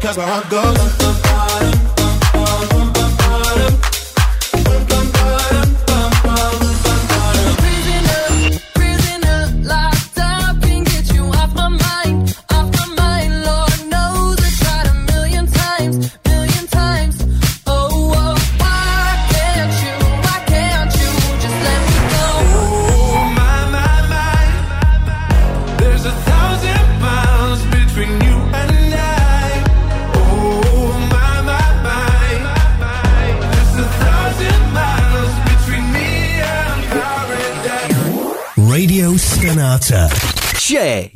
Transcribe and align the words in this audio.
Cause 0.00 0.18
my 0.18 0.26
heart 0.26 0.50
goes 0.50 1.01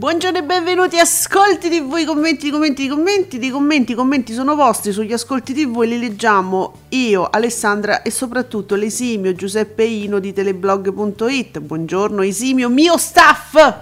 Buongiorno 0.00 0.38
e 0.38 0.42
benvenuti 0.42 0.98
Ascolti 0.98 1.68
TV, 1.68 1.98
i 1.98 2.06
commenti, 2.06 2.48
commenti, 2.48 2.88
commenti, 2.88 3.36
i 3.38 3.50
commenti, 3.50 3.92
commenti 3.92 4.32
sono 4.32 4.54
vostri 4.54 4.92
sugli 4.92 5.12
Ascolti 5.12 5.52
TV 5.52 5.82
e 5.82 5.86
li 5.88 5.98
leggiamo 5.98 6.72
io, 6.88 7.28
Alessandra 7.30 8.00
e 8.00 8.10
soprattutto 8.10 8.76
l'esimio 8.76 9.34
Giuseppe 9.34 9.84
Ino 9.84 10.18
di 10.18 10.32
teleblog.it. 10.32 11.58
Buongiorno 11.60 12.22
esimio 12.22 12.70
mio 12.70 12.96
staff! 12.96 13.74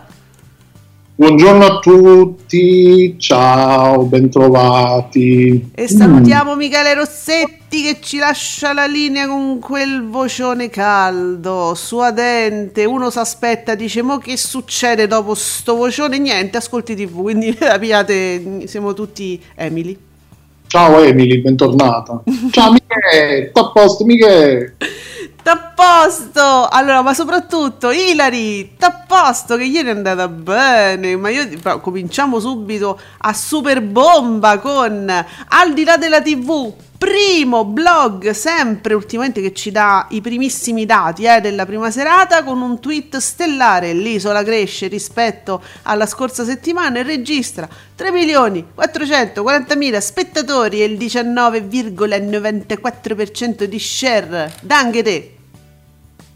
Buongiorno 1.15 1.65
a 1.65 1.79
tutti, 1.79 3.15
ciao, 3.17 4.03
bentrovati. 4.03 5.71
E 5.73 5.87
salutiamo 5.87 6.57
Michele 6.57 6.95
Rossetti 6.95 7.58
che 7.69 7.99
ci 8.01 8.19
lascia 8.19 8.73
la 8.73 8.87
linea 8.87 9.27
con 9.27 9.59
quel 9.59 10.09
vocione 10.09 10.71
caldo, 10.71 11.75
suadente. 11.75 12.85
Uno 12.85 13.11
si 13.11 13.19
aspetta, 13.19 13.75
dice: 13.75 14.03
Mo 14.03 14.19
che 14.19 14.37
succede 14.37 15.07
dopo 15.07 15.35
sto 15.35 15.77
vocione? 15.77 16.19
Niente, 16.19 16.57
ascolti 16.57 16.97
TV, 16.97 17.21
quindi 17.21 17.57
la 17.61 17.79
piate, 17.79 18.67
siamo 18.67 18.95
tutti 18.95 19.43
Emily. 19.55 19.97
Ciao 20.67 21.03
Emily, 21.03 21.41
bentornata. 21.41 22.23
Ciao 22.51 22.73
Michele, 22.73 23.51
a 23.53 23.71
posto 23.71 24.05
Michele. 24.05 24.77
T'à 25.43 25.73
posto! 25.75 26.69
Allora, 26.69 27.01
ma 27.01 27.15
soprattutto 27.15 27.91
Ilari, 27.91 28.77
t'à 28.77 29.05
posto 29.07 29.57
che 29.57 29.65
ieri 29.65 29.89
è 29.89 29.93
andata 29.93 30.29
bene, 30.29 31.17
ma 31.17 31.31
io 31.31 31.49
però, 31.63 31.81
cominciamo 31.81 32.39
subito 32.39 33.01
a 33.17 33.33
super 33.33 33.81
bomba 33.81 34.59
con 34.59 35.09
Al 35.09 35.73
di 35.73 35.85
là 35.85 35.97
della 35.97 36.21
TV, 36.21 36.71
primo 36.99 37.65
blog 37.65 38.29
sempre 38.31 38.93
ultimamente 38.93 39.41
che 39.41 39.53
ci 39.53 39.71
dà 39.71 40.09
i 40.11 40.21
primissimi 40.21 40.85
dati 40.85 41.23
eh, 41.25 41.41
della 41.41 41.65
prima 41.65 41.93
serata 41.93 42.43
con 42.43 42.61
un 42.61 42.81
tweet 42.81 43.19
stellare, 43.19 43.93
l'isola 43.93 44.43
cresce 44.43 44.89
rispetto 44.89 45.63
alla 45.83 46.07
scorsa 46.07 46.43
settimana 46.45 46.99
e 46.99 47.05
registra 47.05 47.69
3 47.95 48.11
milioni 48.11 48.65
440 48.75 49.77
mila 49.77 50.01
spettatori 50.01 50.83
e 50.83 50.87
il 50.87 50.99
19,94% 50.99 53.63
di 53.63 53.79
share. 53.79 54.53
Danche 54.61 55.03
te! 55.05 55.35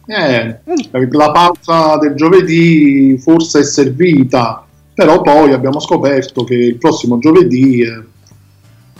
Eh, 0.07 0.61
la 1.11 1.33
pausa 1.33 1.97
del 1.97 2.15
giovedì 2.15 3.19
forse 3.19 3.59
è 3.61 3.65
servita, 3.65 4.65
però 4.95 5.23
poi 5.23 5.53
abbiamo 5.53 5.81
scoperto 5.81 6.45
che 6.45 6.55
il 6.55 6.77
prossimo 6.77 7.19
giovedì 7.19 7.83
eh, 7.83 8.11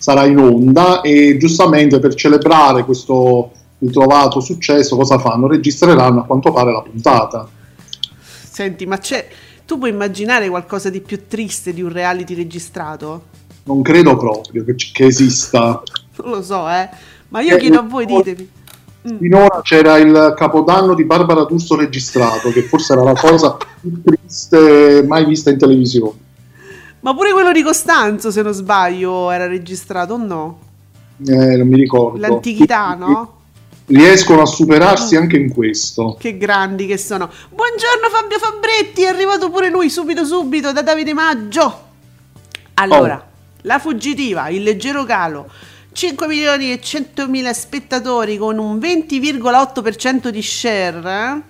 sarà 0.03 0.27
in 0.27 0.37
onda 0.37 1.01
e 1.01 1.37
giustamente 1.39 2.01
per 2.01 2.15
celebrare 2.15 2.85
questo 2.85 3.53
ritrovato 3.79 4.41
successo 4.41 4.97
cosa 4.97 5.17
fanno? 5.21 5.47
Registreranno 5.47 6.23
a 6.23 6.25
quanto 6.25 6.51
pare 6.51 6.73
la 6.73 6.83
puntata. 6.83 7.49
Senti, 8.43 8.85
ma 8.85 8.99
c'è. 8.99 9.29
Tu 9.65 9.79
puoi 9.79 9.91
immaginare 9.91 10.49
qualcosa 10.49 10.91
di 10.91 11.01
più 11.01 11.29
triste 11.29 11.73
di 11.73 11.83
un 11.83 11.93
reality 11.93 12.35
registrato? 12.35 13.27
Non 13.63 13.81
credo 13.83 14.17
proprio 14.17 14.65
che, 14.65 14.75
che 14.75 15.07
esista. 15.07 15.81
Non 16.15 16.31
lo 16.31 16.43
so, 16.43 16.69
eh. 16.69 16.89
Ma 17.29 17.41
io 17.41 17.57
Eh, 17.57 17.59
chiedo 17.59 17.79
a 17.79 17.83
voi, 17.83 18.05
ditemi. 18.05 18.51
Finora 19.19 19.61
c'era 19.63 19.97
il 19.99 20.35
capodanno 20.37 20.95
di 20.95 21.05
Barbara 21.05 21.45
D'Urso 21.45 21.77
registrato, 21.77 22.51
che 22.51 22.63
forse 22.63 22.93
era 22.93 23.03
la 23.03 23.15
cosa 23.15 23.57
più 23.81 24.03
triste 24.03 25.05
mai 25.07 25.25
vista 25.25 25.49
in 25.51 25.59
televisione. 25.59 26.19
Ma 27.03 27.15
pure 27.15 27.33
quello 27.33 27.51
di 27.53 27.63
Costanzo, 27.63 28.31
se 28.31 28.43
non 28.43 28.53
sbaglio, 28.53 29.31
era 29.31 29.47
registrato 29.47 30.15
o 30.15 30.17
no? 30.19 30.59
Eh, 31.27 31.57
non 31.57 31.67
mi 31.67 31.77
ricordo. 31.77 32.19
L'antichità, 32.19 32.95
no? 32.95 33.41
Riescono 33.87 34.43
a 34.43 34.47
superarsi 34.47 35.17
anche 35.17 35.37
in 35.37 35.53
questo. 35.53 36.17
Che 36.19 36.39
grandi 36.39 36.87
che 36.87 36.97
sono. 36.97 37.29
Buongiorno 37.51 38.09
Fabio 38.11 38.39
Fabretti, 38.39 39.03
è 39.03 39.07
arrivato 39.09 39.51
pure 39.51 39.69
lui 39.69 39.91
subito 39.91 40.25
subito 40.25 40.73
da 40.73 40.83
Davide 40.83 41.13
Maggio. 41.13 41.91
Allora, 42.75 43.17
Oh. 43.17 43.31
la 43.63 43.79
fuggitiva, 43.81 44.49
il 44.49 44.63
leggero 44.63 45.05
calo. 45.05 45.51
5 45.93 46.27
milioni 46.29 46.73
e 46.73 46.81
100 46.81 47.29
mila 47.29 47.53
spettatori 47.53 48.39
con 48.39 48.59
un 48.59 48.79
20,8% 48.79 50.29
di 50.31 50.41
share. 50.41 51.03
eh? 51.05 51.43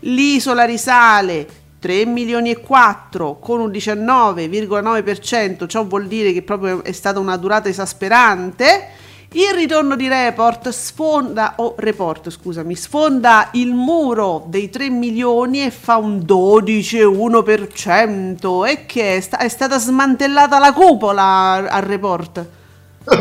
L'isola 0.00 0.64
risale 0.64 1.46
3 1.86 2.04
milioni 2.04 2.50
e 2.50 2.58
4 2.58 3.38
con 3.38 3.60
un 3.60 3.70
19,9%. 3.70 5.68
Ciò 5.68 5.86
vuol 5.86 6.08
dire 6.08 6.32
che 6.32 6.42
proprio 6.42 6.82
è 6.82 6.90
stata 6.90 7.20
una 7.20 7.36
durata 7.36 7.68
esasperante. 7.68 8.88
Il 9.34 9.54
ritorno 9.54 9.94
di 9.94 10.08
Report 10.08 10.70
sfonda, 10.70 11.52
o 11.58 11.76
Report 11.78 12.30
scusami, 12.30 12.74
sfonda 12.74 13.50
il 13.52 13.72
muro 13.72 14.46
dei 14.48 14.68
3 14.68 14.90
milioni 14.90 15.64
e 15.64 15.70
fa 15.70 15.96
un 15.96 16.24
12,1%. 16.26 18.66
E 18.66 18.84
che 18.84 19.18
è, 19.18 19.20
sta- 19.20 19.38
è 19.38 19.48
stata 19.48 19.78
smantellata 19.78 20.58
la 20.58 20.72
cupola 20.72 21.70
al 21.70 21.82
Report. 21.82 22.44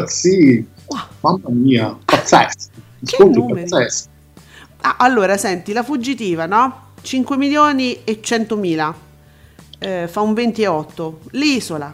sì, 0.05 0.65
mamma 1.21 1.49
mia, 1.49 1.95
pazzesco. 2.03 2.69
Che 3.05 3.23
numeri. 3.25 3.69
pazzesco. 3.69 4.09
Ah, 4.81 4.95
allora, 4.97 5.37
senti, 5.37 5.71
la 5.71 5.83
fuggitiva, 5.83 6.47
no? 6.47 6.84
5 7.05 7.37
milioni 7.37 8.03
e 8.03 8.19
100 8.21 8.57
mila, 8.57 8.93
eh, 9.79 10.07
fa 10.09 10.21
un 10.21 10.33
28. 10.33 11.19
L'isola, 11.31 11.93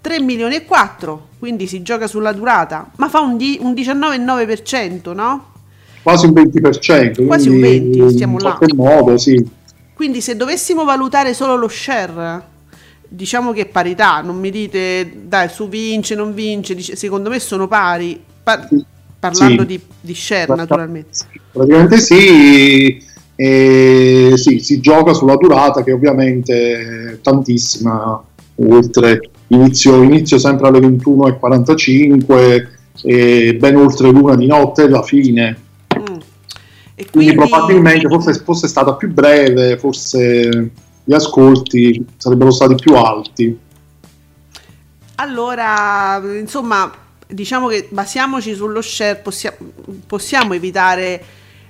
3 0.00 0.20
milioni 0.20 0.54
e 0.54 0.64
4, 0.64 1.28
quindi 1.40 1.66
si 1.66 1.82
gioca 1.82 2.06
sulla 2.06 2.32
durata, 2.32 2.90
ma 2.96 3.08
fa 3.08 3.20
un, 3.20 3.36
di- 3.36 3.58
un 3.60 3.72
19,9%, 3.74 5.12
no? 5.12 5.52
Quasi 6.02 6.26
un 6.26 6.32
20%. 6.32 7.26
Quasi 7.26 7.48
un 7.48 7.58
quindi 7.58 7.98
20, 7.98 8.10
stiamo 8.10 8.34
in 8.38 8.44
là. 8.44 8.54
qualche 8.54 8.74
modo, 8.74 9.18
sì. 9.18 9.42
Quindi 9.94 10.20
se 10.20 10.36
dovessimo 10.36 10.84
valutare 10.84 11.34
solo 11.34 11.56
lo 11.56 11.68
share, 11.68 12.42
diciamo 13.08 13.52
che 13.52 13.62
è 13.62 13.66
parità, 13.66 14.20
non 14.20 14.38
mi 14.38 14.50
dite 14.50 15.10
dai 15.24 15.48
su 15.48 15.68
vince, 15.68 16.14
non 16.14 16.32
vince, 16.34 16.74
dice- 16.74 16.94
secondo 16.96 17.28
me 17.30 17.40
sono 17.40 17.66
pari, 17.68 18.22
par- 18.42 18.68
parlando 19.18 19.62
Sì. 19.62 19.66
di, 19.66 19.80
di 20.00 20.14
share 20.14 20.54
naturalmente. 20.54 21.18
Praticamente 21.50 21.96
sì, 21.98 23.02
e 23.36 24.34
sì, 24.36 24.60
si 24.60 24.80
gioca 24.80 25.12
sulla 25.12 25.36
durata 25.36 25.82
che 25.82 25.92
ovviamente 25.92 27.12
è 27.12 27.20
tantissima, 27.20 28.22
oltre 28.56 29.30
inizio, 29.48 30.02
inizio 30.02 30.38
sempre 30.38 30.68
alle 30.68 30.78
21.45 30.80 32.66
e 33.02 33.56
ben 33.58 33.76
oltre 33.76 34.10
l'una 34.10 34.36
di 34.36 34.46
notte 34.46 34.82
alla 34.82 35.02
fine. 35.02 35.62
E 36.96 37.06
Quindi, 37.10 37.34
probabilmente 37.34 38.06
forse 38.08 38.34
fosse 38.44 38.68
stata 38.68 38.94
più 38.94 39.12
breve, 39.12 39.76
forse 39.78 40.70
gli 41.02 41.12
ascolti 41.12 42.04
sarebbero 42.16 42.52
stati 42.52 42.76
più 42.76 42.94
alti. 42.94 43.58
Allora, 45.16 46.22
insomma, 46.38 46.92
diciamo 47.26 47.66
che 47.66 47.88
basiamoci 47.90 48.54
sullo 48.54 48.80
share, 48.80 49.16
possia- 49.16 49.56
possiamo 50.06 50.54
evitare 50.54 51.22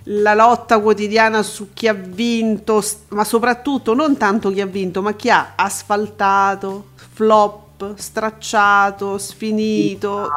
la 0.05 0.35
lotta 0.35 0.81
quotidiana 0.81 1.43
su 1.43 1.69
chi 1.73 1.89
ha 1.89 1.95
vinto, 1.95 2.83
ma 3.09 3.25
soprattutto 3.25 3.95
non 3.95 4.17
tanto 4.17 4.51
chi 4.51 4.61
ha 4.61 4.67
vinto, 4.67 5.01
ma 5.01 5.15
chi 5.15 5.31
ha 5.31 5.53
asfaltato, 5.57 6.89
flop, 7.13 7.95
stracciato, 7.97 9.17
sfinito. 9.17 10.29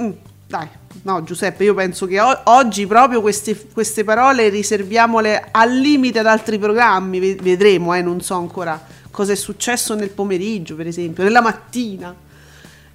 Mm, 0.00 0.10
dai, 0.46 0.68
no 1.02 1.22
Giuseppe, 1.22 1.64
io 1.64 1.74
penso 1.74 2.06
che 2.06 2.20
o- 2.20 2.40
oggi 2.44 2.86
proprio 2.86 3.20
queste, 3.20 3.68
queste 3.72 4.04
parole 4.04 4.48
riserviamole 4.48 5.48
al 5.50 5.76
limite 5.76 6.20
ad 6.20 6.26
altri 6.26 6.58
programmi, 6.58 7.18
ve- 7.18 7.38
vedremo, 7.40 7.94
eh, 7.94 8.00
non 8.02 8.20
so 8.22 8.34
ancora 8.36 8.80
cosa 9.10 9.32
è 9.32 9.36
successo 9.36 9.94
nel 9.94 10.10
pomeriggio, 10.10 10.74
per 10.76 10.86
esempio, 10.86 11.22
nella 11.22 11.42
mattina. 11.42 12.14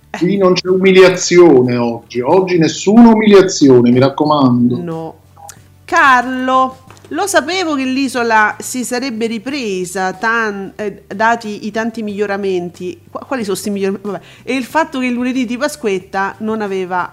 Qui 0.09 0.37
non 0.37 0.53
c'è 0.53 0.67
umiliazione 0.67 1.77
oggi, 1.77 2.19
oggi 2.19 2.57
nessuna 2.57 3.09
umiliazione, 3.09 3.91
mi 3.91 3.99
raccomando. 3.99 4.77
No. 4.81 5.15
Carlo, 5.89 6.83
lo 7.07 7.25
sapevo 7.25 7.73
che 7.73 7.83
l'isola 7.83 8.55
si 8.59 8.83
sarebbe 8.83 9.25
ripresa, 9.25 10.13
tan- 10.13 10.71
eh, 10.75 11.05
dati 11.07 11.65
i 11.65 11.71
tanti 11.71 12.03
miglioramenti. 12.03 13.01
Qua- 13.09 13.21
Quali 13.21 13.41
sono 13.41 13.53
questi 13.55 13.71
miglioramenti? 13.71 14.07
Vabbè. 14.07 14.23
E 14.43 14.53
il 14.53 14.65
fatto 14.65 14.99
che 14.99 15.07
il 15.07 15.13
lunedì 15.13 15.45
di 15.45 15.57
Pasquetta 15.57 16.35
non 16.41 16.61
aveva 16.61 17.11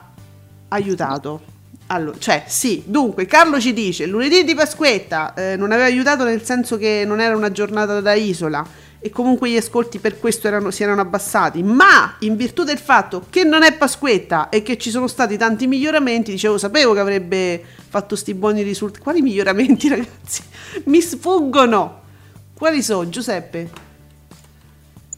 aiutato. 0.69 1.41
Allora, 1.87 2.19
cioè, 2.19 2.45
sì, 2.49 2.83
dunque, 2.85 3.25
Carlo 3.25 3.59
ci 3.59 3.73
dice, 3.73 4.05
lunedì 4.05 4.45
di 4.45 4.55
Pasquetta 4.55 5.33
eh, 5.33 5.57
non 5.57 5.73
aveva 5.73 5.87
aiutato 5.87 6.25
nel 6.25 6.45
senso 6.45 6.77
che 6.77 7.05
non 7.07 7.19
era 7.19 7.35
una 7.35 7.51
giornata 7.51 8.03
da 8.03 8.13
isola 8.13 8.63
e 8.99 9.11
comunque 9.11 9.49
gli 9.51 9.57
ascolti 9.57 9.99
per 9.99 10.19
questo 10.19 10.47
erano- 10.49 10.71
si 10.71 10.83
erano 10.83 11.01
abbassati, 11.01 11.63
ma 11.63 12.17
in 12.21 12.37
virtù 12.37 12.65
del 12.65 12.79
fatto 12.79 13.27
che 13.31 13.45
non 13.45 13.63
è 13.63 13.73
Pasquetta 13.75 14.49
e 14.49 14.63
che 14.63 14.79
ci 14.79 14.91
sono 14.91 15.07
stati 15.07 15.37
tanti 15.37 15.67
miglioramenti, 15.67 16.31
dicevo, 16.33 16.59
sapevo 16.59 16.93
che 16.93 17.01
avrebbe 17.01 17.63
fatto 17.89 18.17
sti 18.17 18.35
buoni 18.35 18.63
risultati. 18.63 19.03
Quali 19.03 19.23
miglioramenti, 19.23 19.89
ragazzi? 19.91 20.43
Mi 20.85 21.01
sfuggono. 21.01 22.01
Quali 22.57 22.83
sono, 22.83 23.09
Giuseppe? 23.09 23.71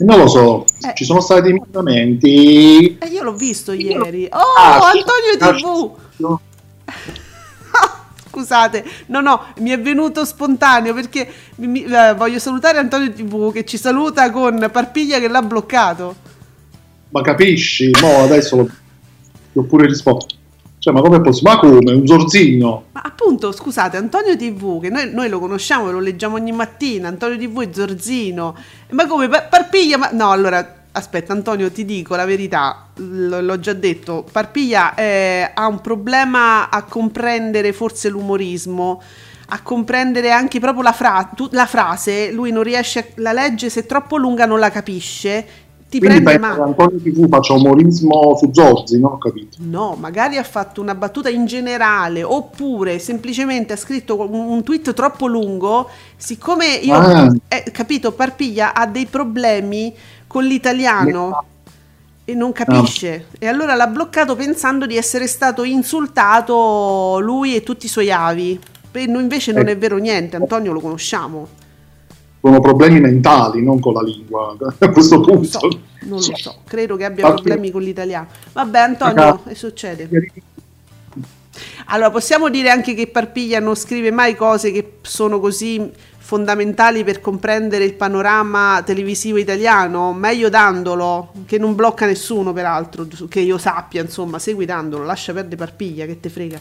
Non 0.00 0.18
lo 0.18 0.28
so, 0.28 0.64
Eh. 0.86 0.92
ci 0.94 1.04
sono 1.04 1.20
stati 1.20 1.42
dei 1.42 1.52
miglioramenti. 1.54 2.98
Eh, 2.98 3.06
io 3.08 3.22
l'ho 3.24 3.34
visto 3.34 3.72
ieri. 3.72 4.28
Oh, 4.30 4.38
Ah, 4.56 4.90
sì. 4.92 4.98
Antonio 4.98 5.60
TV! 5.60 5.96
No, 6.18 6.40
Scusate, 8.42 8.84
no, 9.06 9.20
no, 9.20 9.42
mi 9.58 9.70
è 9.70 9.80
venuto 9.80 10.24
spontaneo 10.24 10.94
perché 10.94 11.28
mi- 11.56 11.82
eh, 11.82 12.14
voglio 12.14 12.38
salutare 12.38 12.78
Antonio 12.78 13.12
TV 13.12 13.52
che 13.52 13.64
ci 13.64 13.76
saluta 13.76 14.30
con 14.30 14.68
Parpiglia 14.70 15.18
che 15.18 15.26
l'ha 15.26 15.42
bloccato. 15.42 16.14
Ma 17.10 17.20
capisci? 17.22 17.90
Mo 18.00 18.22
adesso 18.22 18.56
lo, 18.56 18.64
ti 18.64 19.58
ho 19.58 19.62
pure 19.64 19.86
risposto. 19.86 20.36
Cioè, 20.78 20.94
ma 20.94 21.00
come 21.00 21.20
possibile? 21.20 21.54
Ma 21.54 21.58
come? 21.60 21.92
Un 21.92 22.06
zorzino? 22.06 22.84
Ma 22.92 23.00
appunto, 23.04 23.50
scusate, 23.50 23.96
Antonio 23.96 24.36
TV, 24.36 24.80
che 24.80 24.88
noi, 24.90 25.10
noi 25.12 25.28
lo 25.28 25.40
conosciamo, 25.40 25.90
lo 25.90 25.98
leggiamo 25.98 26.36
ogni 26.36 26.52
mattina, 26.52 27.08
Antonio 27.08 27.36
TV 27.36 27.68
è 27.68 27.68
Zorzino. 27.72 28.54
Ma 28.90 29.06
come? 29.08 29.28
Pa- 29.28 29.42
Parpiglia? 29.42 29.98
Ma... 29.98 30.10
No, 30.12 30.30
allora, 30.30 30.77
aspetta 30.98 31.32
Antonio, 31.32 31.70
ti 31.70 31.84
dico 31.84 32.14
la 32.14 32.24
verità, 32.26 32.88
l- 32.96 33.38
l'ho 33.40 33.58
già 33.58 33.72
detto, 33.72 34.24
Parpiglia 34.30 34.94
eh, 34.94 35.50
ha 35.54 35.66
un 35.66 35.80
problema 35.80 36.68
a 36.70 36.82
comprendere 36.84 37.72
forse 37.72 38.08
l'umorismo, 38.08 39.00
a 39.50 39.62
comprendere 39.62 40.30
anche 40.30 40.60
proprio 40.60 40.82
la, 40.82 40.92
fra- 40.92 41.30
tu- 41.34 41.48
la 41.52 41.66
frase, 41.66 42.30
lui 42.32 42.52
non 42.52 42.62
riesce, 42.62 42.98
a- 42.98 43.06
la 43.16 43.32
legge 43.32 43.70
se 43.70 43.80
è 43.80 43.86
troppo 43.86 44.16
lunga 44.18 44.44
non 44.46 44.58
la 44.58 44.70
capisce, 44.70 45.46
ti 45.88 46.00
Quindi 46.00 46.20
prende 46.20 46.38
male. 46.38 46.60
Antonio 46.64 47.00
TV 47.00 47.26
faccia 47.30 47.54
umorismo 47.54 48.36
su 48.36 48.50
Zorzi, 48.52 49.00
non 49.00 49.12
ho 49.12 49.16
capito. 49.16 49.56
No, 49.60 49.96
magari 49.98 50.36
ha 50.36 50.42
fatto 50.42 50.82
una 50.82 50.94
battuta 50.94 51.30
in 51.30 51.46
generale 51.46 52.22
oppure 52.22 52.98
semplicemente 52.98 53.72
ha 53.72 53.76
scritto 53.76 54.20
un, 54.20 54.34
un 54.50 54.62
tweet 54.62 54.92
troppo 54.92 55.26
lungo. 55.26 55.88
Siccome 56.14 56.66
io, 56.74 56.94
Ah. 56.94 57.32
eh, 57.48 57.70
capito, 57.72 58.12
Parpiglia 58.12 58.74
ha 58.74 58.84
dei 58.86 59.06
problemi 59.06 59.94
con 60.28 60.44
l'italiano 60.44 61.44
e 62.24 62.34
non 62.34 62.52
capisce. 62.52 63.26
E 63.38 63.46
allora 63.48 63.74
l'ha 63.74 63.86
bloccato 63.88 64.36
pensando 64.36 64.86
di 64.86 64.96
essere 64.96 65.26
stato 65.26 65.64
insultato 65.64 67.18
lui 67.20 67.56
e 67.56 67.62
tutti 67.64 67.86
i 67.86 67.88
suoi 67.88 68.12
avi. 68.12 68.58
E 68.92 69.06
no- 69.06 69.20
invece 69.20 69.52
non 69.52 69.66
è 69.68 69.76
vero 69.76 69.96
niente, 69.96 70.36
Antonio 70.36 70.72
lo 70.72 70.80
conosciamo. 70.80 71.48
Sono 72.40 72.60
problemi 72.60 73.00
mentali, 73.00 73.62
non 73.62 73.80
con 73.80 73.94
la 73.94 74.02
lingua. 74.02 74.54
A 74.78 74.88
questo 74.90 75.16
Non 75.16 75.24
lo 75.26 75.32
punto. 75.32 75.58
so, 75.58 75.68
non 76.02 76.18
lo 76.20 76.36
so, 76.36 76.56
credo 76.64 76.96
che 76.96 77.04
abbia 77.04 77.24
Infatti- 77.24 77.42
problemi 77.42 77.70
con 77.72 77.82
l'italiano. 77.82 78.26
Vabbè, 78.52 78.78
Antonio, 78.78 79.42
che 79.46 79.54
succede? 79.54 80.08
Allora, 81.86 82.10
possiamo 82.10 82.48
dire 82.48 82.70
anche 82.70 82.94
che 82.94 83.08
Parpiglia 83.08 83.58
non 83.60 83.74
scrive 83.74 84.10
mai 84.10 84.36
cose 84.36 84.70
che 84.70 84.98
sono 85.02 85.40
così 85.40 85.90
fondamentali 86.28 87.04
per 87.04 87.22
comprendere 87.22 87.84
il 87.84 87.94
panorama 87.94 88.82
televisivo 88.84 89.38
italiano, 89.38 90.12
meglio 90.12 90.50
dandolo, 90.50 91.32
che 91.46 91.56
non 91.56 91.74
blocca 91.74 92.04
nessuno 92.04 92.52
peraltro, 92.52 93.08
che 93.30 93.40
io 93.40 93.56
sappia, 93.56 94.02
insomma, 94.02 94.38
segui 94.38 94.66
dandolo, 94.66 95.04
lascia 95.04 95.32
perdere 95.32 95.56
Parpiglia, 95.56 96.04
che 96.04 96.20
te 96.20 96.28
frega. 96.28 96.60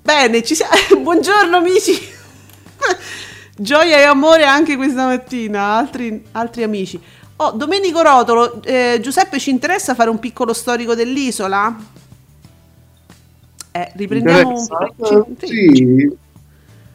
Bene, 0.00 0.44
ci 0.44 0.54
siamo. 0.54 0.74
Buongiorno 1.02 1.56
amici. 1.56 1.92
Gioia 3.58 3.98
e 3.98 4.02
amore 4.04 4.44
anche 4.44 4.76
questa 4.76 5.06
mattina, 5.06 5.74
altri, 5.74 6.24
altri 6.30 6.62
amici. 6.62 7.02
Oh, 7.34 7.50
Domenico 7.50 8.00
Rotolo, 8.00 8.62
eh, 8.62 9.00
Giuseppe 9.02 9.40
ci 9.40 9.50
interessa 9.50 9.96
fare 9.96 10.08
un 10.08 10.20
piccolo 10.20 10.52
storico 10.52 10.94
dell'isola? 10.94 11.76
Eh, 13.72 13.92
riprendiamo 13.96 14.50
un 14.50 15.34
Eh, 15.40 15.46
sì, 15.48 16.22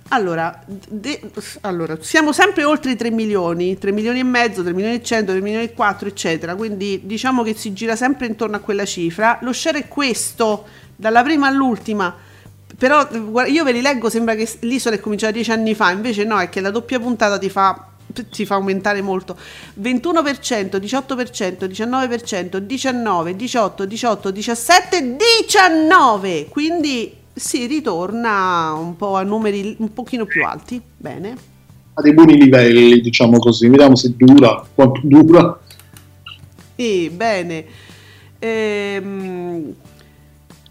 allora, 0.10 0.64
de- 0.66 1.22
allora, 1.62 1.98
siamo 2.02 2.32
sempre 2.32 2.64
oltre 2.64 2.92
i 2.92 2.96
3 2.96 3.12
milioni, 3.12 3.78
3 3.78 3.92
milioni 3.92 4.20
e 4.20 4.24
mezzo, 4.24 4.64
3 4.64 4.74
milioni 4.74 4.96
e 4.96 5.04
100, 5.04 5.32
3 5.32 5.42
milioni 5.42 5.66
e 5.66 5.74
4, 5.74 6.08
eccetera. 6.08 6.56
Quindi 6.56 7.02
diciamo 7.04 7.44
che 7.44 7.56
si 7.56 7.74
gira 7.74 7.96
sempre 7.96 8.26
intorno 8.26 8.56
a 8.56 8.60
quella 8.60 8.86
cifra. 8.86 9.38
Lo 9.42 9.54
share 9.54 9.80
è 9.80 9.88
questo, 9.88 10.66
dalla 10.96 11.22
prima 11.24 11.48
all'ultima. 11.48 12.16
Però 12.78 13.08
io 13.46 13.64
ve 13.64 13.72
li 13.72 13.82
leggo, 13.82 14.10
sembra 14.10 14.36
che 14.36 14.50
l'isola 14.62 14.96
è 14.96 15.00
cominciata 15.00 15.34
10 15.34 15.52
anni 15.52 15.76
fa, 15.76 15.92
invece 15.92 16.24
no, 16.24 16.40
è 16.40 16.50
che 16.50 16.62
la 16.62 16.72
doppia 16.72 17.00
puntata 17.00 17.38
ti 17.38 17.50
fa 17.50 17.84
ti 18.32 18.44
fa 18.44 18.56
aumentare 18.56 19.04
molto 19.04 19.38
21%, 19.80 20.78
18%, 20.78 21.66
19%, 21.66 22.58
19, 22.58 23.36
18, 23.36 23.86
18, 23.86 24.32
17, 24.32 25.16
19 25.16 26.48
quindi 26.50 27.19
si 27.40 27.66
ritorna 27.66 28.74
un 28.74 28.96
po' 28.96 29.16
a 29.16 29.24
numeri 29.24 29.76
un 29.80 29.94
pochino 29.94 30.26
più 30.26 30.46
alti 30.46 30.82
bene 30.98 31.58
a 32.00 32.02
dei 32.02 32.14
buoni 32.14 32.38
livelli, 32.38 33.02
diciamo 33.02 33.38
così. 33.40 33.68
Vediamo 33.68 33.96
se 33.96 34.14
dura, 34.16 34.66
quanto 34.74 35.02
dura. 35.04 35.60
E 36.76 37.12
bene. 37.14 37.66
Ehm, 38.40 39.74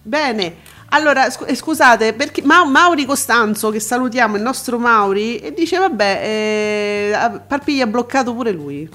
bene. 0.03 0.55
Allora, 0.91 1.27
eh, 1.27 1.55
scusate, 1.55 2.15
perché 2.15 2.43
Ma- 2.43 2.65
Mauri 2.65 3.05
Costanzo, 3.05 3.71
che 3.71 3.79
salutiamo, 3.79 4.37
il 4.37 4.43
nostro 4.43 4.79
Mauri, 4.79 5.37
e 5.37 5.53
dice, 5.53 5.77
vabbè, 5.77 6.21
eh, 6.25 7.41
Parpiglia 7.47 7.85
ha 7.85 7.89
bloccato 7.89 8.35
pure 8.35 8.53
lui. 8.53 8.89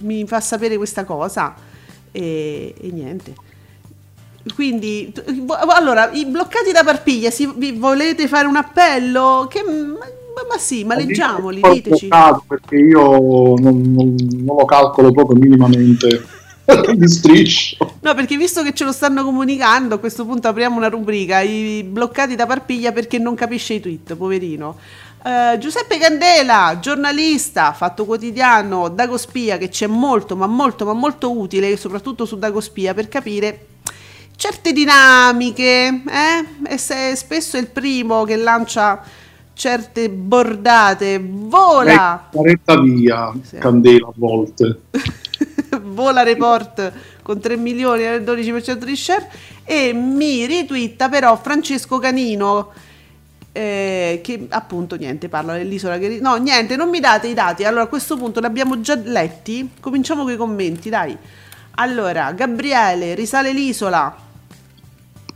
Mi 0.00 0.26
fa 0.26 0.40
sapere 0.40 0.76
questa 0.76 1.04
cosa. 1.04 1.54
E, 2.12 2.74
e 2.78 2.90
niente. 2.90 3.34
Quindi, 4.54 5.12
allora, 5.74 6.10
i 6.12 6.26
bloccati 6.26 6.70
da 6.72 6.84
Parpiglia, 6.84 7.30
si, 7.30 7.50
vi- 7.56 7.72
volete 7.72 8.28
fare 8.28 8.46
un 8.46 8.56
appello? 8.56 9.46
Che, 9.48 9.62
ma, 9.62 9.98
ma 10.48 10.58
sì, 10.58 10.84
ma 10.84 10.94
leggiamoli, 10.96 11.60
diteci. 11.60 12.08
Perché 12.46 12.76
io 12.76 13.54
non, 13.56 13.80
non- 13.80 14.16
non 14.16 14.56
lo 14.56 14.64
calcolo 14.64 15.12
proprio 15.12 15.38
minimamente 15.38 16.26
di 16.94 17.08
striscio. 17.08 17.94
No, 18.00 18.14
perché 18.14 18.36
visto 18.36 18.62
che 18.62 18.74
ce 18.74 18.84
lo 18.84 18.92
stanno 18.92 19.24
comunicando, 19.24 19.94
a 19.94 19.98
questo 19.98 20.26
punto 20.26 20.48
apriamo 20.48 20.76
una 20.76 20.88
rubrica, 20.88 21.40
i 21.40 21.82
bloccati 21.82 22.34
da 22.34 22.46
Parpiglia 22.46 22.92
perché 22.92 23.18
non 23.18 23.34
capisce 23.34 23.74
i 23.74 23.80
tweet, 23.80 24.14
poverino. 24.14 24.76
Eh, 25.24 25.56
Giuseppe 25.58 25.96
Candela, 25.96 26.76
giornalista, 26.80 27.72
fatto 27.72 28.04
quotidiano, 28.04 28.88
Dagospia, 28.90 29.56
che 29.56 29.70
c'è 29.70 29.86
molto, 29.86 30.36
ma 30.36 30.46
molto, 30.46 30.84
ma 30.84 30.92
molto 30.92 31.34
utile, 31.36 31.76
soprattutto 31.78 32.26
su 32.26 32.36
Dagospia, 32.36 32.92
per 32.92 33.08
capire 33.08 33.66
certe 34.36 34.72
dinamiche, 34.72 36.02
eh? 36.08 36.72
E 36.72 36.78
se 36.78 37.14
spesso 37.16 37.56
è 37.56 37.60
il 37.60 37.68
primo 37.68 38.24
che 38.24 38.36
lancia 38.36 39.02
certe 39.54 40.10
bordate, 40.10 41.20
vola! 41.22 42.28
La 42.30 42.42
retta 42.42 42.80
via, 42.80 43.32
Sì. 43.42 43.58
candela 43.58 44.08
a 44.08 44.12
volte. 44.16 44.80
vola 45.82 46.22
report 46.22 46.92
con 47.22 47.40
3 47.40 47.56
milioni 47.56 48.04
e 48.04 48.14
il 48.16 48.22
12% 48.22 48.84
di 48.84 48.96
share 48.96 49.28
e 49.64 49.92
mi 49.92 50.46
ritwitta 50.46 51.08
però 51.08 51.36
Francesco 51.36 51.98
Canino 51.98 52.70
eh, 53.52 54.20
che 54.22 54.46
appunto 54.50 54.96
niente 54.96 55.28
parla 55.28 55.54
dell'isola 55.54 55.98
che 55.98 56.18
no 56.20 56.36
niente 56.36 56.76
non 56.76 56.90
mi 56.90 57.00
date 57.00 57.28
i 57.28 57.34
dati 57.34 57.64
allora 57.64 57.84
a 57.84 57.86
questo 57.86 58.16
punto 58.16 58.40
li 58.40 58.46
abbiamo 58.46 58.80
già 58.80 58.94
letti 58.96 59.70
cominciamo 59.80 60.22
con 60.24 60.32
i 60.32 60.36
commenti 60.36 60.88
dai 60.90 61.16
Allora, 61.76 62.30
Gabriele, 62.32 63.14
risale 63.14 63.52
l'isola. 63.52 64.14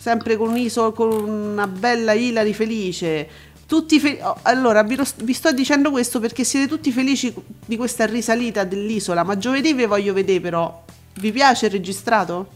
Sempre 0.09 0.38
con, 0.38 0.49
un'isola, 0.49 0.91
con 0.93 1.12
una 1.12 1.67
bella 1.67 2.15
Ilari 2.15 2.55
felice. 2.55 3.29
Tutti 3.67 4.00
fe- 4.00 4.19
oh, 4.23 4.38
allora, 4.41 4.83
vi, 4.83 4.97
lo- 4.97 5.05
vi 5.17 5.35
sto 5.35 5.53
dicendo 5.53 5.91
questo 5.91 6.19
perché 6.19 6.45
siete 6.45 6.67
tutti 6.67 6.91
felici 6.91 7.35
di 7.67 7.77
questa 7.77 8.07
risalita 8.07 8.65
dell'isola, 8.65 9.23
ma 9.23 9.37
giovedì 9.37 9.75
vi 9.75 9.85
voglio 9.85 10.15
vedere 10.15 10.41
però. 10.41 10.83
Vi 11.17 11.31
piace 11.31 11.67
il 11.67 11.73
registrato? 11.73 12.49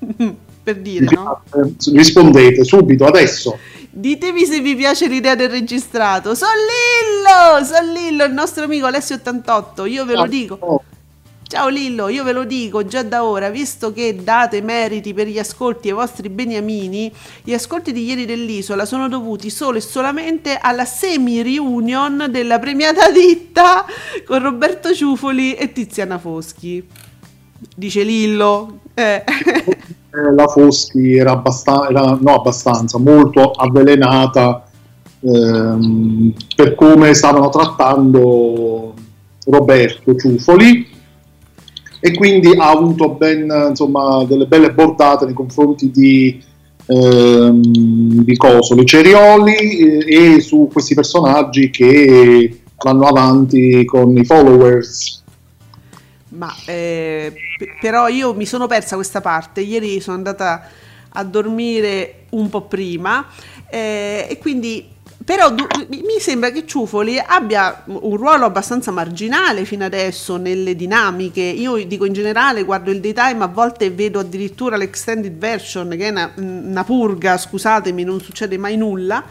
per 0.64 0.80
dire, 0.80 1.06
no? 1.12 1.42
Rispondete 1.92 2.64
subito, 2.64 3.04
adesso. 3.04 3.56
Ditemi 3.88 4.44
se 4.44 4.58
vi 4.60 4.74
piace 4.74 5.06
l'idea 5.06 5.36
del 5.36 5.48
registrato. 5.48 6.34
Son 6.34 6.48
Lillo! 6.48 7.64
Son 7.64 7.92
Lillo, 7.92 8.24
il 8.24 8.32
nostro 8.32 8.64
amico 8.64 8.88
Alessio88. 8.88 9.88
Io 9.88 10.04
ve 10.04 10.14
lo 10.14 10.26
dico. 10.26 10.82
Ciao 11.52 11.68
Lillo, 11.68 12.08
io 12.08 12.24
ve 12.24 12.32
lo 12.32 12.44
dico 12.44 12.86
già 12.86 13.02
da 13.02 13.24
ora, 13.24 13.50
visto 13.50 13.92
che 13.92 14.16
date 14.24 14.62
meriti 14.62 15.12
per 15.12 15.26
gli 15.26 15.38
ascolti 15.38 15.88
ai 15.88 15.94
vostri 15.94 16.30
beniamini, 16.30 17.12
gli 17.42 17.52
ascolti 17.52 17.92
di 17.92 18.06
ieri 18.06 18.24
dell'isola 18.24 18.86
sono 18.86 19.06
dovuti 19.06 19.50
solo 19.50 19.76
e 19.76 19.82
solamente 19.82 20.56
alla 20.58 20.86
semi-reunion 20.86 22.28
della 22.30 22.58
premiata 22.58 23.10
ditta 23.12 23.84
con 24.26 24.42
Roberto 24.42 24.94
Ciufoli 24.94 25.52
e 25.52 25.72
Tiziana 25.72 26.16
Foschi. 26.16 26.88
Dice 27.76 28.02
Lillo. 28.02 28.78
Eh. 28.94 29.22
eh, 29.22 30.32
la 30.34 30.46
Foschi 30.46 31.16
era 31.16 31.32
abbastanza, 31.32 32.18
no, 32.18 32.34
abbastanza, 32.34 32.96
molto 32.96 33.50
avvelenata 33.50 34.64
ehm, 35.20 36.32
per 36.56 36.74
come 36.76 37.12
stavano 37.12 37.50
trattando 37.50 38.94
Roberto 39.44 40.16
Ciufoli 40.16 40.91
e 42.04 42.12
quindi 42.14 42.52
ha 42.56 42.68
avuto 42.68 43.10
ben, 43.10 43.48
insomma, 43.68 44.24
delle 44.24 44.46
belle 44.46 44.72
bordate 44.72 45.24
nei 45.24 45.34
confronti 45.34 45.88
di, 45.92 46.42
ehm, 46.84 47.60
di 47.62 48.36
Cosoli, 48.36 48.84
Cerioli 48.84 49.54
eh, 49.54 50.34
e 50.34 50.40
su 50.40 50.68
questi 50.72 50.96
personaggi 50.96 51.70
che 51.70 52.62
vanno 52.82 53.06
avanti 53.06 53.84
con 53.84 54.16
i 54.16 54.24
followers. 54.24 55.22
Ma 56.30 56.52
eh, 56.66 57.32
p- 57.56 57.78
però 57.80 58.08
io 58.08 58.34
mi 58.34 58.46
sono 58.46 58.66
persa 58.66 58.96
questa 58.96 59.20
parte. 59.20 59.60
Ieri 59.60 60.00
sono 60.00 60.16
andata 60.16 60.68
a 61.08 61.22
dormire 61.22 62.24
un 62.30 62.48
po' 62.48 62.62
prima 62.62 63.28
eh, 63.70 64.26
e 64.28 64.38
quindi 64.38 64.88
però 65.24 65.52
du- 65.52 65.66
mi 65.88 66.18
sembra 66.18 66.50
che 66.50 66.66
Ciufoli 66.66 67.18
abbia 67.18 67.84
un 67.86 68.16
ruolo 68.16 68.44
abbastanza 68.44 68.90
marginale 68.90 69.64
fino 69.64 69.84
adesso 69.84 70.36
nelle 70.36 70.74
dinamiche. 70.74 71.42
Io 71.42 71.76
dico 71.86 72.04
in 72.04 72.12
generale, 72.12 72.64
guardo 72.64 72.90
il 72.90 73.00
daytime, 73.00 73.44
a 73.44 73.48
volte 73.48 73.90
vedo 73.90 74.18
addirittura 74.18 74.76
l'extended 74.76 75.36
version, 75.36 75.90
che 75.90 76.08
è 76.08 76.10
una, 76.10 76.32
una 76.36 76.84
purga, 76.84 77.36
scusatemi, 77.36 78.04
non 78.04 78.20
succede 78.20 78.56
mai 78.58 78.76
nulla. 78.76 79.24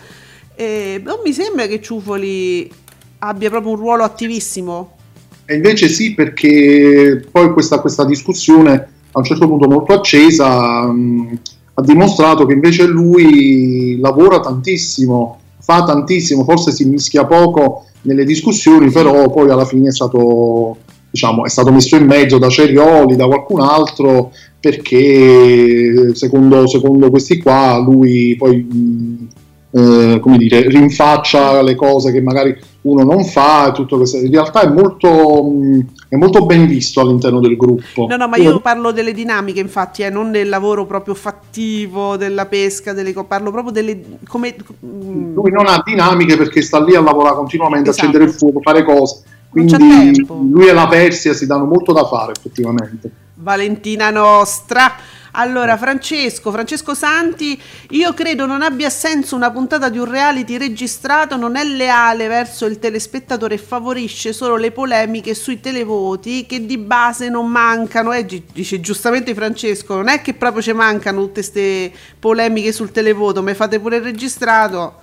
Eh, 0.55 1.01
non 1.03 1.19
mi 1.23 1.33
sembra 1.33 1.65
che 1.67 1.81
Ciufoli 1.81 2.71
abbia 3.19 3.49
proprio 3.49 3.71
un 3.71 3.77
ruolo 3.77 4.03
attivissimo. 4.03 4.97
E 5.45 5.55
invece 5.55 5.89
sì, 5.89 6.13
perché 6.13 7.25
poi 7.29 7.51
questa, 7.51 7.79
questa 7.79 8.05
discussione 8.05 8.89
a 9.11 9.19
un 9.19 9.25
certo 9.25 9.47
punto 9.47 9.67
molto 9.67 9.93
accesa 9.93 10.83
mh, 10.85 11.39
ha 11.73 11.81
dimostrato 11.81 12.45
che 12.45 12.53
invece 12.53 12.85
lui 12.85 13.99
lavora 13.99 14.39
tantissimo, 14.39 15.40
fa 15.61 15.83
tantissimo, 15.83 16.43
forse 16.43 16.71
si 16.71 16.85
mischia 16.85 17.25
poco 17.25 17.85
nelle 18.03 18.25
discussioni, 18.25 18.89
però 18.89 19.29
poi 19.29 19.49
alla 19.49 19.65
fine 19.65 19.89
è 19.89 19.91
stato, 19.91 20.77
diciamo, 21.09 21.45
è 21.45 21.49
stato 21.49 21.71
messo 21.71 21.95
in 21.95 22.05
mezzo 22.05 22.37
da 22.37 22.49
Cerioli, 22.49 23.15
da 23.15 23.27
qualcun 23.27 23.61
altro, 23.61 24.31
perché 24.59 26.15
secondo, 26.15 26.67
secondo 26.67 27.09
questi 27.09 27.37
qua 27.41 27.77
lui 27.79 28.35
poi 28.37 28.57
mh, 28.57 29.27
eh, 29.73 30.19
come 30.19 30.37
dire, 30.37 30.67
rinfaccia 30.67 31.61
le 31.61 31.75
cose 31.75 32.11
che 32.11 32.21
magari 32.21 32.55
uno 32.81 33.03
non 33.03 33.23
fa 33.23 33.71
tutto 33.71 33.97
questo. 33.97 34.17
In 34.17 34.31
realtà 34.31 34.61
è 34.61 34.67
molto, 34.67 35.43
mh, 35.43 35.85
è 36.11 36.17
molto 36.17 36.45
ben 36.45 36.67
visto 36.67 36.99
all'interno 36.99 37.39
del 37.39 37.55
gruppo. 37.55 38.05
No, 38.09 38.17
no, 38.17 38.27
ma 38.27 38.35
io 38.35 38.59
parlo 38.59 38.91
delle 38.91 39.13
dinamiche, 39.13 39.61
infatti, 39.61 40.01
eh, 40.01 40.09
non 40.09 40.29
del 40.29 40.49
lavoro 40.49 40.85
proprio 40.85 41.13
fattivo, 41.13 42.17
della 42.17 42.47
pesca, 42.47 42.91
delle 42.91 43.13
parlo 43.13 43.49
proprio 43.49 43.71
delle... 43.71 44.03
come... 44.27 44.53
mm, 44.85 45.33
Lui 45.33 45.51
non 45.51 45.67
ha 45.67 45.81
dinamiche 45.85 46.35
perché 46.35 46.61
sta 46.61 46.83
lì 46.83 46.95
a 46.95 47.01
lavorare 47.01 47.35
continuamente, 47.35 47.91
Esatto. 47.91 48.07
accendere 48.07 48.29
il 48.29 48.37
fuoco, 48.37 48.59
fare 48.59 48.83
cose. 48.83 49.21
Quindi 49.47 50.25
lui 50.27 50.67
e 50.67 50.73
la 50.73 50.89
Persia 50.89 51.33
si 51.33 51.45
danno 51.45 51.63
molto 51.63 51.93
da 51.93 52.05
fare 52.05 52.33
effettivamente. 52.33 53.09
Valentina 53.35 54.09
nostra. 54.09 54.91
Allora, 55.31 55.77
Francesco, 55.77 56.51
Francesco 56.51 56.93
Santi, 56.93 57.59
io 57.91 58.13
credo 58.13 58.45
non 58.45 58.61
abbia 58.61 58.89
senso 58.89 59.35
una 59.35 59.49
puntata 59.49 59.89
di 59.89 59.97
un 59.97 60.09
reality 60.09 60.57
registrato, 60.57 61.37
non 61.37 61.55
è 61.55 61.63
leale 61.63 62.27
verso 62.27 62.65
il 62.65 62.79
telespettatore 62.79 63.55
e 63.55 63.57
favorisce 63.57 64.33
solo 64.33 64.57
le 64.57 64.71
polemiche 64.71 65.33
sui 65.33 65.61
televoti 65.61 66.45
che 66.45 66.65
di 66.65 66.77
base 66.77 67.29
non 67.29 67.47
mancano. 67.47 68.11
Eh, 68.11 68.25
dice 68.25 68.81
giustamente 68.81 69.33
Francesco, 69.33 69.95
non 69.95 70.09
è 70.09 70.21
che 70.21 70.33
proprio 70.33 70.61
ci 70.61 70.73
mancano 70.73 71.21
tutte 71.21 71.33
queste 71.33 71.91
polemiche 72.19 72.73
sul 72.73 72.91
televoto, 72.91 73.41
ma 73.41 73.53
fate 73.53 73.79
pure 73.79 73.97
il 73.97 74.03
registrato. 74.03 74.95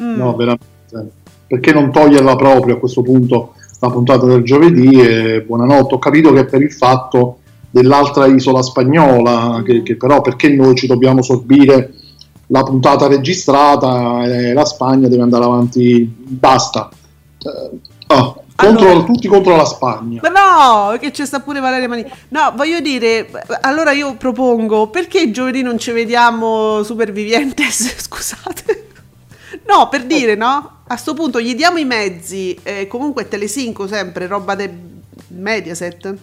Mm. 0.00 0.16
No, 0.16 0.34
veramente. 0.36 0.68
Perché 1.46 1.72
non 1.72 1.90
toglierla 1.90 2.36
proprio 2.36 2.76
a 2.76 2.78
questo 2.78 3.02
punto 3.02 3.54
la 3.80 3.90
puntata 3.90 4.26
del 4.26 4.42
giovedì 4.42 5.00
e 5.00 5.42
buonanotte. 5.42 5.94
Ho 5.94 5.98
capito 5.98 6.32
che 6.32 6.44
per 6.44 6.62
il 6.62 6.72
fatto 6.72 7.39
dell'altra 7.70 8.26
isola 8.26 8.62
spagnola, 8.62 9.62
che, 9.64 9.82
che 9.82 9.96
però 9.96 10.20
perché 10.20 10.48
noi 10.48 10.74
ci 10.74 10.86
dobbiamo 10.86 11.22
sorbire 11.22 11.94
la 12.48 12.62
puntata 12.64 13.06
registrata 13.06 14.24
e 14.24 14.52
la 14.52 14.64
Spagna 14.64 15.08
deve 15.08 15.22
andare 15.22 15.44
avanti, 15.44 16.04
basta. 16.16 16.90
Ah, 18.08 18.34
contro- 18.56 18.90
Allora- 18.90 19.04
tutti 19.04 19.28
contro 19.28 19.54
la 19.54 19.64
Spagna. 19.64 20.20
Ma 20.22 20.90
no, 20.90 20.98
che 20.98 21.12
c'è 21.12 21.24
sta 21.24 21.40
pure 21.40 21.60
Valeria 21.60 21.88
Mani. 21.88 22.04
No, 22.28 22.52
voglio 22.56 22.80
dire, 22.80 23.30
allora 23.60 23.92
io 23.92 24.16
propongo, 24.16 24.88
perché 24.88 25.30
giovedì 25.30 25.62
non 25.62 25.78
ci 25.78 25.92
vediamo 25.92 26.82
Supervivientes? 26.82 27.94
Scusate. 28.02 28.88
No, 29.68 29.88
per 29.88 30.04
dire, 30.06 30.34
no? 30.34 30.78
A 30.88 30.96
sto 30.96 31.14
punto 31.14 31.40
gli 31.40 31.54
diamo 31.54 31.78
i 31.78 31.84
mezzi, 31.84 32.58
eh, 32.64 32.88
comunque 32.88 33.28
Telesinco 33.28 33.86
sempre, 33.86 34.26
roba 34.26 34.56
del 34.56 34.72
Mediaset. 35.28 36.14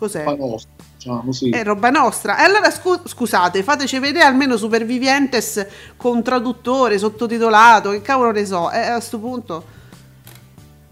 Cos'è? 0.00 0.24
La 0.24 0.34
nostra, 0.34 0.70
diciamo, 0.96 1.30
sì. 1.30 1.50
È 1.50 1.62
roba 1.62 1.90
nostra. 1.90 2.38
E 2.38 2.44
allora 2.44 2.70
scu- 2.70 3.06
scusate, 3.06 3.62
fateci 3.62 3.98
vedere 3.98 4.24
almeno 4.24 4.56
Supervivientes 4.56 5.66
con 5.94 6.22
traduttore, 6.22 6.96
sottotitolato, 6.96 7.90
che 7.90 8.00
cavolo 8.00 8.30
ne 8.30 8.46
so. 8.46 8.70
E 8.70 8.78
a 8.78 8.98
sto 8.98 9.18
punto. 9.18 9.62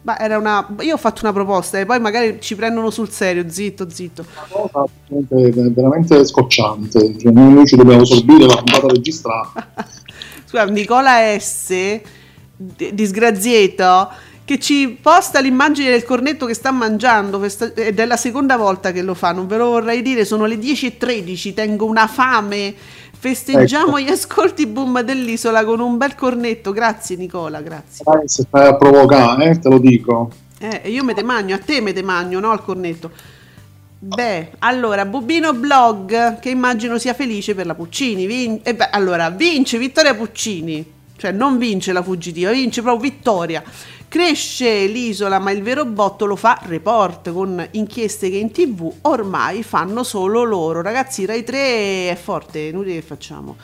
Ma 0.03 0.19
era 0.19 0.37
una. 0.37 0.75
Io 0.81 0.93
ho 0.93 0.99
fatto 0.99 1.21
una 1.23 1.33
proposta 1.33 1.79
e 1.79 1.87
poi 1.87 1.99
magari 2.01 2.37
ci 2.43 2.55
prendono 2.55 2.91
sul 2.91 3.09
serio. 3.09 3.49
Zitto, 3.49 3.89
zitto. 3.89 4.27
Una 4.53 4.69
cosa 4.69 4.85
veramente, 5.09 5.71
veramente 5.71 6.25
scocciante. 6.27 7.17
Cioè, 7.19 7.33
noi, 7.33 7.67
ci 7.67 7.77
dobbiamo 7.77 8.05
sorbire 8.05 8.45
la 8.45 8.57
puntata 8.57 8.89
registrata. 8.89 9.73
Scusa, 10.45 10.67
Nicola 10.67 11.39
S. 11.39 12.01
di- 12.55 12.93
Disgraziato 12.93 14.11
che 14.49 14.59
ci 14.59 14.97
posta 14.99 15.41
l'immagine 15.41 15.91
del 15.91 16.05
cornetto 16.05 16.47
che 16.47 16.55
sta 16.55 16.71
mangiando 16.71 17.37
questa- 17.37 17.71
ed 17.75 18.01
è 18.01 18.07
la 18.07 18.17
seconda 18.17 18.57
volta 18.57 18.93
che 18.93 19.03
lo 19.03 19.13
fa, 19.13 19.31
non 19.33 19.47
ve 19.47 19.59
lo 19.59 19.67
vorrei 19.67 20.01
dire, 20.01 20.25
sono 20.25 20.47
le 20.47 20.57
10.13, 20.57 21.53
tengo 21.53 21.85
una 21.85 22.07
fame, 22.07 22.75
festeggiamo 23.19 23.99
Ecco. 23.99 24.01
gli 24.01 24.09
ascolti 24.09 24.67
boom 24.67 25.03
dell'isola 25.03 25.67
con 25.67 25.81
un 25.81 25.99
bel 25.99 26.15
cornetto, 26.15 26.73
grazie 26.73 27.17
Nicola, 27.17 27.61
grazie. 27.61 28.03
Dai, 28.07 28.27
se 28.27 28.45
stai 28.49 28.69
a 28.69 28.75
provocare, 28.75 29.51
eh, 29.51 29.59
te 29.59 29.69
lo 29.69 29.77
dico. 29.77 30.31
Eh, 30.59 30.89
io 30.89 31.05
me 31.05 31.13
te 31.13 31.23
magno, 31.23 31.55
a 31.55 31.59
te 31.59 31.83
me 31.83 31.93
te 31.93 32.03
magno, 32.03 32.41
no 32.41 32.51
al 32.51 32.65
cornetto. 32.65 33.11
Beh, 33.99 34.53
allora, 34.61 35.05
Bubino 35.05 35.53
Blog, 35.53 36.39
che 36.39 36.49
immagino 36.49 36.97
sia 36.97 37.13
felice 37.13 37.55
per 37.55 37.67
la 37.67 37.75
Puccini. 37.75 38.25
Vin- 38.25 38.61
eh 38.63 38.75
beh, 38.75 38.89
allora, 38.93 39.29
vince 39.29 39.77
Vittoria 39.77 40.15
Puccini, 40.15 40.91
cioè 41.19 41.33
non 41.33 41.59
vince 41.59 41.93
la 41.93 42.03
fuggitiva, 42.03 42.51
vince 42.51 42.81
proprio 42.81 43.11
Vittoria. 43.11 43.63
Cresce 44.09 44.87
l'isola, 44.87 45.39
ma 45.39 45.51
il 45.51 45.63
vero 45.63 45.85
botto 45.85 46.25
lo 46.25 46.35
fa 46.35 46.59
Report 46.63 47.31
con 47.31 47.67
inchieste 47.73 48.31
che 48.31 48.39
in 48.39 48.51
tv 48.51 48.91
ormai 49.03 49.63
fanno 49.63 50.03
solo 50.03 50.45
loro. 50.45 50.81
Ragazzi, 50.81 51.27
Rai 51.27 51.45
3 51.45 51.59
è 52.11 52.19
forte, 52.21 52.59
inutile 52.61 52.95
che 52.95 53.03
facciamo. 53.03 53.57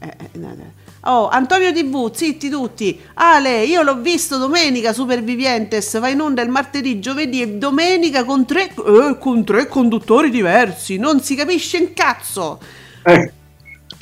Eh, 0.00 0.12
eh. 0.32 0.84
Oh, 1.02 1.28
Antonio 1.28 1.72
TV, 1.72 2.12
zitti 2.12 2.48
tutti. 2.48 3.00
Ale, 3.14 3.62
io 3.62 3.82
l'ho 3.82 4.00
visto 4.00 4.38
domenica 4.38 4.92
Supervivientes, 4.92 6.00
va 6.00 6.08
in 6.08 6.20
onda 6.20 6.42
il 6.42 6.50
martedì, 6.50 6.98
giovedì 6.98 7.42
e 7.42 7.56
domenica 7.56 8.24
con 8.24 8.44
tre, 8.44 8.74
eh, 8.74 9.16
con 9.20 9.44
tre 9.44 9.68
conduttori 9.68 10.30
diversi. 10.30 10.96
Non 10.96 11.20
si 11.20 11.36
capisce 11.36 11.78
un 11.78 11.92
cazzo. 11.92 12.58
Eh. 13.04 13.32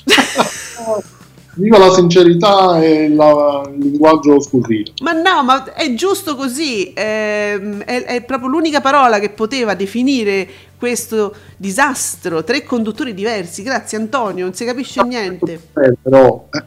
Viva 1.56 1.78
la 1.78 1.90
sincerità 1.90 2.82
e 2.82 3.08
la- 3.08 3.62
il 3.73 3.78
linguaggio 3.90 4.40
scurrile. 4.40 4.92
Ma 5.02 5.12
no, 5.12 5.42
ma 5.44 5.73
è 5.75 5.94
giusto 5.94 6.34
così. 6.37 6.92
ehm, 6.94 7.82
è, 7.82 8.02
è 8.04 8.23
proprio 8.23 8.49
l'unica 8.49 8.80
parola 8.80 9.18
che 9.18 9.30
poteva 9.30 9.75
definire 9.75 10.49
questo 10.78 11.34
disastro. 11.56 12.42
Tre 12.44 12.62
conduttori 12.64 13.14
diversi. 13.14 13.62
Grazie 13.62 13.99
Antonio, 13.99 14.44
non 14.44 14.54
si 14.54 14.64
capisce 14.64 15.02
niente. 15.04 15.52
Eh, 15.75 15.94
però, 16.02 16.49
eh, 16.50 16.62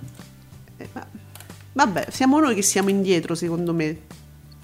Eh, 0.77 0.87
ma- 0.93 1.05
Vabbè, 1.73 2.07
siamo 2.09 2.39
noi 2.39 2.55
che 2.55 2.61
siamo 2.63 2.89
indietro, 2.89 3.35
secondo 3.35 3.73
me. 3.73 3.97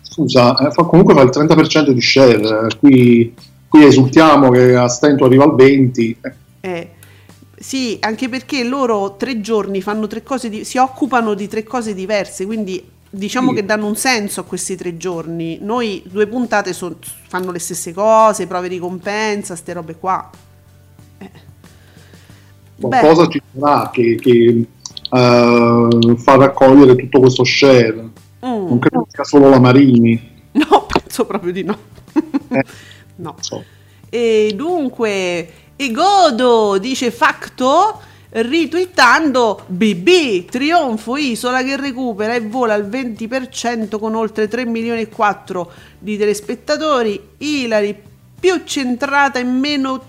scusa, 0.02 0.56
eh, 0.58 0.72
fa- 0.72 0.84
comunque 0.84 1.14
fa 1.16 1.22
il 1.22 1.30
30% 1.32 1.92
di 1.92 2.02
share. 2.02 2.68
eh, 2.68 2.78
qui, 2.80 3.34
qui 3.68 3.84
esultiamo 3.86 4.50
che 4.52 4.76
a 4.76 4.88
stento 4.88 5.26
arriva 5.26 5.44
al 5.44 5.56
20%. 5.56 6.18
eh, 6.22 6.34
Eh, 6.62 6.90
sì, 7.64 7.98
anche 8.02 8.28
perché 8.28 8.64
loro 8.64 9.16
tre 9.16 9.40
giorni 9.40 9.82
fanno 9.82 10.06
tre 10.08 10.22
cose, 10.22 10.50
di- 10.50 10.66
si 10.66 10.78
occupano 10.78 11.34
di 11.34 11.48
tre 11.48 11.64
cose 11.64 11.94
diverse, 11.94 12.46
quindi 12.46 12.84
diciamo 13.10 13.50
Sì. 13.52 13.56
che 13.56 13.66
danno 13.66 13.86
un 13.88 13.96
senso 13.96 14.42
a 14.42 14.44
questi 14.44 14.76
tre 14.76 14.98
giorni. 14.98 15.60
Noi 15.62 16.04
due 16.06 16.28
puntate 16.28 16.74
son- 16.74 16.98
fanno 17.28 17.52
le 17.52 17.60
stesse 17.60 17.94
cose, 17.94 18.48
prove 18.48 18.68
di 18.68 18.80
compensa, 18.80 19.56
ste 19.56 19.72
robe 19.74 19.96
qua. 19.96 20.30
Eh. 21.20 21.30
Beh, 22.76 22.88
qualcosa 22.90 23.28
ci 23.28 23.42
sarà 23.58 23.90
che, 23.92 24.16
che, 24.20 24.66
eh, 25.12 26.16
fa 26.18 26.36
raccogliere 26.36 26.96
tutto 26.96 27.20
questo 27.20 27.44
share. 27.44 27.94
mm, 27.94 28.10
Non 28.42 28.80
credo 28.80 29.06
sia 29.10 29.24
solo 29.24 29.48
la 29.50 29.60
Marini. 29.60 30.32
no, 30.54 30.86
penso 30.92 31.26
proprio 31.26 31.52
di 31.54 31.64
no. 31.64 31.78
Eh, 32.50 32.64
no. 33.18 33.36
so. 33.40 33.64
E 34.10 34.54
dunque, 34.56 35.48
e 35.76 35.92
godo, 35.92 36.78
dice 36.78 37.12
Facto, 37.12 38.02
ritwittando 38.30 39.64
BB, 39.68 40.46
trionfo 40.50 41.18
Isola 41.18 41.62
che 41.64 41.76
recupera 41.76 42.34
e 42.34 42.42
vola 42.42 42.74
al 42.74 42.88
20% 42.88 44.00
con 44.00 44.16
oltre 44.16 44.48
3 44.48 44.66
milioni 44.66 45.02
e 45.02 45.10
4 45.10 45.72
di 46.00 46.18
telespettatori, 46.18 47.22
Ilari 47.38 47.96
più 48.40 48.62
centrata 48.66 49.40
e 49.40 49.44
meno 49.44 50.02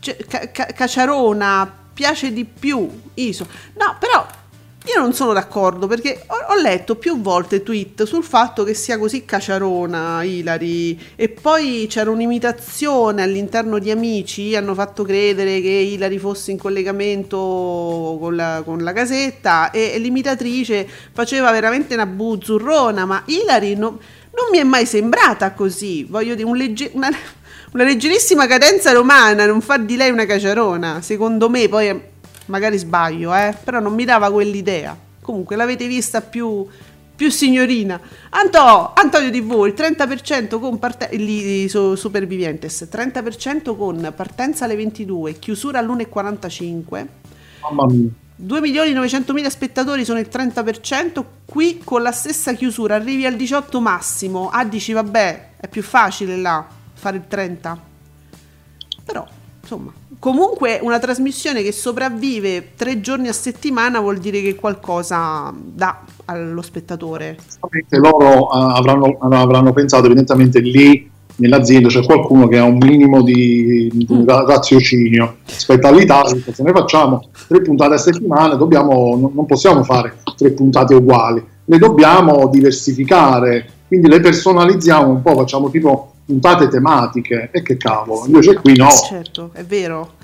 c- 0.00 0.16
ca- 0.26 0.50
ca- 0.50 0.66
caciarona, 0.66 1.70
piace 1.92 2.32
di 2.32 2.44
più 2.44 2.88
Isola. 3.14 3.50
No, 3.74 3.96
però 3.98 4.26
io 4.84 5.00
non 5.00 5.12
sono 5.12 5.32
d'accordo 5.32 5.86
perché 5.86 6.24
ho, 6.26 6.52
ho 6.52 6.60
letto 6.60 6.96
più 6.96 7.20
volte 7.20 7.62
tweet 7.62 8.02
sul 8.02 8.24
fatto 8.24 8.64
che 8.64 8.74
sia 8.74 8.98
così 8.98 9.24
caciarona 9.24 10.24
Ilari 10.24 10.98
e 11.14 11.28
poi 11.28 11.86
c'era 11.88 12.10
un'imitazione 12.10 13.22
all'interno 13.22 13.78
di 13.78 13.92
amici, 13.92 14.56
hanno 14.56 14.74
fatto 14.74 15.04
credere 15.04 15.60
che 15.60 15.68
Ilari 15.68 16.18
fosse 16.18 16.50
in 16.50 16.58
collegamento 16.58 17.36
con 18.20 18.34
la, 18.34 18.62
con 18.64 18.82
la 18.82 18.92
casetta 18.92 19.70
e, 19.70 19.98
l'imitatrice 19.98 20.88
faceva 21.12 21.52
veramente 21.52 21.94
una 21.94 22.06
buzzurrona, 22.06 23.04
ma 23.04 23.22
Ilari 23.26 23.76
no- 23.76 24.00
non 24.34 24.48
mi 24.50 24.58
è 24.58 24.64
mai 24.64 24.86
sembrata 24.86 25.52
così, 25.52 26.04
voglio 26.04 26.34
dire 26.34 26.48
un 26.48 26.56
legge- 26.56 26.90
una, 26.94 27.08
una 27.72 27.84
leggerissima 27.84 28.46
cadenza 28.46 28.92
romana 28.92 29.46
non 29.46 29.60
fa 29.60 29.78
di 29.78 29.96
lei 29.96 30.10
una 30.10 30.26
caciarona, 30.26 31.00
secondo 31.02 31.48
me. 31.48 31.68
Poi 31.68 32.10
magari 32.46 32.78
sbaglio, 32.78 33.34
eh, 33.34 33.54
però 33.62 33.80
non 33.80 33.94
mi 33.94 34.04
dava 34.04 34.30
quell'idea. 34.30 34.96
Comunque 35.20 35.56
l'avete 35.56 35.86
vista 35.86 36.20
più, 36.20 36.66
più 37.14 37.30
signorina. 37.30 38.00
Anto, 38.30 38.92
Antonio 38.94 39.30
TV, 39.30 39.66
il 39.66 39.74
30% 39.76 40.58
con 40.58 40.78
partenza, 40.78 41.14
lì 41.16 41.68
su 41.68 41.94
Supervivientes, 41.94 42.88
30% 42.90 43.76
con 43.76 44.12
partenza 44.14 44.64
alle 44.64 44.76
22, 44.76 45.38
chiusura 45.38 45.78
all'1.45. 45.78 47.06
Mamma 47.62 47.86
mia. 47.86 48.08
2 48.34 48.60
milioni 48.60 48.92
900 48.92 49.32
mila 49.34 49.48
spettatori 49.50 50.04
sono 50.04 50.18
il 50.18 50.28
30%, 50.28 51.24
qui 51.44 51.80
con 51.84 52.02
la 52.02 52.10
stessa 52.10 52.54
chiusura 52.54 52.96
arrivi 52.96 53.24
al 53.24 53.36
18 53.36 53.80
massimo. 53.80 54.48
Ah, 54.50 54.64
dici 54.64 54.92
vabbè, 54.92 55.50
è 55.58 55.68
più 55.68 55.82
facile 55.82 56.36
là 56.36 56.66
fare 56.92 57.18
il 57.18 57.24
30. 57.28 57.80
Però, 59.04 59.24
insomma, 59.60 59.92
comunque 60.22 60.78
una 60.80 61.00
trasmissione 61.00 61.64
che 61.64 61.72
sopravvive 61.72 62.74
tre 62.76 63.00
giorni 63.00 63.26
a 63.26 63.32
settimana 63.32 63.98
vuol 63.98 64.18
dire 64.18 64.40
che 64.40 64.54
qualcosa 64.54 65.52
dà 65.52 66.04
allo 66.26 66.62
spettatore. 66.62 67.38
Loro 67.88 68.44
eh, 68.44 68.78
avranno, 68.78 69.16
avranno 69.18 69.72
pensato 69.72 70.06
evidentemente 70.06 70.60
lì 70.60 71.10
nell'azienda 71.36 71.88
c'è 71.88 72.04
qualcuno 72.04 72.46
che 72.46 72.58
ha 72.58 72.62
un 72.62 72.76
minimo 72.76 73.20
di, 73.22 73.90
di 73.92 74.06
Mm. 74.08 74.24
ra- 74.28 74.44
raziocinio 74.46 75.38
rispetto 75.44 75.88
all'Italia, 75.88 76.40
se 76.52 76.62
ne 76.62 76.70
facciamo 76.70 77.28
tre 77.48 77.60
puntate 77.60 77.94
a 77.94 77.98
settimana 77.98 78.54
dobbiamo, 78.54 79.32
non 79.34 79.44
possiamo 79.44 79.82
fare 79.82 80.18
tre 80.36 80.52
puntate 80.52 80.94
uguali, 80.94 81.44
le 81.64 81.78
dobbiamo 81.78 82.46
diversificare, 82.46 83.68
quindi 83.88 84.06
le 84.06 84.20
personalizziamo 84.20 85.08
un 85.10 85.20
po', 85.20 85.34
facciamo 85.34 85.68
tipo 85.68 86.11
puntate 86.24 86.68
tematiche 86.68 87.50
e 87.52 87.62
che 87.62 87.76
cavolo, 87.76 88.26
invece 88.26 88.54
qui 88.54 88.76
no. 88.76 88.90
Certo, 88.90 89.50
è 89.52 89.64
vero. 89.64 90.20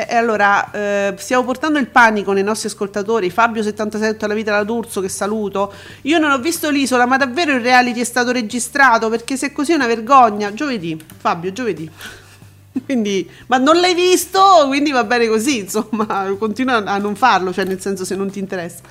E 0.00 0.14
allora, 0.14 0.70
eh, 0.70 1.14
stiamo 1.18 1.42
portando 1.42 1.80
il 1.80 1.88
panico 1.88 2.32
nei 2.32 2.44
nostri 2.44 2.68
ascoltatori. 2.68 3.32
Fabio77 3.34 4.24
alla 4.24 4.34
vita 4.34 4.52
da 4.52 4.62
D'Urso, 4.62 5.00
che 5.00 5.08
saluto. 5.08 5.72
Io 6.02 6.20
non 6.20 6.30
ho 6.30 6.38
visto 6.38 6.70
l'isola, 6.70 7.04
ma 7.04 7.16
davvero 7.16 7.52
il 7.52 7.60
reality 7.60 7.98
è 7.98 8.04
stato 8.04 8.30
registrato? 8.30 9.08
Perché 9.08 9.36
se 9.36 9.48
è 9.48 9.52
così 9.52 9.72
è 9.72 9.74
una 9.74 9.88
vergogna. 9.88 10.54
Giovedì, 10.54 10.96
Fabio, 11.16 11.52
giovedì. 11.52 11.90
Quindi, 12.84 13.28
ma 13.48 13.56
non 13.56 13.80
l'hai 13.80 13.94
visto, 13.94 14.40
quindi 14.68 14.92
va 14.92 15.02
bene 15.02 15.26
così, 15.26 15.58
insomma, 15.58 16.32
continua 16.38 16.76
a 16.76 16.98
non 16.98 17.16
farlo, 17.16 17.52
cioè 17.52 17.64
nel 17.64 17.80
senso 17.80 18.04
se 18.04 18.14
non 18.14 18.30
ti 18.30 18.38
interessa. 18.38 18.82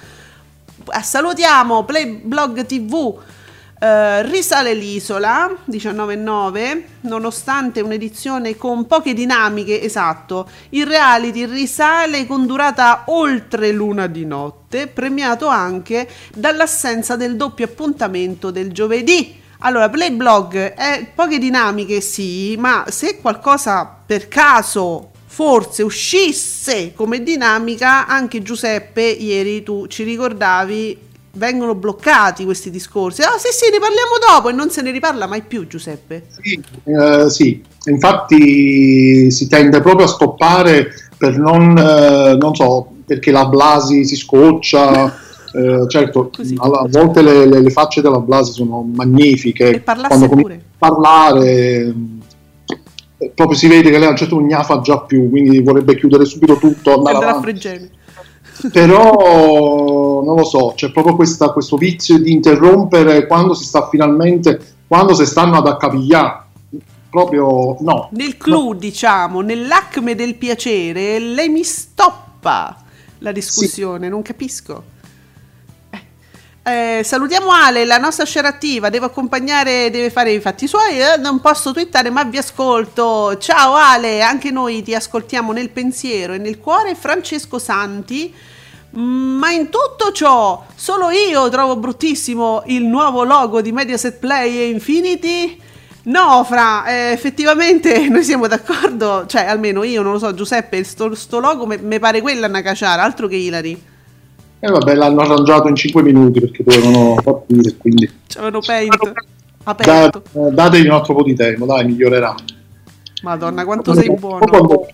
Salutiamo 1.01 1.85
Playblog 1.85 2.65
TV. 2.65 3.17
Eh, 3.79 4.23
risale 4.23 4.73
l'isola 4.73 5.55
19.9 5.69 6.83
nonostante 7.01 7.81
un'edizione 7.81 8.57
con 8.57 8.87
poche 8.87 9.13
dinamiche 9.13 9.83
esatto 9.83 10.49
il 10.69 10.87
reality 10.87 11.45
risale 11.45 12.25
con 12.25 12.47
durata 12.47 13.03
oltre 13.07 13.71
l'una 13.71 14.07
di 14.07 14.25
notte 14.25 14.87
premiato 14.87 15.45
anche 15.47 16.09
dall'assenza 16.33 17.15
del 17.15 17.35
doppio 17.35 17.65
appuntamento 17.65 18.49
del 18.49 18.71
giovedì. 18.71 19.39
Allora 19.59 19.89
Playblog 19.89 20.55
è 20.73 21.11
poche 21.13 21.37
dinamiche 21.37 22.01
sì 22.01 22.55
ma 22.57 22.85
se 22.89 23.19
qualcosa 23.19 24.01
per 24.05 24.27
caso 24.27 25.11
forse 25.25 25.83
uscisse 25.83 26.93
come 26.95 27.21
dinamica 27.21 28.07
anche 28.07 28.41
Giuseppe 28.41 29.03
ieri 29.03 29.61
tu 29.61 29.85
ci 29.85 30.03
ricordavi 30.03 31.06
vengono 31.37 31.75
bloccati 31.75 32.43
questi 32.43 32.69
discorsi 32.69 33.21
ah 33.21 33.37
sì 33.37 33.49
sì 33.51 33.71
ne 33.71 33.79
parliamo 33.79 34.17
dopo 34.19 34.49
e 34.49 34.53
non 34.53 34.69
se 34.69 34.81
ne 34.81 34.91
riparla 34.91 35.27
mai 35.27 35.43
più 35.43 35.67
Giuseppe 35.67 36.25
Sì, 36.41 36.61
eh, 36.85 37.29
sì, 37.29 37.63
infatti 37.85 39.31
si 39.31 39.47
tende 39.47 39.81
proprio 39.81 40.05
a 40.05 40.09
stoppare 40.09 40.91
per 41.17 41.37
non, 41.37 41.77
eh, 41.77 42.37
non 42.39 42.55
so, 42.55 42.87
perché 43.05 43.31
la 43.31 43.47
Blasi 43.47 44.05
si 44.05 44.15
scoccia. 44.15 45.13
eh, 45.53 45.85
certo, 45.89 46.29
alla- 46.57 46.79
a 46.81 46.87
volte 46.87 47.21
le, 47.21 47.45
le- 47.45 47.61
le 47.61 47.69
facce 47.71 48.01
della 48.01 48.19
Blasi 48.19 48.51
sono 48.51 48.87
magnifiche. 48.93 49.71
E 49.71 49.79
parlasse 49.79 50.29
pure. 50.29 50.53
a 50.55 50.59
parlare, 50.77 51.95
eh, 53.17 53.31
proprio 53.33 53.57
si 53.57 53.67
vede 53.67 53.89
che 53.89 53.97
lei 53.97 54.07
a 54.07 54.11
un 54.11 54.17
certo 54.17 54.35
punto 54.35 54.51
non 54.53 54.61
ne 54.61 54.67
fa 54.67 54.81
già 54.81 54.99
più, 54.99 55.29
quindi 55.29 55.61
vorrebbe 55.61 55.97
chiudere 55.97 56.25
subito 56.25 56.57
tutto, 56.57 56.93
andare 56.95 57.25
avanti. 57.25 57.95
Però 58.71 60.23
non 60.23 60.35
lo 60.35 60.43
so, 60.43 60.73
c'è 60.75 60.91
proprio 60.91 61.15
questa- 61.15 61.49
questo 61.51 61.77
vizio 61.77 62.19
di 62.19 62.31
interrompere 62.31 63.27
quando 63.27 63.53
si 63.53 63.63
sta 63.63 63.87
finalmente, 63.87 64.75
quando 64.87 65.13
si 65.13 65.25
stanno 65.25 65.57
ad 65.57 65.67
accapigliare. 65.67 66.45
Proprio 67.09 67.77
no. 67.79 68.09
nel 68.11 68.35
clou 68.37 68.73
diciamo 68.73 69.39
nell'acme 69.39 70.13
del 70.13 70.35
piacere 70.35 71.17
lei 71.19 71.47
mi 71.47 71.63
stoppa 71.63 72.75
la 73.19 73.31
discussione 73.31 74.09
non 74.09 74.21
capisco 74.21 74.83
Eh, 76.67 77.01
salutiamo 77.01 77.49
Ale, 77.49 77.85
la 77.85 77.97
nostra 77.97 78.25
share 78.25 78.45
attiva, 78.45 78.89
devo 78.89 79.05
accompagnare, 79.05 79.89
deve 79.89 80.09
fare 80.09 80.33
i 80.33 80.41
fatti 80.41 80.67
suoi, 80.67 80.99
eh, 80.99 81.15
non 81.17 81.39
posso 81.39 81.71
twittare 81.71 82.09
ma 82.09 82.25
vi 82.25 82.37
ascolto. 82.37 83.37
Ciao 83.37 83.75
Ale, 83.75 84.21
anche 84.21 84.51
noi 84.51 84.83
ti 84.83 84.93
ascoltiamo 84.93 85.53
nel 85.53 85.69
pensiero 85.69 86.33
e 86.33 86.37
nel 86.37 86.59
cuore. 86.59 86.93
Francesco 86.95 87.57
Santi, 87.57 88.33
Mm, 88.95 89.37
ma 89.37 89.51
in 89.51 89.69
tutto 89.69 90.11
ciò 90.13 90.65
solo 90.73 91.09
io 91.09 91.49
trovo 91.49 91.75
bruttissimo 91.75 92.63
il 92.67 92.85
nuovo 92.85 93.23
logo 93.23 93.61
di 93.61 93.71
Mediaset 93.71 94.17
Play 94.17 94.57
e 94.57 94.69
Infinity. 94.69 95.59
No, 96.03 96.43
Fra, 96.45 96.85
eh, 96.85 97.11
effettivamente 97.11 97.99
noi 98.09 98.23
siamo 98.23 98.47
d'accordo, 98.47 99.25
cioè 99.27 99.45
almeno 99.45 99.83
io 99.83 100.01
non 100.01 100.13
lo 100.13 100.19
so, 100.19 100.33
Giuseppe, 100.33 100.83
sto, 100.83 101.13
sto 101.15 101.39
logo 101.39 101.65
mi 101.65 101.99
pare 101.99 102.21
quella 102.21 102.47
una 102.47 102.61
caciara, 102.61 103.03
altro 103.03 103.27
che 103.27 103.35
Ilari. 103.35 103.95
E 104.59 104.67
vabbè, 104.71 104.95
l'hanno 104.95 105.21
arrangiato 105.21 105.67
in 105.67 105.75
5 105.75 106.01
minuti 106.01 106.39
perché 106.39 106.63
dovevano 106.63 107.15
partire, 107.23 107.75
quindi 107.77 108.11
C'avevano 108.27 108.59
paint 108.65 108.97
da- 108.97 109.13
aperto. 109.65 110.23
dategli 110.51 110.85
un 110.87 110.93
altro 110.93 111.13
po' 111.13 111.23
di 111.23 111.35
tempo, 111.35 111.65
dai, 111.65 111.85
migliorerà. 111.85 112.33
Madonna, 113.21 113.65
quanto 113.65 113.93
sei 113.93 114.11
buono. 114.13 114.45
Quando- 114.45 114.87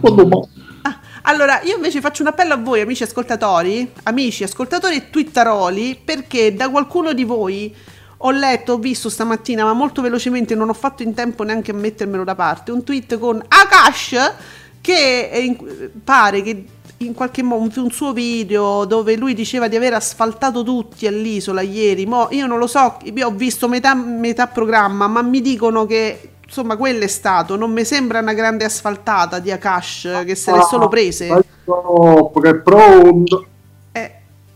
quando 0.00 0.48
Ah, 0.82 0.98
Allora, 1.22 1.60
io 1.62 1.76
invece 1.76 2.00
faccio 2.00 2.22
un 2.22 2.28
appello 2.28 2.54
a 2.54 2.56
voi, 2.58 2.80
amici 2.80 3.02
ascoltatori, 3.04 3.90
amici 4.02 4.42
ascoltatori 4.44 4.96
e 4.96 5.10
twittaroli, 5.10 5.98
perché 6.04 6.54
da 6.54 6.68
qualcuno 6.68 7.12
di 7.14 7.24
voi 7.24 7.74
ho 8.18 8.30
letto, 8.30 8.74
ho 8.74 8.78
visto 8.78 9.08
stamattina, 9.08 9.64
ma 9.64 9.72
molto 9.72 10.02
velocemente, 10.02 10.54
non 10.54 10.68
ho 10.68 10.74
fatto 10.74 11.02
in 11.02 11.14
tempo 11.14 11.42
neanche 11.42 11.70
a 11.70 11.74
mettermelo 11.74 12.24
da 12.24 12.34
parte, 12.34 12.72
un 12.72 12.82
tweet 12.84 13.18
con 13.18 13.42
Akash 13.46 14.32
che 14.80 15.30
in- 15.42 15.90
pare 16.04 16.42
che 16.42 16.64
in 16.98 17.14
qualche 17.14 17.42
modo 17.42 17.82
un 17.82 17.90
suo 17.90 18.12
video 18.12 18.84
dove 18.84 19.16
lui 19.16 19.34
diceva 19.34 19.68
di 19.68 19.76
aver 19.76 19.94
asfaltato 19.94 20.62
tutti 20.62 21.06
all'isola 21.06 21.60
ieri. 21.60 22.06
Mo 22.06 22.28
io 22.30 22.46
non 22.46 22.58
lo 22.58 22.66
so, 22.66 22.96
io 23.02 23.26
ho 23.26 23.30
visto 23.32 23.68
metà, 23.68 23.94
metà 23.94 24.46
programma, 24.46 25.06
ma 25.06 25.22
mi 25.22 25.40
dicono 25.40 25.86
che 25.86 26.30
insomma 26.44 26.76
quello 26.76 27.04
è 27.04 27.08
stato. 27.08 27.56
Non 27.56 27.72
mi 27.72 27.84
sembra 27.84 28.20
una 28.20 28.34
grande 28.34 28.64
asfaltata 28.64 29.38
di 29.38 29.50
Akash 29.50 30.22
che 30.24 30.34
se 30.34 30.52
l'è 30.52 30.62
solo 30.62 30.88
prese. 30.88 31.28
No, 31.64 32.30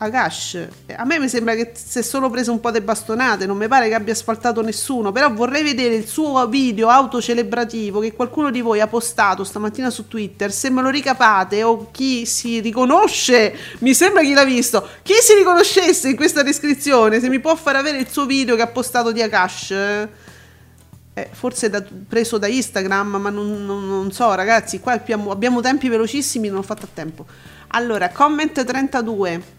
Akash, 0.00 0.54
eh, 0.86 0.94
a 0.94 1.04
me 1.04 1.18
mi 1.18 1.28
sembra 1.28 1.56
che 1.56 1.72
si 1.74 1.98
è 1.98 2.02
solo 2.02 2.30
preso 2.30 2.52
un 2.52 2.60
po' 2.60 2.70
di 2.70 2.80
bastonate, 2.80 3.46
non 3.46 3.56
mi 3.56 3.66
pare 3.66 3.88
che 3.88 3.94
abbia 3.94 4.12
asfaltato 4.12 4.62
nessuno, 4.62 5.10
però 5.10 5.32
vorrei 5.32 5.64
vedere 5.64 5.96
il 5.96 6.06
suo 6.06 6.46
video 6.46 6.88
autocelebrativo 6.88 7.98
che 7.98 8.12
qualcuno 8.12 8.52
di 8.52 8.60
voi 8.60 8.80
ha 8.80 8.86
postato 8.86 9.42
stamattina 9.42 9.90
su 9.90 10.06
Twitter, 10.06 10.52
se 10.52 10.70
me 10.70 10.82
lo 10.82 10.90
ricapate 10.90 11.64
o 11.64 11.88
chi 11.90 12.26
si 12.26 12.60
riconosce, 12.60 13.52
mi 13.80 13.92
sembra 13.92 14.22
chi 14.22 14.34
l'ha 14.34 14.44
visto, 14.44 14.86
chi 15.02 15.14
si 15.14 15.34
riconoscesse 15.34 16.10
in 16.10 16.16
questa 16.16 16.44
descrizione, 16.44 17.18
se 17.18 17.28
mi 17.28 17.40
può 17.40 17.56
far 17.56 17.74
avere 17.74 17.98
il 17.98 18.08
suo 18.08 18.24
video 18.24 18.54
che 18.54 18.62
ha 18.62 18.68
postato 18.68 19.10
di 19.10 19.20
Akash. 19.20 19.70
Eh, 21.14 21.28
forse 21.32 21.68
da- 21.68 21.82
preso 22.08 22.38
da 22.38 22.46
Instagram, 22.46 23.16
ma 23.16 23.30
non, 23.30 23.66
non- 23.66 23.88
non 23.88 24.12
so, 24.12 24.32
ragazzi. 24.34 24.78
Qua 24.78 24.92
abbiamo, 24.92 25.32
abbiamo 25.32 25.60
tempi 25.60 25.88
velocissimi, 25.88 26.46
non 26.46 26.58
ho 26.58 26.62
fatto 26.62 26.84
a 26.84 26.88
tempo. 26.94 27.26
Allora, 27.70 28.10
comment 28.10 28.64
32 28.64 29.56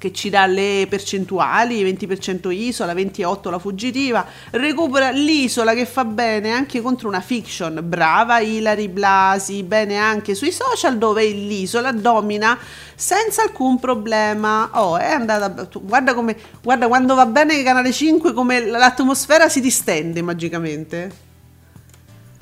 che 0.00 0.14
ci 0.14 0.30
dà 0.30 0.46
le 0.46 0.86
percentuali, 0.88 1.84
20% 1.84 2.50
isola, 2.50 2.94
28% 2.94 3.50
la 3.50 3.58
fuggitiva, 3.58 4.26
recupera 4.52 5.10
l'isola 5.10 5.74
che 5.74 5.84
fa 5.84 6.06
bene 6.06 6.52
anche 6.52 6.80
contro 6.80 7.06
una 7.06 7.20
fiction, 7.20 7.82
brava 7.84 8.40
Ilari 8.40 8.88
Blasi, 8.88 9.62
bene 9.62 9.98
anche 9.98 10.34
sui 10.34 10.52
social 10.52 10.96
dove 10.96 11.26
l'isola 11.26 11.92
domina 11.92 12.58
senza 12.94 13.42
alcun 13.42 13.78
problema. 13.78 14.70
Oh, 14.72 14.96
è 14.96 15.10
andata, 15.10 15.68
guarda 15.82 16.14
come, 16.14 16.34
guarda 16.62 16.88
quando 16.88 17.14
va 17.14 17.26
bene 17.26 17.62
Canale 17.62 17.92
5 17.92 18.32
come 18.32 18.64
l'atmosfera 18.64 19.50
si 19.50 19.60
distende 19.60 20.22
magicamente. 20.22 21.28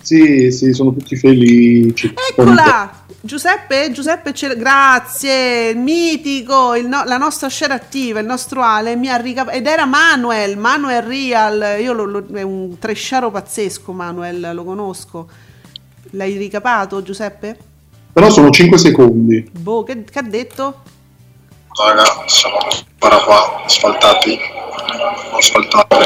Sì, 0.01 0.53
sì, 0.53 0.73
sono 0.73 0.93
tutti 0.93 1.17
felici. 1.17 2.15
Eccola! 2.31 3.07
Giuseppe, 3.21 3.91
Giuseppe, 3.91 4.33
ce- 4.33 4.57
grazie, 4.57 5.71
il 5.71 5.79
mitico, 5.79 6.75
il 6.77 6.87
no- 6.87 7.03
la 7.05 7.17
nostra 7.17 7.49
share 7.49 7.73
attiva, 7.75 8.21
il 8.21 8.27
nostro 8.27 8.63
Ale 8.63 8.95
mi 8.95 9.09
ha 9.11 9.17
ricapato, 9.17 9.57
ed 9.57 9.67
era 9.67 9.87
Manuel, 9.87 10.57
Manuel 10.57 11.03
Real, 11.03 11.81
io 11.81 11.93
lo, 11.93 12.05
lo- 12.05 12.27
è 12.33 12.43
un 12.43 12.79
tresciaro 12.79 13.31
pazzesco 13.33 13.93
Manuel, 13.93 14.51
lo 14.55 14.63
conosco. 14.65 15.29
L'hai 16.13 16.37
ricapato 16.37 17.03
Giuseppe? 17.03 17.59
Però 18.13 18.31
sono 18.31 18.51
5 18.51 18.79
secondi. 18.79 19.51
Boh, 19.53 19.83
che, 19.83 20.05
che 20.05 20.19
ha 20.19 20.23
detto? 20.23 20.83
Raga, 21.77 22.05
siamo 22.27 22.57
ancora 22.59 23.25
qua, 23.25 23.65
asfaltati. 23.65 24.39
Asfaltati. 25.37 25.97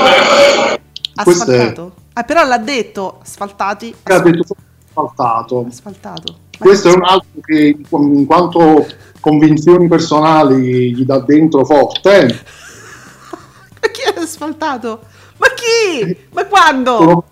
Questo 1.23 1.51
è- 1.51 1.55
Asfaltato? 1.57 1.95
Ah, 2.15 2.23
però 2.25 2.45
l'ha 2.45 2.59
detto, 2.59 3.21
asfaltati, 3.23 3.95
Ha 4.03 4.19
detto 4.19 4.55
asfaltato. 4.89 5.67
asfaltato. 5.69 6.37
Questo 6.63 6.89
è 6.89 6.93
un 6.95 7.03
altro 7.05 7.29
che 7.43 7.77
in 7.91 8.27
quanto 8.27 8.87
convinzioni 9.21 9.89
personali 9.89 10.95
gli 10.95 11.05
dà 11.05 11.19
dentro 11.21 11.65
forte. 11.65 12.45
Ma 13.81 13.89
chi 13.91 14.01
è 14.15 14.21
asfaltato? 14.21 15.01
Ma 15.39 15.47
chi? 15.55 16.17
Ma 16.33 16.47
quando? 16.47 16.97
Sono, 16.99 17.25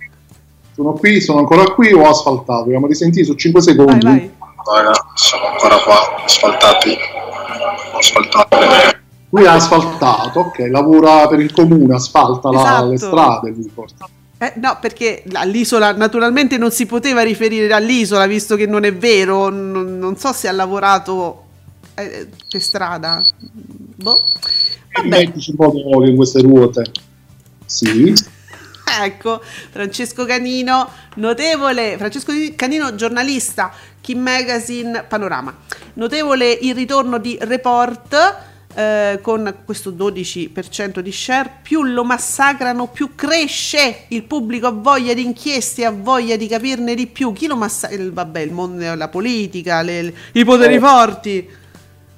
sono 0.75 0.93
qui, 0.93 1.21
sono 1.21 1.39
ancora 1.41 1.65
qui 1.73 1.93
o 1.93 2.01
ho 2.03 2.09
asfaltato? 2.11 2.63
Abbiamo 2.63 2.87
risentito 2.87 3.27
su 3.33 3.35
5 3.37 3.61
Vai, 3.63 3.75
secondi. 3.75 4.05
vai. 4.07 4.31
Raga, 4.75 4.93
siamo 5.15 5.47
ancora 5.47 5.77
qua, 5.79 6.25
asfaltati. 6.25 6.97
Asfaltati. 7.97 8.57
Lui 9.31 9.47
ha 9.47 9.53
asfaltato, 9.55 10.41
ok, 10.41 10.59
lavora 10.71 11.27
per 11.29 11.39
il 11.41 11.53
comune, 11.53 11.95
asfalta 11.95 12.51
la- 12.51 12.61
Esatto. 12.61 12.89
le 12.89 12.99
strade. 12.99 13.51
Lui 13.51 13.71
porta. 13.73 14.09
Eh, 14.43 14.55
no, 14.57 14.79
perché 14.81 15.23
all'isola 15.35 15.93
naturalmente 15.93 16.57
non 16.57 16.71
si 16.71 16.87
poteva 16.87 17.21
riferire 17.21 17.71
all'isola, 17.75 18.27
visto 18.27 18.57
che 18.57 18.65
non 18.65 18.85
è 18.85 18.95
vero. 18.95 19.51
Non, 19.51 19.99
non 19.99 20.17
so 20.17 20.33
se 20.33 20.49
ha 20.49 20.53
lavorato 20.53 21.45
eh, 21.95 22.27
per 22.49 22.63
strada. 22.63 23.23
Boh. 23.39 24.23
Vabbè, 24.95 25.33
po' 25.55 25.73
d'olio 25.73 26.09
in 26.09 26.17
queste 26.17 26.41
ruote. 26.41 26.91
Sì. 27.67 28.15
ecco, 29.03 29.43
Francesco 29.43 30.25
Canino, 30.25 30.89
notevole. 31.17 31.97
Francesco 31.99 32.33
Canino, 32.57 32.95
giornalista, 32.95 33.71
Kim 34.01 34.21
Magazine, 34.21 35.05
Panorama. 35.07 35.55
Notevole 35.95 36.51
il 36.51 36.75
ritorno 36.75 37.19
di 37.19 37.37
Report. 37.43 38.49
Eh, 38.75 39.19
con 39.21 39.55
questo 39.65 39.91
12% 39.91 41.01
di 41.01 41.13
share, 41.13 41.51
più 41.63 41.83
lo 41.83 42.05
massacrano, 42.05 42.87
più 42.87 43.15
cresce 43.15 44.05
il 44.09 44.23
pubblico 44.25 44.67
ha 44.69 44.73
voglia 44.73 45.13
di 45.15 45.25
inchieste, 45.25 45.85
ha 45.85 45.91
voglia 45.91 46.37
di 46.37 46.47
capirne 46.47 46.95
di 46.95 47.07
più. 47.07 47.33
Chi 47.33 47.47
lo 47.47 47.57
massacra? 47.57 47.99
Vabbè, 48.11 48.41
il 48.41 48.53
mondo, 48.53 48.95
la 48.95 49.09
politica, 49.09 49.83
le- 49.83 50.15
i 50.33 50.45
poteri 50.45 50.75
Eh. 50.75 50.79
forti. 50.79 51.49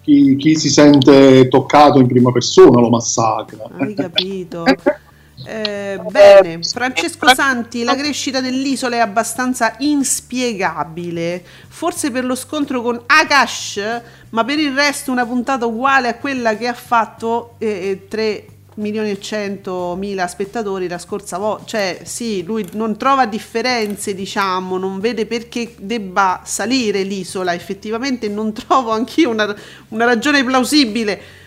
Chi, 0.02 0.36
chi 0.36 0.56
si 0.56 0.68
sente 0.68 1.46
toccato 1.48 2.00
in 2.00 2.08
prima 2.08 2.32
persona 2.32 2.80
lo 2.80 2.88
massacra. 2.90 3.64
Hai 3.78 3.94
capito? 3.94 4.64
Eh, 5.44 6.00
bene, 6.10 6.60
Francesco 6.62 7.34
Santi, 7.34 7.84
la 7.84 7.96
crescita 7.96 8.40
dell'isola 8.40 8.96
è 8.96 8.98
abbastanza 9.00 9.74
inspiegabile, 9.78 11.44
forse 11.68 12.10
per 12.10 12.24
lo 12.24 12.34
scontro 12.34 12.82
con 12.82 13.02
Akash, 13.06 14.02
ma 14.30 14.44
per 14.44 14.58
il 14.58 14.74
resto 14.74 15.10
una 15.10 15.26
puntata 15.26 15.66
uguale 15.66 16.08
a 16.08 16.14
quella 16.14 16.56
che 16.56 16.66
ha 16.66 16.74
fatto 16.74 17.54
eh, 17.58 17.66
eh, 17.66 18.08
3 18.08 18.46
milioni 18.74 19.10
e 19.10 19.20
100 19.20 19.96
mila 19.96 20.26
spettatori 20.26 20.88
la 20.88 20.98
scorsa 20.98 21.36
volta, 21.36 21.64
cioè 21.66 22.00
sì, 22.04 22.42
lui 22.42 22.66
non 22.72 22.96
trova 22.96 23.26
differenze, 23.26 24.14
diciamo, 24.14 24.78
non 24.78 25.00
vede 25.00 25.26
perché 25.26 25.74
debba 25.78 26.40
salire 26.44 27.02
l'isola, 27.02 27.54
effettivamente 27.54 28.28
non 28.28 28.52
trovo 28.54 28.92
anch'io 28.92 29.30
una, 29.30 29.54
una 29.88 30.04
ragione 30.04 30.44
plausibile. 30.44 31.40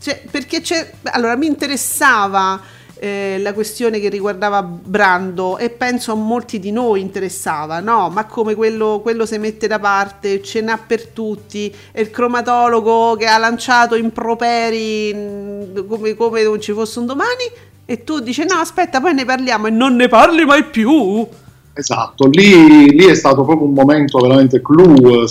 Cioè, 0.00 0.24
perché 0.28 0.60
c'è. 0.62 0.90
Allora, 1.04 1.36
mi 1.36 1.46
interessava 1.46 2.60
eh, 3.02 3.38
la 3.40 3.52
questione 3.52 3.98
che 3.98 4.08
riguardava 4.08 4.62
Brando 4.62 5.58
e 5.58 5.70
penso 5.70 6.12
a 6.12 6.14
molti 6.14 6.60
di 6.60 6.70
noi 6.70 7.00
interessava, 7.00 7.80
no? 7.80 8.08
Ma 8.10 8.26
come 8.26 8.54
quello, 8.54 9.00
quello 9.02 9.26
si 9.26 9.38
mette 9.38 9.66
da 9.66 9.80
parte, 9.80 10.40
ce 10.40 10.60
n'ha 10.60 10.78
per 10.78 11.08
tutti, 11.08 11.74
è 11.90 11.98
il 11.98 12.10
cromatologo 12.10 13.16
che 13.16 13.26
ha 13.26 13.38
lanciato 13.38 13.96
improperi 13.96 15.12
mh, 15.12 15.86
come, 15.88 16.14
come 16.14 16.44
non 16.44 16.60
ci 16.60 16.72
fosse 16.72 17.00
un 17.00 17.06
domani 17.06 17.50
e 17.84 18.04
tu 18.04 18.20
dici 18.20 18.44
no 18.48 18.60
aspetta 18.60 19.00
poi 19.00 19.14
ne 19.14 19.24
parliamo 19.24 19.66
e 19.66 19.70
non 19.70 19.96
ne 19.96 20.06
parli 20.06 20.44
mai 20.44 20.62
più. 20.66 21.26
Esatto, 21.74 22.28
lì, 22.28 22.88
lì 22.90 23.06
è 23.06 23.14
stato 23.16 23.42
proprio 23.42 23.66
un 23.66 23.72
momento 23.72 24.20
veramente 24.20 24.62
clou. 24.62 25.24
eh, 25.24 25.26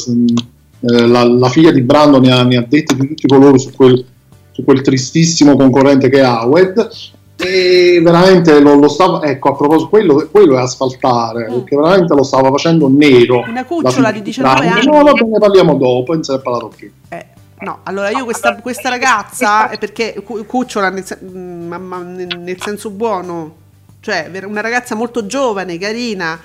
eh, 0.82 1.08
la, 1.08 1.24
la 1.24 1.48
figlia 1.48 1.72
di 1.72 1.82
Brando 1.84 2.20
ne 2.20 2.34
ha, 2.34 2.44
ne 2.44 2.58
ha 2.58 2.66
dette 2.68 2.98
di 2.98 3.08
tutti 3.08 3.28
colori 3.28 3.60
su 3.60 3.72
quel, 3.72 4.04
su 4.52 4.62
quel 4.66 4.82
tristissimo 4.82 5.56
concorrente 5.56 6.10
che 6.10 6.20
è 6.20 6.28
Howard. 6.28 7.20
E 7.44 8.00
veramente 8.04 8.60
lo, 8.60 8.76
lo 8.76 8.88
stava, 8.88 9.24
ecco, 9.24 9.50
a 9.50 9.56
proposito, 9.56 9.90
quello, 9.90 10.28
quello 10.32 10.58
è 10.58 10.62
asfaltare, 10.62 11.50
Mm. 11.50 11.54
perché 11.54 11.76
veramente 11.76 12.14
lo 12.14 12.24
stava 12.24 12.50
facendo 12.50 12.88
nero. 12.90 13.40
Una 13.40 13.52
la 13.54 13.66
cucciola 13.66 14.12
di 14.12 14.22
19 14.22 14.56
Brando. 14.60 14.76
anni. 14.80 14.86
No, 14.98 15.04
va 15.04 15.14
bene, 15.14 15.38
parliamo 15.40 15.74
dopo, 15.76 16.14
non 16.14 16.24
se 16.24 16.34
ne 16.34 16.38
è 16.40 16.42
parlato 16.42 16.72
più. 16.76 16.92
Eh, 17.10 17.26
no, 17.60 17.80
allora 17.84 18.10
io 18.10 18.24
questa, 18.26 18.56
questa 18.58 18.90
ragazza, 18.90 19.70
è 19.70 19.78
perché 19.78 20.22
cu- 20.24 20.46
cucciola 20.46 20.90
nel, 20.90 21.04
mm, 21.24 21.74
nel- 22.16 22.40
nel 22.40 22.62
senso 22.62 22.90
buono, 22.90 23.56
cioè 24.02 24.30
una 24.46 24.62
ragazza 24.62 24.96
molto 24.96 25.26
giovane, 25.26 25.78
carina, 25.78 26.40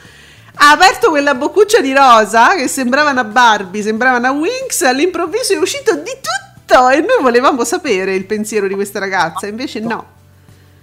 ha 0.59 0.71
aperto 0.71 1.11
quella 1.11 1.35
boccuccia 1.35 1.81
di 1.83 1.93
rosa 1.93 2.55
che 2.55 2.69
sembrava 2.69 3.11
una 3.11 3.25
Barbie, 3.25 3.83
sembrava 3.83 4.17
una 4.19 4.31
Winx, 4.31 4.83
all'improvviso 4.83 5.53
è 5.53 5.59
uscito 5.59 5.95
di 5.97 6.11
tutto 6.21 6.89
e 6.89 7.01
noi 7.01 7.21
volevamo 7.21 7.63
sapere 7.65 8.15
il 8.15 8.25
pensiero 8.25 8.67
di 8.67 8.75
questa 8.75 8.99
ragazza, 8.99 9.47
invece 9.47 9.81
no. 9.81 10.15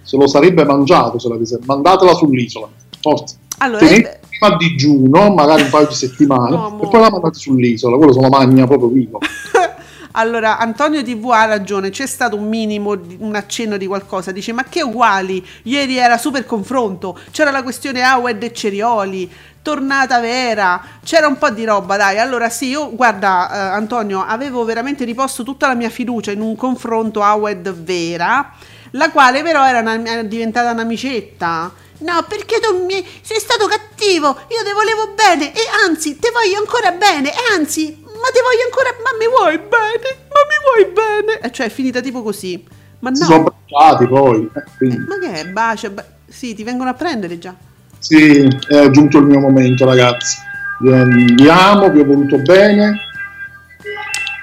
Se 0.04 0.16
lo 0.16 0.28
sarebbe 0.28 0.64
mangiato, 0.64 1.18
se 1.18 1.28
l'avesse 1.28 1.58
mandatela 1.64 2.14
sull'isola. 2.14 2.68
Forza. 3.00 3.36
Allora, 3.58 3.86
Tenete 3.86 4.12
eh, 4.12 4.20
prima 4.28 4.54
a 4.54 4.56
digiuno, 4.56 5.34
magari 5.34 5.62
un 5.62 5.70
paio 5.70 5.86
di 5.86 5.94
settimane, 5.94 6.50
No, 6.50 6.78
e 6.82 6.88
poi 6.88 7.00
la 7.00 7.10
mandate 7.10 7.38
sull'isola. 7.38 7.96
Quello 7.96 8.12
se 8.12 8.20
lo 8.20 8.28
mangia 8.28 8.66
proprio 8.66 8.88
vivo. 8.88 9.18
Allora, 10.16 10.58
Antonio 10.58 11.02
TV 11.02 11.28
ha 11.30 11.44
ragione, 11.44 11.90
c'è 11.90 12.06
stato 12.06 12.36
un 12.36 12.48
minimo, 12.48 12.96
un 13.18 13.34
accenno 13.34 13.76
di 13.76 13.88
qualcosa, 13.88 14.30
dice 14.30 14.52
ma 14.52 14.62
che 14.62 14.80
uguali, 14.80 15.44
ieri 15.64 15.96
era 15.96 16.18
super 16.18 16.46
confronto, 16.46 17.18
c'era 17.32 17.50
la 17.50 17.64
questione 17.64 18.00
Howard 18.00 18.40
e 18.40 18.52
Cerioli, 18.52 19.28
tornata 19.60 20.20
vera, 20.20 20.80
c'era 21.02 21.26
un 21.26 21.36
po' 21.36 21.50
di 21.50 21.64
roba, 21.64 21.96
dai. 21.96 22.20
Allora 22.20 22.48
sì, 22.48 22.68
io 22.68 22.94
guarda 22.94 23.50
eh, 23.50 23.74
Antonio, 23.74 24.22
avevo 24.24 24.62
veramente 24.64 25.04
riposto 25.04 25.42
tutta 25.42 25.66
la 25.66 25.74
mia 25.74 25.90
fiducia 25.90 26.30
in 26.30 26.42
un 26.42 26.54
confronto 26.54 27.20
Awed 27.20 27.72
vera, 27.82 28.52
la 28.94 29.10
quale 29.10 29.42
però 29.42 29.64
era, 29.66 29.80
una- 29.80 30.22
diventata 30.22 30.70
un'amicetta. 30.72 31.72
No, 31.98 32.24
perché 32.28 32.58
tu 32.60 32.84
mi 32.84 33.04
sei 33.22 33.38
stato 33.38 33.66
cattivo, 33.66 34.28
io 34.48 34.62
te 34.64 34.72
volevo 34.72 35.14
bene 35.14 35.52
e 35.54 35.60
anzi, 35.86 36.18
te 36.18 36.30
voglio 36.32 36.58
ancora 36.58 36.90
bene, 36.92 37.30
e 37.30 37.36
anzi, 37.56 37.96
ma 38.02 38.28
te 38.32 38.40
voglio 38.42 38.64
ancora, 38.66 38.90
ma 39.02 39.16
mi 39.18 39.26
vuoi 39.28 39.58
bene, 39.58 40.08
ma 40.28 40.40
mi 40.50 40.58
vuoi 40.64 40.92
bene. 40.92 41.40
E 41.40 41.50
cioè 41.52 41.66
è 41.66 41.70
finita 41.70 42.00
tipo 42.00 42.22
così. 42.22 42.62
Ma 43.00 43.14
Si 43.14 43.20
no, 43.20 43.26
sono 43.26 43.46
abbracciati 43.46 44.06
poi. 44.08 44.50
eh, 44.54 44.62
quindi, 44.76 44.96
ma 44.98 45.18
che 45.18 45.32
è, 45.40 45.46
bacia, 45.46 45.90
ba- 45.90 46.04
sì, 46.28 46.54
ti 46.54 46.64
vengono 46.64 46.90
a 46.90 46.94
prendere 46.94 47.38
già. 47.38 47.54
sì, 47.98 48.46
è 48.68 48.90
giunto 48.90 49.18
il 49.18 49.24
mio 49.26 49.38
momento, 49.40 49.84
ragazzi. 49.86 50.36
Vi 50.80 51.34
vi 51.34 51.48
amo, 51.48 51.88
vi 51.90 52.00
ho 52.00 52.04
voluto 52.04 52.38
bene. 52.38 52.98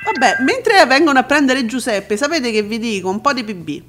Vabbè, 0.06 0.42
mentre 0.44 0.86
vengono 0.88 1.20
a 1.20 1.24
prendere 1.24 1.66
Giuseppe, 1.66 2.18
sapete 2.18 2.52
che 2.52 2.64
vi 2.64 2.80
dico? 2.80 3.10
Un 3.10 3.22
po' 3.22 3.34
di 3.34 3.44
PB. 3.44 3.82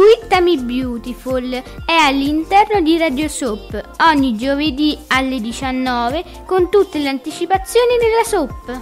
Twittami 0.00 0.56
Beautiful 0.56 1.62
è 1.84 1.92
all'interno 1.92 2.80
di 2.80 2.96
Radio 2.96 3.28
Soap 3.28 3.98
ogni 3.98 4.34
giovedì 4.34 4.98
alle 5.08 5.38
19 5.42 6.24
con 6.46 6.70
tutte 6.70 6.98
le 6.98 7.10
anticipazioni 7.10 7.98
della 7.98 8.24
soap. 8.24 8.80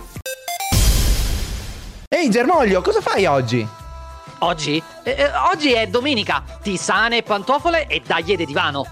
Ehi 2.09 2.31
Germoglio, 2.31 2.83
cosa 2.83 3.01
fai 3.01 3.27
oggi? 3.27 3.67
Oggi? 4.39 4.81
Eh, 5.03 5.11
eh, 5.11 5.31
oggi 5.53 5.73
è 5.73 5.89
domenica. 5.89 6.45
Tisane, 6.63 7.25
pantofole 7.25 7.89
e 7.89 8.01
daglie 8.07 8.37
di 8.37 8.47
divano. 8.47 8.87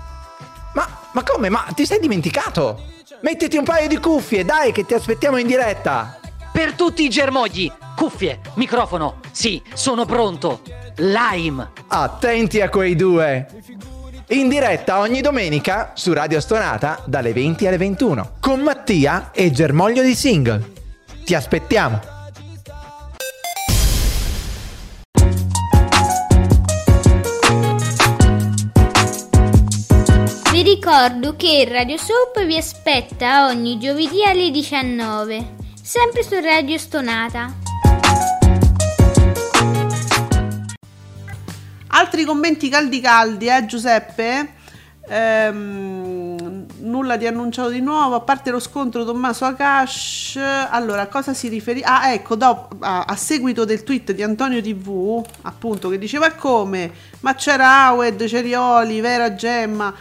Ma, 0.74 0.84
ma 1.12 1.22
come? 1.22 1.48
Ma 1.48 1.64
ti 1.76 1.86
sei 1.86 2.00
dimenticato? 2.00 2.82
Mettiti 3.20 3.56
un 3.56 3.64
paio 3.64 3.86
di 3.86 3.98
cuffie, 3.98 4.44
dai, 4.44 4.72
che 4.72 4.84
ti 4.84 4.94
aspettiamo 4.94 5.36
in 5.36 5.46
diretta. 5.46 6.18
Per 6.50 6.72
tutti 6.72 7.04
i 7.04 7.08
germogli. 7.08 7.70
Cuffie, 7.94 8.40
microfono. 8.54 9.20
Sì, 9.30 9.62
sono 9.74 10.04
pronto. 10.04 10.86
Lime. 10.96 11.70
Attenti 11.88 12.61
a 12.61 12.68
quei 12.68 12.96
due. 12.96 13.46
In 14.28 14.48
diretta 14.48 14.98
ogni 14.98 15.20
domenica 15.20 15.92
su 15.94 16.12
Radio 16.12 16.40
Stonata 16.40 17.02
dalle 17.06 17.32
20 17.32 17.66
alle 17.66 17.76
21 17.76 18.32
con 18.40 18.61
Mattia 18.61 19.30
e 19.32 19.50
Germoglio 19.50 20.02
di 20.02 20.14
Single. 20.14 20.72
Ti 21.24 21.35
aspettiamo. 21.35 22.00
Vi 30.50 30.62
ricordo 30.62 31.37
che 31.37 31.66
Radio 31.68 31.98
Soap 31.98 32.44
vi 32.46 32.56
aspetta 32.56 33.46
ogni 33.46 33.78
giovedì 33.78 34.24
alle 34.24 34.50
19, 34.50 35.54
sempre 35.82 36.22
su 36.22 36.40
Radio 36.40 36.78
Stonata. 36.78 37.65
Altri 41.98 42.26
commenti 42.26 42.68
caldi 42.68 43.00
caldi, 43.00 43.46
eh 43.46 43.64
Giuseppe? 43.64 44.52
Ehm, 45.09 46.66
nulla 46.80 47.16
di 47.16 47.26
annunciato 47.26 47.70
di 47.70 47.80
nuovo, 47.80 48.16
a 48.16 48.20
parte 48.20 48.50
lo 48.50 48.61
scontro 48.61 49.02
Tommaso 49.02 49.46
Akash. 49.46 50.37
Allora, 50.37 51.02
a 51.02 51.06
cosa 51.06 51.32
si 51.32 51.48
riferisce? 51.48 51.88
Ah, 51.88 52.12
ecco, 52.12 52.37
dopo, 52.37 52.76
a, 52.80 53.04
a 53.04 53.16
seguito 53.16 53.64
del 53.64 53.82
tweet 53.82 54.12
di 54.12 54.22
Antonio 54.22 54.61
TV, 54.61 55.24
appunto, 55.42 55.88
che 55.88 55.96
diceva 55.96 56.32
come, 56.32 56.92
ma 57.20 57.35
c'era 57.35 57.87
Awed, 57.87 58.26
Cerioli, 58.26 59.00
Vera 59.00 59.35
Gemma. 59.35 59.94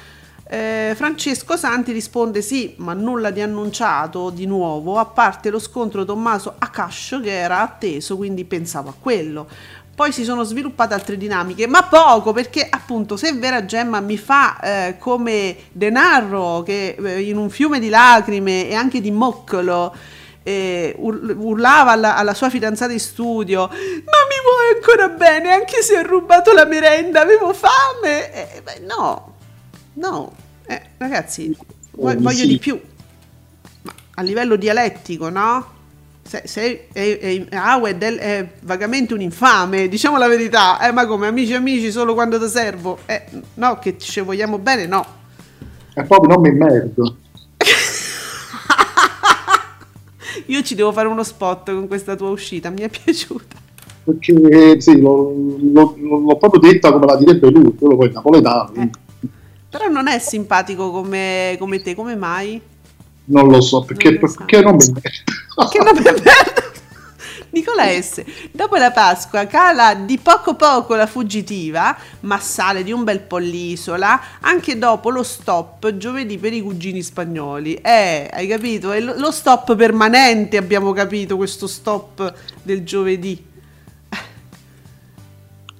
Eh, 0.47 0.93
Francesco 0.95 1.55
Santi 1.55 1.93
risponde 1.93 2.41
sì, 2.41 2.75
ma 2.77 2.93
nulla 2.93 3.31
di 3.31 3.41
annunciato 3.41 4.29
di 4.29 4.45
nuovo, 4.45 4.99
a 4.99 5.05
parte 5.05 5.49
lo 5.49 5.60
scontro 5.60 6.03
Tommaso 6.03 6.55
Akash 6.60 7.19
che 7.23 7.31
era 7.31 7.62
atteso, 7.62 8.17
quindi 8.17 8.43
pensavo 8.43 8.89
a 8.89 8.93
quello. 8.99 9.47
Poi 9.95 10.12
si 10.12 10.25
sono 10.25 10.43
sviluppate 10.43 10.93
altre 10.93 11.15
dinamiche, 11.15 11.67
ma 11.67 11.84
poco 11.84 12.34
perché 12.34 12.67
appunto 12.69 13.15
se 13.15 13.31
Vera 13.31 13.63
Gemma 13.63 14.01
mi 14.01 14.17
fa 14.17 14.60
eh, 14.60 14.97
come 14.99 15.55
Denarro 15.71 16.63
che 16.63 16.97
eh, 17.01 17.21
in 17.21 17.38
un 17.38 17.49
fiume 17.49 17.79
di 17.79 17.88
lacrime 17.88 18.67
e 18.67 18.73
anche 18.75 18.99
di 18.99 19.10
moccolo 19.10 19.95
eh, 20.43 20.93
ur- 20.97 21.34
urlava 21.39 21.91
alla, 21.91 22.17
alla 22.17 22.34
sua 22.34 22.49
fidanzata 22.49 22.91
in 22.91 22.99
studio 22.99 23.67
ma 23.67 23.73
mi 23.73 24.41
vuoi 24.43 24.75
ancora 24.75 25.08
bene 25.08 25.51
anche 25.53 25.81
se 25.81 25.97
ho 25.97 26.03
rubato 26.03 26.51
la 26.51 26.65
merenda, 26.65 27.21
avevo 27.21 27.53
fame. 27.53 28.34
Eh, 28.34 28.62
beh, 28.62 28.79
no, 28.86 29.34
no, 29.93 30.36
eh, 30.67 30.81
ragazzi, 30.97 31.55
vo- 31.91 32.10
Eh, 32.10 32.15
voglio 32.17 32.36
sì. 32.39 32.47
di 32.47 32.60
più. 32.60 32.77
Ma 33.84 33.93
a 34.15 34.21
livello 34.23 34.58
dialettico, 34.58 35.29
no? 35.29 35.73
Se, 36.36 36.41
se 36.45 36.88
è, 36.91 37.45
è, 37.50 37.56
Awed 37.56 38.04
è, 38.04 38.15
è 38.17 38.48
vagamente 38.63 39.13
un 39.13 39.21
infame, 39.21 39.88
diciamo 39.88 40.17
la 40.17 40.28
verità, 40.28 40.86
eh, 40.86 40.91
ma 40.91 41.06
come 41.06 41.28
amici 41.28 41.54
amici 41.54 41.91
solo 41.91 42.13
quando 42.13 42.38
ti 42.39 42.50
servo, 42.50 42.98
eh, 43.06 43.24
no, 43.56 43.80
che 43.80 43.98
ci 43.98 44.19
vogliamo 44.19 44.58
bene, 44.58 44.86
no. 44.86 45.06
E 45.93 46.04
proprio 46.04 46.34
non 46.34 46.41
mi 46.41 46.52
merdo. 46.52 47.15
Io 50.48 50.62
ci 50.62 50.76
devo 50.76 50.91
fare 50.91 51.08
uno 51.08 51.24
spot 51.24 51.71
con 51.74 51.88
questa 51.88 52.15
tua 52.15 52.30
uscita, 52.30 52.69
mi 52.69 52.82
è 52.82 52.89
piaciuta. 52.89 53.56
Perché 54.04 54.80
sì, 54.82 55.00
l'ho, 55.00 55.34
l'ho- 55.71 55.95
l'ho 55.98 56.38
proprio 56.38 56.60
detta 56.60 56.91
come 56.91 57.06
la 57.06 57.15
direbbe 57.15 57.50
lui, 57.50 57.74
quello 57.76 57.95
poi 57.95 58.12
napoletano. 58.12 58.71
quindi 58.71 58.91
Però 59.69 59.88
non 59.88 60.08
è 60.08 60.19
simpatico 60.19 60.91
come, 60.91 61.56
come 61.58 61.82
te, 61.82 61.95
come 61.95 62.15
mai? 62.15 62.62
Non 63.28 63.48
lo 63.48 63.60
so, 63.62 63.84
perché, 63.84 64.12
Non 64.12 64.19
perché 64.19 64.62
non 64.62 64.76
mi 64.76 64.86
merdo. 64.91 65.43
Che 65.56 65.80
nome 65.80 66.02
bello! 66.02 66.74
Nicola 67.52 67.86
S. 67.86 68.22
Dopo 68.52 68.76
la 68.76 68.91
Pasqua 68.91 69.46
cala 69.46 69.96
di 69.96 70.18
poco 70.18 70.56
poco 70.56 70.96
la 70.96 71.08
fuggitiva, 71.08 71.96
ma 72.22 72.38
sale 72.39 72.84
di 72.84 72.91
un 72.91 73.06
bel 73.06 73.22
po' 73.22 73.38
l'isola, 73.38 74.20
anche 74.41 74.78
dopo 74.78 75.10
lo 75.10 75.24
stop 75.24 75.96
giovedì 75.96 76.38
per 76.38 76.52
i 76.52 76.62
cugini 76.62 77.02
spagnoli. 77.02 77.76
Eh, 77.76 78.30
hai 78.32 78.48
capito? 78.48 78.91
È 78.91 79.00
lo, 79.00 79.32
stop 79.32 79.76
permanente, 79.78 80.58
abbiamo 80.58 80.91
capito, 80.91 81.38
questo 81.38 81.68
stop 81.68 82.34
del 82.62 82.84
giovedì. 82.84 83.41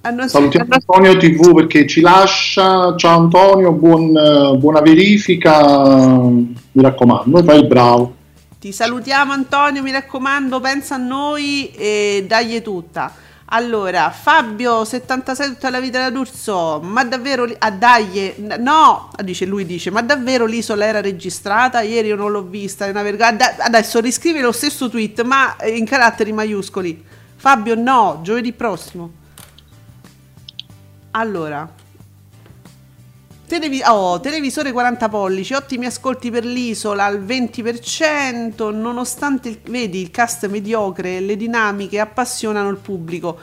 Hanno- 0.00 0.28
Salutiamo 0.28 0.72
Antonio 0.72 1.16
TV 1.18 1.52
perché 1.54 1.86
ci 1.86 2.00
lascia. 2.00 2.94
Ciao 2.96 3.18
Antonio, 3.18 3.72
buon, 3.72 4.16
eh, 4.16 4.56
buona 4.56 4.80
verifica. 4.80 6.18
Mi 6.20 6.82
raccomando, 6.82 7.42
fai 7.42 7.58
il 7.58 7.66
bravo. 7.66 8.15
Ti 8.58 8.72
salutiamo 8.72 9.32
Antonio, 9.32 9.82
mi 9.82 9.90
raccomando, 9.90 10.60
pensa 10.60 10.94
a 10.94 10.98
noi 10.98 11.70
e 11.72 12.24
dagli 12.26 12.62
tutta. 12.62 13.12
Allora, 13.50 14.10
Fabio 14.10 14.84
76 14.84 15.48
tutta 15.48 15.70
la 15.70 15.78
vita 15.78 16.00
da 16.00 16.10
D'Urso, 16.10 16.80
ma 16.82 17.04
davvero 17.04 17.46
ah, 17.58 17.70
dai, 17.70 18.34
no, 18.58 19.10
dice 19.22 19.44
lui 19.44 19.66
dice, 19.66 19.90
ma 19.90 20.02
davvero 20.02 20.46
l'isola 20.46 20.86
era 20.86 21.00
registrata? 21.00 21.80
Ieri 21.82 22.08
io 22.08 22.16
non 22.16 22.32
l'ho 22.32 22.42
vista, 22.42 22.86
è 22.86 22.90
una 22.90 23.02
vergogna. 23.02 23.56
Adesso 23.58 24.00
riscrive 24.00 24.40
lo 24.40 24.52
stesso 24.52 24.88
tweet, 24.88 25.22
ma 25.22 25.54
in 25.64 25.84
caratteri 25.84 26.32
maiuscoli. 26.32 27.04
Fabio 27.36 27.76
no, 27.76 28.20
giovedì 28.22 28.52
prossimo. 28.52 29.12
Allora, 31.12 31.70
Televi- 33.46 33.82
oh, 33.86 34.18
televisore 34.18 34.72
40 34.72 35.08
pollici, 35.08 35.54
ottimi 35.54 35.86
ascolti 35.86 36.30
per 36.30 36.44
l'isola 36.44 37.04
al 37.04 37.22
20%, 37.24 38.70
nonostante 38.70 39.48
il- 39.50 39.60
vedi 39.68 40.00
il 40.00 40.10
cast 40.10 40.48
mediocre 40.48 41.20
le 41.20 41.36
dinamiche 41.36 42.00
appassionano 42.00 42.68
il 42.70 42.78
pubblico. 42.78 43.38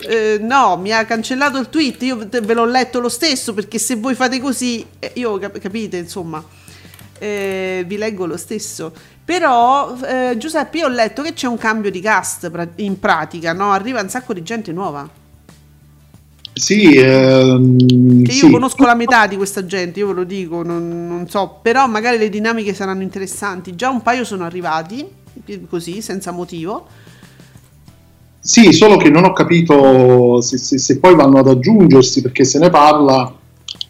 Eh, 0.00 0.38
no, 0.40 0.76
mi 0.76 0.92
ha 0.92 1.04
cancellato 1.04 1.58
il 1.58 1.68
tweet, 1.68 2.02
io 2.02 2.16
ve 2.28 2.52
l'ho 2.54 2.64
letto 2.64 2.98
lo 2.98 3.08
stesso 3.08 3.54
perché 3.54 3.78
se 3.78 3.94
voi 3.94 4.16
fate 4.16 4.40
così, 4.40 4.84
eh, 4.98 5.12
io 5.14 5.38
cap- 5.38 5.58
capite, 5.58 5.98
insomma, 5.98 6.42
eh, 7.18 7.84
vi 7.86 7.96
leggo 7.96 8.26
lo 8.26 8.36
stesso. 8.36 8.92
Però, 9.24 9.96
eh, 10.04 10.34
Giuseppe, 10.36 10.78
io 10.78 10.86
ho 10.86 10.88
letto 10.88 11.22
che 11.22 11.32
c'è 11.32 11.46
un 11.46 11.58
cambio 11.58 11.92
di 11.92 12.00
cast 12.00 12.50
in 12.76 12.98
pratica, 12.98 13.52
no? 13.52 13.70
Arriva 13.70 14.00
un 14.00 14.08
sacco 14.08 14.32
di 14.32 14.42
gente 14.42 14.72
nuova. 14.72 15.08
Sì, 16.52 16.96
ehm, 16.96 18.24
Che 18.24 18.32
io 18.32 18.46
sì. 18.46 18.50
conosco 18.50 18.84
la 18.84 18.94
metà 18.94 19.26
di 19.26 19.36
questa 19.36 19.64
gente, 19.64 20.00
io 20.00 20.08
ve 20.08 20.12
lo 20.14 20.24
dico, 20.24 20.62
non, 20.62 21.06
non 21.08 21.28
so, 21.28 21.58
però 21.62 21.86
magari 21.86 22.18
le 22.18 22.28
dinamiche 22.28 22.74
saranno 22.74 23.02
interessanti. 23.02 23.74
Già 23.74 23.88
un 23.88 24.02
paio 24.02 24.24
sono 24.24 24.44
arrivati, 24.44 25.06
così, 25.68 26.02
senza 26.02 26.32
motivo. 26.32 26.86
Sì, 28.42 28.72
solo 28.72 28.96
che 28.96 29.10
non 29.10 29.24
ho 29.24 29.32
capito 29.32 30.40
se, 30.40 30.56
se- 30.58 30.78
se 30.78 30.98
poi 30.98 31.14
vanno 31.14 31.38
ad 31.38 31.48
aggiungersi 31.48 32.22
perché 32.22 32.44
se 32.44 32.58
ne 32.58 32.70
parla 32.70 33.34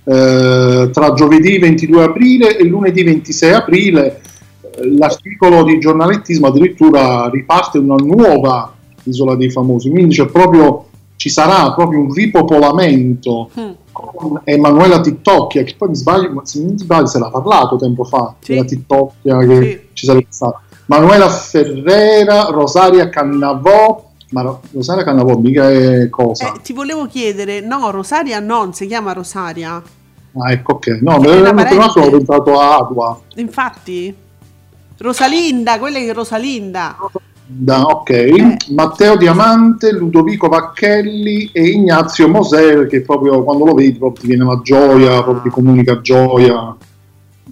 eh, 0.04 0.90
tra 0.92 1.12
giovedì 1.12 1.58
22 1.58 2.02
aprile 2.02 2.56
e 2.58 2.64
lunedì 2.64 3.04
26 3.04 3.52
aprile. 3.52 4.20
Eh, 4.60 4.96
L'articolo 4.96 5.62
di 5.62 5.78
giornalettismo 5.78 6.48
addirittura 6.48 7.28
riparte 7.30 7.78
una 7.78 7.94
nuova 7.96 8.74
isola 9.04 9.36
dei 9.36 9.50
famosi, 9.50 9.88
quindi 9.88 10.14
c'è 10.14 10.26
proprio, 10.26 10.86
ci 11.20 11.28
sarà 11.28 11.74
proprio 11.74 12.00
un 12.00 12.14
ripopolamento 12.14 13.50
Mm. 13.60 13.70
con 13.92 14.40
Emanuela 14.44 15.00
Tittocchia, 15.02 15.62
che 15.64 15.74
poi 15.76 15.88
mi 15.90 15.94
sbaglio, 15.96 16.40
se 16.44 16.60
non 16.62 16.70
mi 16.72 16.78
sbaglio 16.78 17.04
se 17.04 17.18
l'ha 17.18 17.28
parlato 17.28 17.76
tempo 17.76 18.04
fa, 18.04 18.34
Sì. 18.40 18.52
della 18.54 18.64
Tittocchia 18.64 19.36
che 19.40 19.60
Sì. 19.62 19.88
ci 19.92 20.06
sarebbe 20.06 20.26
stata. 20.30 20.62
Manuela 20.86 21.28
Ferrera, 21.28 22.44
Rosaria 22.44 23.10
Cannavò, 23.10 24.08
ma 24.30 24.40
Ro- 24.40 24.62
Rosaria 24.72 25.04
Cannavò 25.04 25.36
mica 25.36 25.68
è 25.70 26.08
cosa. 26.08 26.54
Eh, 26.54 26.60
ti 26.62 26.72
volevo 26.72 27.04
chiedere, 27.06 27.60
no, 27.60 27.90
Rosaria 27.90 28.40
non, 28.40 28.72
si 28.72 28.86
chiama 28.86 29.12
Rosaria. 29.12 29.74
Ah, 29.74 30.52
ecco, 30.52 30.72
ok. 30.72 31.00
No, 31.02 31.18
per 31.20 31.38
una 31.38 31.50
un 31.50 31.58
attimo 31.58 31.80
parente. 31.80 31.90
sono 32.00 32.10
pensato 32.16 32.58
a 32.58 32.76
Adua. 32.78 33.20
Infatti, 33.34 34.14
Rosalinda, 34.96 35.78
quella 35.78 35.98
è 35.98 36.12
Rosalinda. 36.14 36.96
Da- 37.52 37.82
ok, 37.82 38.10
Eh. 38.10 38.56
Matteo 38.68 39.16
Diamante, 39.16 39.92
Ludovico 39.92 40.48
Vacchelli 40.48 41.50
e 41.52 41.68
Ignazio 41.70 42.28
Moser, 42.28 42.86
che 42.86 43.02
proprio 43.02 43.42
quando 43.42 43.64
lo 43.64 43.74
vedi 43.74 43.96
proprio 43.98 44.20
ti 44.22 44.26
viene 44.28 44.44
la 44.44 44.60
gioia, 44.62 45.22
proprio 45.22 45.42
ti 45.42 45.48
comunica 45.50 46.00
gioia. 46.00 46.76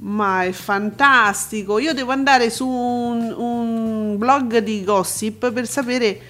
Ma 0.00 0.44
è 0.44 0.52
fantastico. 0.52 1.78
Io 1.78 1.92
devo 1.92 2.12
andare 2.12 2.50
su 2.50 2.66
un, 2.68 3.34
un 3.37 4.16
blog 4.16 4.58
di 4.58 4.84
gossip 4.84 5.50
per 5.52 5.66
sapere 5.66 6.20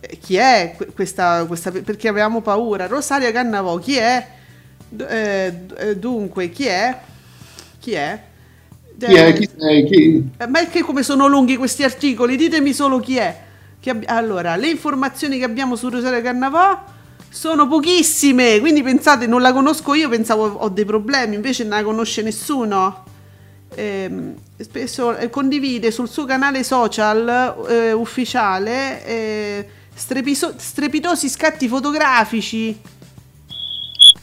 eh, 0.00 0.18
chi 0.18 0.36
è 0.36 0.74
que- 0.76 0.92
questa, 0.94 1.44
questa 1.46 1.72
perché 1.72 2.08
avevamo 2.08 2.40
paura. 2.40 2.86
Rosaria 2.86 3.32
Cannavò, 3.32 3.76
chi 3.78 3.96
è? 3.96 4.26
Eh, 4.96 5.54
eh, 5.76 5.96
dunque, 5.96 6.50
chi 6.50 6.66
è? 6.66 7.00
Chi 7.80 7.92
è? 7.92 8.22
Chi 9.06 9.14
è? 9.14 9.32
Chi 9.32 9.48
sei? 9.58 9.84
Chi? 9.86 10.28
Eh, 10.38 10.46
Ma 10.46 10.60
è 10.60 10.68
che 10.68 10.82
come 10.82 11.02
sono 11.02 11.26
lunghi 11.26 11.56
questi 11.56 11.82
articoli? 11.82 12.36
Ditemi 12.36 12.72
solo 12.72 13.00
chi 13.00 13.16
è. 13.16 13.40
Abbi- 13.86 14.06
allora, 14.06 14.56
le 14.56 14.68
informazioni 14.68 15.38
che 15.38 15.44
abbiamo 15.44 15.74
su 15.76 15.88
Rosaria 15.88 16.20
Cannavò 16.20 16.84
sono 17.28 17.66
pochissime, 17.68 18.58
quindi 18.60 18.82
pensate, 18.82 19.26
non 19.26 19.40
la 19.40 19.52
conosco 19.52 19.94
io, 19.94 20.08
pensavo 20.08 20.46
ho 20.46 20.68
dei 20.68 20.84
problemi, 20.84 21.36
invece 21.36 21.62
non 21.64 21.78
la 21.78 21.84
conosce 21.84 22.22
nessuno. 22.22 23.04
Ehm, 23.74 24.34
spesso 24.58 25.16
eh, 25.16 25.30
condivide 25.30 25.90
sul 25.92 26.08
suo 26.08 26.24
canale 26.24 26.64
social 26.64 27.66
eh, 27.68 27.92
ufficiale 27.92 29.04
eh, 29.06 29.68
strepiso- 29.94 30.54
strepitosi 30.56 31.28
scatti 31.28 31.68
fotografici. 31.68 32.78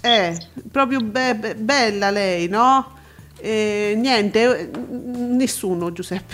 Eh, 0.02 0.38
proprio 0.72 1.00
be- 1.02 1.36
be- 1.36 1.56
bella 1.56 2.10
lei, 2.12 2.48
no? 2.48 2.96
Eh, 3.40 3.94
niente, 3.98 4.60
eh, 4.60 4.70
nessuno 4.78 5.92
Giuseppe. 5.92 6.34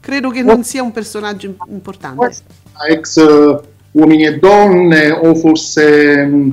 Credo 0.00 0.30
che 0.30 0.42
non 0.42 0.64
sia 0.64 0.82
un 0.82 0.90
personaggio 0.92 1.46
im- 1.46 1.56
importante. 1.68 2.36
Ex 2.88 3.16
eh, 3.18 3.60
uomini 3.92 4.26
e 4.26 4.38
donne 4.38 5.10
o 5.10 5.34
forse... 5.34 6.24
mm, 6.26 6.50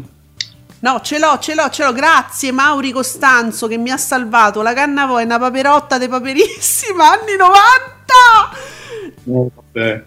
No, 0.81 1.01
ce 1.01 1.19
l'ho, 1.19 1.39
ce 1.39 1.55
l'ho, 1.55 1.69
ce 1.69 1.83
l'ho. 1.83 1.91
Grazie 1.91 2.51
Mauri 2.53 2.91
Costanzo 2.91 3.67
che 3.67 3.77
mi 3.77 3.89
ha 3.91 3.97
salvato. 3.97 4.61
La 4.61 4.73
Cannavò 4.73 5.17
è 5.17 5.23
una 5.25 5.37
paperotta 5.39 5.97
de 5.97 6.07
paperissima, 6.07 7.11
anni 7.11 7.35
90! 7.37 9.23
no, 9.23 9.49
vabbè. 9.55 10.03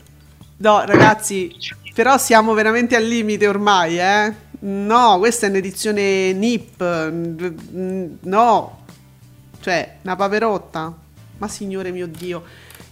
No, 0.58 0.82
ragazzi, 0.86 1.52
però 1.94 2.16
siamo 2.16 2.54
veramente 2.54 2.96
al 2.96 3.04
limite 3.04 3.46
ormai, 3.48 3.98
eh? 3.98 4.32
No, 4.60 5.18
questa 5.18 5.46
è 5.46 5.48
un'edizione 5.50 6.32
NIP. 6.32 7.10
mm, 7.10 8.06
No, 8.22 8.81
cioè, 9.62 9.96
una 10.02 10.16
paperotta. 10.16 10.94
Ma 11.38 11.48
signore 11.48 11.90
mio 11.90 12.06
Dio. 12.06 12.42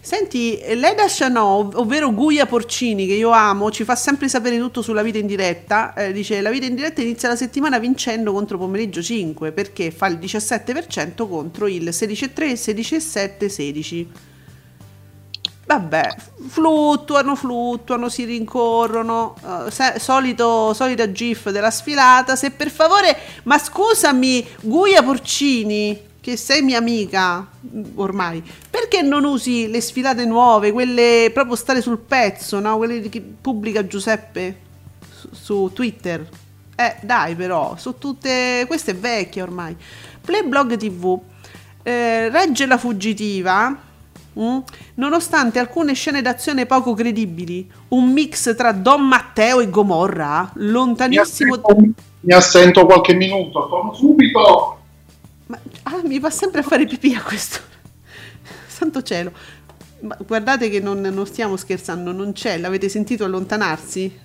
Senti, 0.03 0.59
Leda 0.75 1.05
Chanot, 1.07 1.75
ovvero 1.75 2.11
Guia 2.13 2.47
Porcini, 2.47 3.07
che 3.07 3.13
io 3.13 3.31
amo, 3.31 3.71
ci 3.71 3.85
fa 3.85 3.95
sempre 3.95 4.29
sapere 4.29 4.57
tutto 4.59 4.81
sulla 4.81 5.03
vita 5.03 5.19
in 5.19 5.27
diretta. 5.27 5.93
Eh, 5.93 6.13
dice: 6.13 6.41
La 6.41 6.49
vita 6.49 6.65
in 6.65 6.75
diretta 6.75 7.03
inizia 7.03 7.29
la 7.29 7.37
settimana 7.37 7.79
vincendo 7.79 8.33
contro 8.33 8.57
pomeriggio 8.57 9.03
5 9.03 9.53
perché 9.53 9.91
fa 9.91 10.07
il 10.07 10.17
17% 10.17 11.29
contro 11.29 11.67
il 11.67 11.91
16,3, 11.91 12.55
16,7, 12.55 13.47
16. 13.47 14.11
Vabbè, 15.67 16.15
fluttuano, 16.49 17.37
fluttuano, 17.37 18.09
si 18.09 18.25
rincorrono. 18.25 19.37
se- 19.69 19.99
solito, 19.99 20.73
solita 20.73 21.13
gif 21.13 21.51
della 21.51 21.71
sfilata. 21.71 22.37
Se 22.37 22.51
per 22.53 22.71
favore, 22.71 23.17
ma 23.45 23.59
scusami, 23.59 24.45
Guia 24.63 25.03
Porcini, 25.03 26.09
che 26.21 26.37
sei 26.37 26.63
mia 26.63 26.79
amica 26.79 27.47
mm, 27.75 27.85
ormai, 27.97 28.43
perché 28.69 29.03
non 29.03 29.25
usi 29.25 29.69
le 29.69 29.81
sfilate 29.81 30.25
nuove, 30.25 30.73
quelle 30.73 31.31
proprio 31.33 31.57
stare 31.57 31.81
sul 31.81 31.99
pezzo, 31.99 32.61
no? 32.61 32.77
Quelle 32.77 33.09
che 33.09 33.21
pubblica 33.21 33.87
Giuseppe 33.87 34.59
su, 35.11 35.29
su 35.33 35.71
Twitter? 35.75 36.29
Eh, 36.77 36.97
dai, 37.03 37.35
però, 37.35 37.75
su 37.77 37.99
tutte 37.99 38.65
queste 38.67 38.95
vecchie 38.95 39.43
ormai. 39.43 39.77
Playblog 40.23 40.77
TV 40.77 41.21
eh, 41.83 42.29
regge 42.31 42.67
la 42.67 42.79
fuggitiva. 42.79 43.69
mm, 44.39 44.59
Nonostante 44.95 45.59
alcune 45.59 45.95
scene 45.95 46.23
d'azione 46.23 46.67
poco 46.67 46.95
credibili, 46.95 47.71
un 47.89 48.11
mix 48.13 48.55
tra 48.57 48.73
Don 48.73 49.07
Matteo 49.07 49.61
e 49.61 49.71
Gomorra, 49.71 50.51
Mi 51.09 51.17
lontanissimo. 51.17 51.55
assento, 51.55 51.95
mi 52.21 52.33
assento 52.33 52.87
qualche 52.87 53.15
minuto, 53.15 53.69
torno 53.69 53.93
subito. 53.95 54.80
Ah, 55.93 56.03
mi 56.05 56.21
va 56.21 56.31
sempre 56.31 56.61
a 56.61 56.63
fare 56.63 56.87
pipì 56.87 57.15
a 57.15 57.23
questo. 57.23 57.59
Santo 58.69 59.03
cielo. 59.03 59.33
Ma 60.03 60.17
guardate 60.25 60.71
che 60.71 60.79
non, 60.79 61.01
non 61.01 61.27
stiamo 61.27 61.57
scherzando, 61.57 62.13
non 62.13 62.33
c'è. 62.33 62.59
L'avete 62.59 62.89
sentito 62.89 63.25
allontanarsi? 63.25 64.19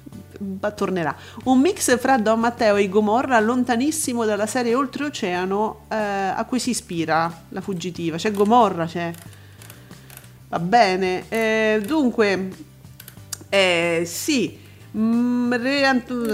Ma 0.61 0.69
tornerà. 0.71 1.15
Un 1.45 1.59
mix 1.59 1.97
fra 1.97 2.17
Don 2.17 2.39
Matteo 2.39 2.75
e 2.75 2.87
Gomorra, 2.87 3.39
lontanissimo 3.39 4.25
dalla 4.25 4.45
serie 4.45 4.75
Oltreoceano 4.75 5.85
eh, 5.89 5.95
a 5.95 6.45
cui 6.47 6.59
si 6.59 6.69
ispira 6.69 7.45
la 7.49 7.61
fuggitiva. 7.61 8.17
C'è 8.17 8.31
Gomorra, 8.31 8.85
c'è. 8.85 9.11
Va 10.49 10.59
bene. 10.59 11.25
Eh, 11.29 11.81
dunque, 11.83 12.49
eh, 13.49 14.03
sì. 14.05 14.63
Mm, 14.97 15.51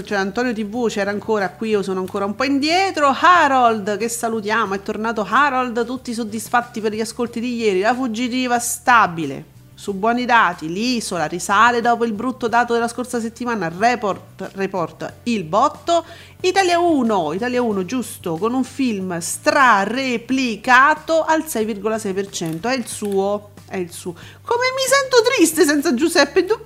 cioè 0.03 0.19
Antonio 0.19 0.53
TV 0.53 0.87
c'era 0.87 1.09
ancora 1.09 1.49
qui, 1.49 1.69
io 1.69 1.81
sono 1.81 1.99
ancora 1.99 2.25
un 2.25 2.35
po' 2.35 2.43
indietro. 2.43 3.07
Harold, 3.07 3.97
che 3.97 4.07
salutiamo, 4.07 4.75
è 4.75 4.83
tornato 4.83 5.25
Harold, 5.27 5.83
tutti 5.83 6.13
soddisfatti 6.13 6.79
per 6.79 6.93
gli 6.93 7.01
ascolti 7.01 7.39
di 7.39 7.55
ieri. 7.55 7.79
La 7.79 7.95
fuggitiva 7.95 8.59
stabile, 8.59 9.45
su 9.73 9.93
buoni 9.93 10.25
dati, 10.25 10.71
l'isola 10.71 11.25
risale 11.25 11.81
dopo 11.81 12.05
il 12.05 12.13
brutto 12.13 12.47
dato 12.47 12.73
della 12.73 12.87
scorsa 12.87 13.19
settimana. 13.19 13.71
Report, 13.75 14.51
report 14.53 15.11
il 15.23 15.43
botto. 15.43 16.05
Italia 16.41 16.77
1, 16.77 17.33
Italia 17.33 17.63
1 17.63 17.85
giusto, 17.85 18.35
con 18.35 18.53
un 18.53 18.63
film 18.63 19.17
stra-replicato 19.17 21.23
al 21.23 21.45
6,6%. 21.47 22.69
È 22.69 22.75
il 22.75 22.85
suo, 22.85 23.53
è 23.67 23.77
il 23.77 23.91
suo. 23.91 24.13
Come 24.43 24.65
mi 24.75 24.83
sento 24.87 25.23
triste 25.35 25.65
senza 25.65 25.95
Giuseppe. 25.95 26.45
Du- 26.45 26.59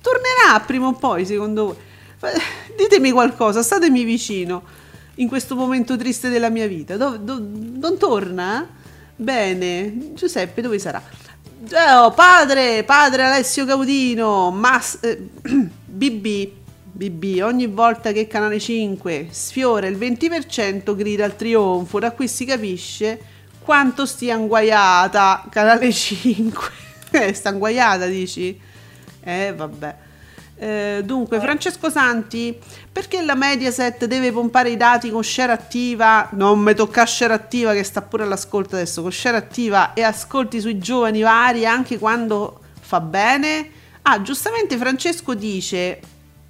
tornerà 0.00 0.60
prima 0.64 0.86
o 0.86 0.92
poi, 0.92 1.24
secondo 1.26 1.64
voi? 2.18 2.32
Ditemi 2.76 3.10
qualcosa, 3.10 3.62
statemi 3.62 4.04
vicino 4.04 4.62
in 5.16 5.28
questo 5.28 5.54
momento 5.54 5.96
triste 5.96 6.28
della 6.28 6.48
mia 6.48 6.66
vita. 6.66 6.96
Dov- 6.96 7.18
do- 7.18 7.40
non 7.40 7.98
torna? 7.98 8.66
Bene, 9.16 10.14
Giuseppe 10.14 10.62
dove 10.62 10.78
sarà? 10.78 11.02
Oh, 11.72 12.10
padre, 12.12 12.84
padre 12.84 13.24
Alessio 13.24 13.66
Caudino, 13.66 14.50
mas- 14.50 14.98
eh, 15.02 15.18
BB, 15.84 16.50
BB, 16.92 17.40
ogni 17.42 17.66
volta 17.66 18.12
che 18.12 18.26
Canale 18.26 18.58
5 18.58 19.28
sfiora 19.30 19.86
il 19.86 19.98
20% 19.98 20.96
grida 20.96 21.26
al 21.26 21.36
trionfo, 21.36 21.98
da 21.98 22.12
qui 22.12 22.28
si 22.28 22.46
capisce 22.46 23.20
quanto 23.60 24.06
stia 24.06 24.36
inguaiata 24.36 25.46
Canale 25.50 25.92
5. 25.92 26.68
eh, 27.12 27.34
sta 27.34 27.50
inguaiata, 27.50 28.06
dici? 28.06 28.58
Eh, 29.22 29.52
vabbè. 29.54 29.96
Eh, 30.62 31.00
dunque, 31.04 31.40
Francesco 31.40 31.88
Santi, 31.88 32.54
perché 32.92 33.22
la 33.22 33.34
Mediaset 33.34 34.04
deve 34.04 34.30
pompare 34.30 34.68
i 34.68 34.76
dati 34.76 35.10
con 35.10 35.24
share 35.24 35.52
attiva? 35.52 36.28
Non 36.32 36.58
mi 36.60 36.74
tocca 36.74 37.06
share 37.06 37.32
attiva 37.32 37.72
che 37.72 37.82
sta 37.82 38.02
pure 38.02 38.24
all'ascolto 38.24 38.74
adesso, 38.74 39.00
con 39.00 39.10
share 39.10 39.38
attiva 39.38 39.94
e 39.94 40.02
ascolti 40.02 40.60
sui 40.60 40.78
giovani 40.78 41.22
vari 41.22 41.64
anche 41.64 41.98
quando 41.98 42.60
fa 42.78 43.00
bene? 43.00 43.70
Ah, 44.02 44.20
giustamente 44.20 44.76
Francesco 44.76 45.32
dice, 45.34 45.98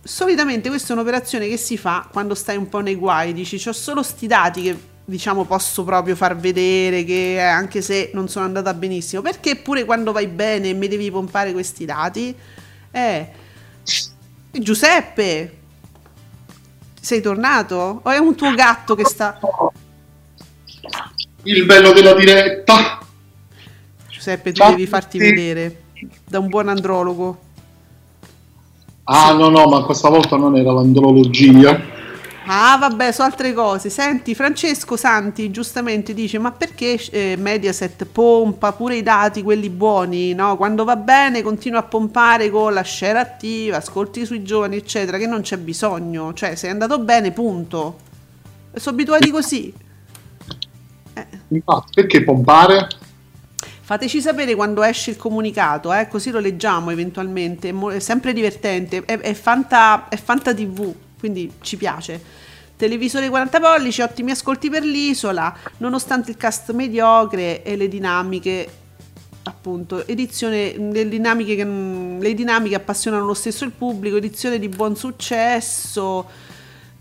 solitamente 0.02 0.68
questa 0.68 0.88
è 0.88 0.92
un'operazione 0.96 1.46
che 1.46 1.56
si 1.56 1.76
fa 1.76 2.08
quando 2.10 2.34
stai 2.34 2.56
un 2.56 2.68
po' 2.68 2.80
nei 2.80 2.96
guai, 2.96 3.32
dici, 3.32 3.68
ho 3.68 3.72
solo 3.72 4.02
sti 4.02 4.26
dati 4.26 4.62
che 4.62 4.76
diciamo 5.04 5.44
posso 5.44 5.84
proprio 5.84 6.16
far 6.16 6.36
vedere 6.36 7.04
che 7.04 7.34
eh, 7.34 7.40
anche 7.40 7.80
se 7.80 8.10
non 8.14 8.28
sono 8.28 8.44
andata 8.44 8.74
benissimo, 8.74 9.22
perché 9.22 9.54
pure 9.54 9.84
quando 9.84 10.10
vai 10.10 10.26
bene 10.26 10.72
mi 10.72 10.88
devi 10.88 11.12
pompare 11.12 11.52
questi 11.52 11.84
dati? 11.84 12.34
Eh, 12.90 13.28
Giuseppe, 14.50 15.58
sei 17.00 17.20
tornato? 17.20 18.00
O 18.02 18.10
è 18.10 18.18
un 18.18 18.34
tuo 18.34 18.52
gatto 18.54 18.94
che 18.94 19.04
sta... 19.04 19.38
Il 21.44 21.64
bello 21.64 21.92
della 21.92 22.14
diretta. 22.14 22.98
Giuseppe, 24.08 24.52
tu 24.52 24.64
devi 24.68 24.86
farti 24.86 25.18
vedere 25.18 25.82
da 26.26 26.38
un 26.38 26.48
buon 26.48 26.68
andrologo. 26.68 27.38
Ah, 29.04 29.32
no, 29.32 29.48
no, 29.48 29.66
ma 29.66 29.82
questa 29.82 30.08
volta 30.08 30.36
non 30.36 30.56
era 30.56 30.72
l'andrologia. 30.72 31.98
Ah, 32.52 32.76
vabbè, 32.78 33.12
su 33.12 33.22
altre 33.22 33.52
cose. 33.52 33.90
Senti, 33.90 34.34
Francesco 34.34 34.96
Santi 34.96 35.52
giustamente 35.52 36.12
dice: 36.12 36.40
Ma 36.40 36.50
perché 36.50 37.00
eh, 37.12 37.36
Mediaset 37.38 38.04
pompa 38.06 38.72
pure 38.72 38.96
i 38.96 39.04
dati, 39.04 39.40
quelli 39.40 39.70
buoni? 39.70 40.34
No? 40.34 40.56
Quando 40.56 40.82
va 40.82 40.96
bene, 40.96 41.42
continua 41.42 41.78
a 41.78 41.84
pompare 41.84 42.50
con 42.50 42.72
la 42.72 42.82
share 42.82 43.20
attiva, 43.20 43.76
ascolti 43.76 44.26
sui 44.26 44.42
giovani, 44.42 44.74
eccetera, 44.74 45.16
che 45.16 45.28
non 45.28 45.42
c'è 45.42 45.58
bisogno. 45.58 46.32
Cioè, 46.32 46.56
se 46.56 46.66
è 46.66 46.70
andato 46.70 46.98
bene, 46.98 47.30
punto. 47.30 47.98
Sono 48.74 48.96
abituati 48.96 49.30
così. 49.30 49.72
Infatti, 51.48 51.92
perché 51.94 52.24
pompare? 52.24 52.88
Fateci 53.82 54.20
sapere 54.20 54.56
quando 54.56 54.82
esce 54.82 55.10
il 55.12 55.16
comunicato, 55.16 55.92
eh, 55.92 56.08
così 56.08 56.32
lo 56.32 56.40
leggiamo 56.40 56.90
eventualmente. 56.90 57.72
È 57.92 58.00
sempre 58.00 58.32
divertente. 58.32 59.04
È, 59.04 59.20
è 59.20 59.34
Fanta, 59.34 60.08
è 60.08 60.16
Fanta 60.16 60.52
TV, 60.52 60.92
quindi 61.16 61.52
ci 61.60 61.76
piace. 61.76 62.39
Televisore 62.80 63.28
40 63.28 63.60
pollici, 63.60 64.00
ottimi 64.00 64.30
ascolti 64.30 64.70
per 64.70 64.84
l'isola, 64.84 65.54
nonostante 65.76 66.30
il 66.30 66.38
cast 66.38 66.72
mediocre 66.72 67.62
e 67.62 67.76
le 67.76 67.88
dinamiche. 67.88 68.68
Appunto, 69.42 70.06
edizione, 70.06 70.74
le 70.78 71.06
dinamiche, 71.06 71.56
che, 71.56 71.64
le 71.64 72.32
dinamiche 72.32 72.76
appassionano 72.76 73.26
lo 73.26 73.34
stesso 73.34 73.66
il 73.66 73.72
pubblico, 73.72 74.16
edizione 74.16 74.58
di 74.58 74.70
buon 74.70 74.96
successo. 74.96 76.24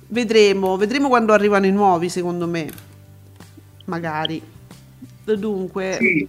Vedremo, 0.07 0.75
vedremo 0.75 1.07
quando 1.07 1.31
arrivano 1.31 1.65
i 1.65 1.71
nuovi, 1.71 2.09
secondo 2.09 2.45
me. 2.45 2.69
Magari. 3.85 4.41
Dunque, 5.23 5.97
Sì, 5.97 6.27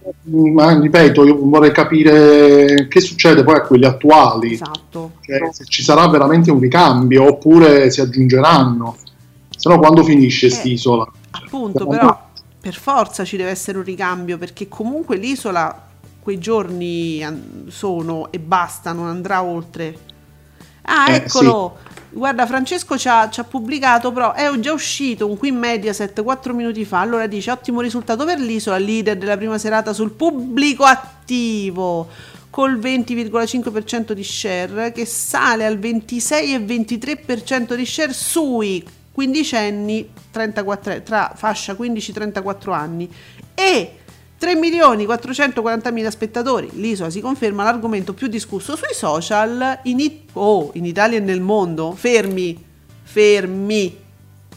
ma 0.53 0.79
ripeto, 0.79 1.25
io 1.25 1.37
vorrei 1.41 1.73
capire 1.73 2.87
che 2.87 3.01
succede 3.01 3.43
poi 3.43 3.55
a 3.55 3.61
quelli 3.63 3.83
attuali. 3.83 4.53
esatto. 4.53 5.11
Cioè, 5.19 5.51
se 5.51 5.65
ci 5.65 5.83
sarà 5.83 6.07
veramente 6.07 6.51
un 6.51 6.59
ricambio 6.59 7.25
oppure 7.25 7.91
si 7.91 7.99
aggiungeranno. 7.99 8.95
Se 9.61 9.69
no, 9.69 9.77
quando 9.77 10.03
finisce 10.03 10.47
Eh, 10.47 10.49
st'isola? 10.49 11.07
Appunto, 11.29 11.85
Siamo 11.85 11.91
però 11.91 12.29
per 12.59 12.73
forza 12.73 13.23
ci 13.23 13.37
deve 13.37 13.51
essere 13.51 13.77
un 13.77 13.83
ricambio 13.83 14.39
perché 14.39 14.67
comunque 14.67 15.17
l'isola 15.17 15.87
quei 16.19 16.39
giorni 16.39 17.23
sono 17.67 18.31
e 18.31 18.39
basta, 18.39 18.91
non 18.91 19.07
andrà 19.07 19.43
oltre. 19.43 19.97
Ah, 20.83 21.11
Eh, 21.11 21.15
eccolo! 21.15 21.77
Guarda, 22.09 22.47
Francesco 22.47 22.97
ci 22.97 23.07
ha, 23.07 23.29
ci 23.29 23.39
ha 23.39 23.43
pubblicato, 23.43 24.11
però 24.11 24.33
è 24.33 24.49
già 24.59 24.73
uscito 24.73 25.27
un 25.27 25.37
qui 25.37 25.51
Mediaset 25.51 26.23
4 26.23 26.53
minuti 26.55 26.83
fa. 26.83 26.99
Allora 26.99 27.27
dice: 27.27 27.51
ottimo 27.51 27.81
risultato 27.81 28.25
per 28.25 28.39
l'isola, 28.39 28.77
leader 28.79 29.15
della 29.15 29.37
prima 29.37 29.59
serata 29.59 29.93
sul 29.93 30.11
pubblico 30.11 30.83
attivo 30.85 32.07
col 32.49 32.77
20,5% 32.79 34.11
di 34.11 34.23
share 34.23 34.91
che 34.91 35.05
sale 35.05 35.65
al 35.65 35.77
26,23% 35.77 37.75
di 37.75 37.85
share 37.85 38.11
sui 38.13 38.83
quindicenni 39.11 40.09
34, 40.31 41.01
tra 41.03 41.33
fascia 41.35 41.73
15-34 41.73 42.71
anni 42.71 43.09
e 43.53 43.95
3 44.41 44.55
milioni 44.55 45.05
440 45.05 45.91
mila 45.91 46.09
spettatori. 46.09 46.69
L'isola 46.73 47.11
si 47.11 47.21
conferma 47.21 47.63
l'argomento 47.63 48.13
più 48.13 48.25
discusso 48.27 48.75
sui 48.75 48.93
social 48.93 49.81
in, 49.83 49.99
It- 49.99 50.29
oh, 50.33 50.71
in 50.73 50.85
Italia 50.85 51.19
e 51.19 51.21
nel 51.21 51.41
mondo. 51.41 51.91
Fermi, 51.91 52.57
fermi. 53.03 53.95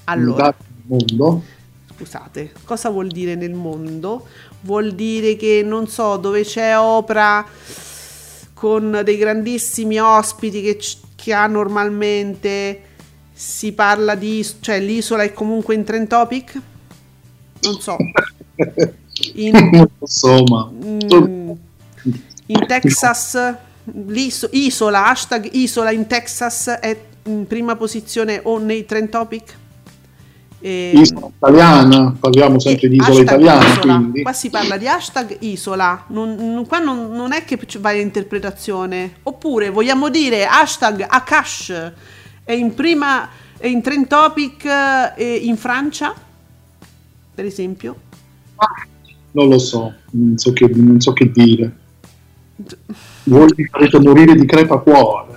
Allora, 0.04 0.44
nel 0.44 0.54
mondo. 0.86 1.42
scusate, 1.94 2.52
cosa 2.64 2.88
vuol 2.88 3.08
dire 3.08 3.34
nel 3.34 3.52
mondo? 3.52 4.26
Vuol 4.62 4.94
dire 4.94 5.36
che 5.36 5.62
non 5.62 5.86
so 5.86 6.16
dove 6.16 6.44
c'è 6.44 6.78
Opera 6.78 7.46
con 8.54 9.02
dei 9.04 9.18
grandissimi 9.18 9.98
ospiti 9.98 10.62
che, 10.62 10.76
c- 10.76 10.96
che 11.14 11.34
ha 11.34 11.46
normalmente 11.46 12.80
si 13.36 13.72
parla 13.72 14.14
di 14.14 14.46
cioè 14.60 14.78
l'isola 14.80 15.24
è 15.24 15.32
comunque 15.32 15.74
in 15.74 15.82
trend 15.84 16.06
topic? 16.06 16.60
Non 17.62 17.80
so. 17.80 17.96
In, 19.34 19.52
non 19.72 19.88
lo 19.98 20.06
so, 20.06 20.42
ma 20.44 20.68
Mm, 20.72 21.50
in 22.46 22.66
Texas 22.66 23.38
l'iso- 24.06 24.48
isola 24.52 25.06
hashtag 25.08 25.48
isola 25.52 25.92
in 25.92 26.06
Texas 26.08 26.66
è 26.68 26.98
in 27.26 27.46
prima 27.46 27.76
posizione 27.76 28.40
o 28.42 28.58
nei 28.58 28.84
trend 28.86 29.08
topic? 29.10 29.56
E- 30.58 30.92
isola 30.96 31.28
italiana, 31.36 32.16
parliamo 32.18 32.58
sempre 32.58 32.88
di 32.88 32.96
isola 32.96 33.18
Eh, 33.18 33.22
italiana, 33.22 33.66
isola. 33.68 34.02
qua 34.22 34.32
si 34.32 34.50
parla 34.50 34.76
di 34.78 34.88
hashtag 34.88 35.36
isola. 35.40 36.04
Non, 36.08 36.34
non- 36.34 36.66
qua 36.66 36.78
non, 36.80 37.10
non 37.12 37.32
è 37.32 37.44
che 37.44 37.58
vai 37.78 37.98
a 38.00 38.02
interpretazione. 38.02 39.14
Oppure 39.24 39.70
vogliamo 39.70 40.08
dire 40.08 40.44
hashtag 40.46 41.04
Akash 41.08 41.92
è 42.44 42.52
in 42.52 42.74
prima 42.74 43.28
è 43.56 43.66
in 43.66 43.82
trend 43.82 44.06
topic 44.06 44.64
eh, 44.64 45.40
in 45.42 45.56
Francia 45.56 46.14
per 47.34 47.44
esempio 47.44 47.96
non 49.34 49.48
lo 49.48 49.58
so, 49.58 49.92
non 50.10 50.38
so 50.38 50.52
che, 50.52 50.68
non 50.72 51.00
so 51.00 51.12
che 51.12 51.30
dire. 51.30 51.72
Voi 53.24 53.48
mi 53.56 53.64
farete 53.64 53.98
morire 54.00 54.34
di 54.34 54.46
crepacuore. 54.46 55.32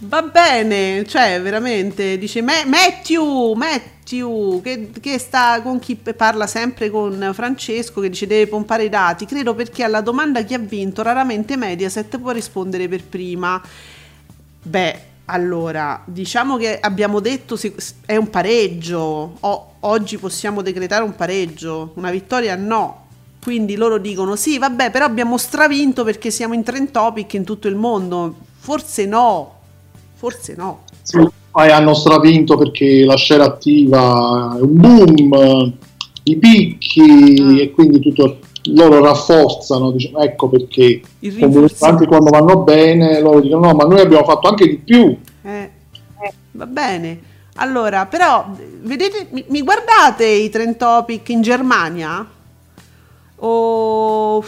Va 0.00 0.22
bene, 0.22 1.04
cioè 1.06 1.40
veramente 1.42 2.18
dice 2.18 2.40
"Ma- 2.42 2.64
Matthew, 2.66 3.54
Matthew 3.54 4.60
che, 4.60 4.90
che 5.00 5.18
sta 5.18 5.60
con 5.62 5.78
chi 5.78 5.96
parla 5.96 6.46
sempre 6.46 6.88
con 6.90 7.30
Francesco 7.32 8.00
che 8.00 8.10
dice 8.10 8.26
deve 8.26 8.46
pompare 8.46 8.84
i 8.84 8.88
dati. 8.88 9.24
Credo 9.24 9.54
perché 9.54 9.82
alla 9.82 10.02
domanda 10.02 10.42
chi 10.42 10.54
ha 10.54 10.58
vinto 10.58 11.02
raramente 11.02 11.56
Mediaset 11.56 12.18
può 12.18 12.30
rispondere 12.30 12.86
per 12.86 13.02
prima. 13.02 13.60
Beh, 14.62 15.00
allora, 15.30 16.02
diciamo 16.06 16.56
che 16.56 16.78
abbiamo 16.80 17.20
detto 17.20 17.54
se- 17.56 17.74
è 18.06 18.16
un 18.16 18.30
pareggio. 18.30 19.36
O- 19.40 19.72
oggi 19.80 20.16
possiamo 20.16 20.62
decretare 20.62 21.04
un 21.04 21.14
pareggio, 21.14 21.92
una 21.94 22.10
vittoria 22.10 22.56
no. 22.56 23.04
Quindi 23.42 23.76
loro 23.76 23.98
dicono 23.98 24.36
sì, 24.36 24.58
vabbè, 24.58 24.90
però 24.90 25.04
abbiamo 25.04 25.36
stravinto 25.38 26.02
perché 26.04 26.30
siamo 26.30 26.54
in 26.54 26.62
trend 26.62 26.90
topic 26.90 27.34
in 27.34 27.44
tutto 27.44 27.68
il 27.68 27.76
mondo. 27.76 28.34
Forse 28.58 29.06
no. 29.06 29.54
Forse 30.14 30.54
no. 30.56 30.80
Sì, 31.02 31.18
poi 31.50 31.70
hanno 31.70 31.94
stravinto 31.94 32.56
perché 32.56 33.04
la 33.04 33.16
share 33.16 33.42
attiva 33.44 34.56
è 34.58 34.60
un 34.60 34.74
boom, 34.76 35.72
i 36.24 36.36
picchi 36.36 37.36
Ah. 37.40 37.60
e 37.62 37.70
quindi 37.70 38.00
tutto 38.00 38.38
loro 38.74 39.00
rafforzano, 39.00 39.90
diciamo, 39.90 40.20
ecco 40.20 40.48
perché 40.48 41.00
anche 41.80 42.06
quando 42.06 42.30
vanno 42.30 42.58
bene 42.58 43.20
loro 43.20 43.40
dicono 43.40 43.66
no 43.66 43.74
ma 43.74 43.84
noi 43.84 44.00
abbiamo 44.00 44.24
fatto 44.24 44.48
anche 44.48 44.68
di 44.68 44.76
più 44.78 45.16
Eh, 45.42 45.70
va 46.52 46.66
bene. 46.66 47.20
Allora, 47.60 48.06
però, 48.06 48.46
vedete, 48.82 49.26
mi, 49.30 49.44
mi 49.48 49.62
guardate 49.62 50.24
i 50.26 50.48
trend 50.48 50.76
topic 50.76 51.28
in 51.30 51.40
Germania? 51.42 52.24
O 53.40 54.44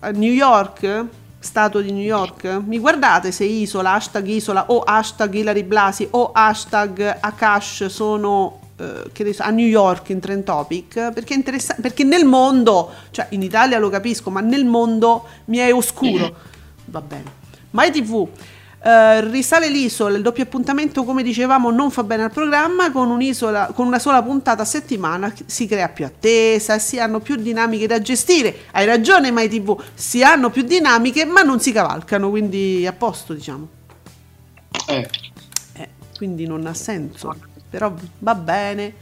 a 0.00 0.10
New 0.10 0.32
York? 0.32 1.04
Stato 1.38 1.80
di 1.80 1.92
New 1.92 2.02
York? 2.02 2.62
Mi 2.64 2.78
guardate 2.78 3.30
se 3.30 3.44
isola, 3.44 3.92
hashtag 3.92 4.26
isola 4.26 4.64
o 4.68 4.82
hashtag 4.84 5.34
Ilari 5.34 5.62
Blasi 5.62 6.08
o 6.10 6.30
hashtag 6.32 7.18
Akash 7.20 7.86
sono 7.86 8.60
eh, 8.76 9.10
che 9.12 9.24
ne 9.24 9.32
so, 9.32 9.42
a 9.42 9.50
New 9.50 9.66
York 9.66 10.08
in 10.10 10.20
trend 10.20 10.44
topic? 10.44 11.12
Perché 11.12 11.34
è 11.34 11.36
interessante, 11.36 11.82
perché 11.82 12.04
nel 12.04 12.24
mondo, 12.24 12.90
cioè 13.10 13.26
in 13.30 13.42
Italia 13.42 13.78
lo 13.78 13.88
capisco, 13.88 14.30
ma 14.30 14.40
nel 14.40 14.64
mondo 14.64 15.24
mi 15.46 15.58
è 15.58 15.72
oscuro. 15.72 16.34
Va 16.86 17.00
bene. 17.00 17.42
Mai 17.70 17.90
TV. 17.90 18.28
Eh, 18.86 19.22
risale 19.30 19.70
l'isola, 19.70 20.14
il 20.14 20.22
doppio 20.22 20.42
appuntamento 20.42 21.04
come 21.04 21.22
dicevamo 21.22 21.70
non 21.70 21.90
fa 21.90 22.02
bene 22.04 22.24
al 22.24 22.30
programma, 22.30 22.92
con, 22.92 23.08
un'isola, 23.08 23.72
con 23.74 23.86
una 23.86 23.98
sola 23.98 24.22
puntata 24.22 24.60
a 24.60 24.66
settimana 24.66 25.32
si 25.46 25.66
crea 25.66 25.88
più 25.88 26.04
attesa, 26.04 26.78
si 26.78 26.98
hanno 27.00 27.20
più 27.20 27.36
dinamiche 27.36 27.86
da 27.86 28.02
gestire. 28.02 28.54
Hai 28.72 28.84
ragione 28.84 29.30
Mai 29.30 29.48
TV, 29.48 29.82
si 29.94 30.22
hanno 30.22 30.50
più 30.50 30.64
dinamiche 30.64 31.24
ma 31.24 31.40
non 31.40 31.60
si 31.60 31.72
cavalcano, 31.72 32.28
quindi 32.28 32.86
a 32.86 32.92
posto 32.92 33.32
diciamo. 33.32 33.68
eh, 34.88 35.08
Eh, 35.72 35.88
quindi 36.18 36.46
non 36.46 36.66
ha 36.66 36.74
senso, 36.74 37.34
però 37.74 37.92
va 38.20 38.34
bene. 38.36 38.94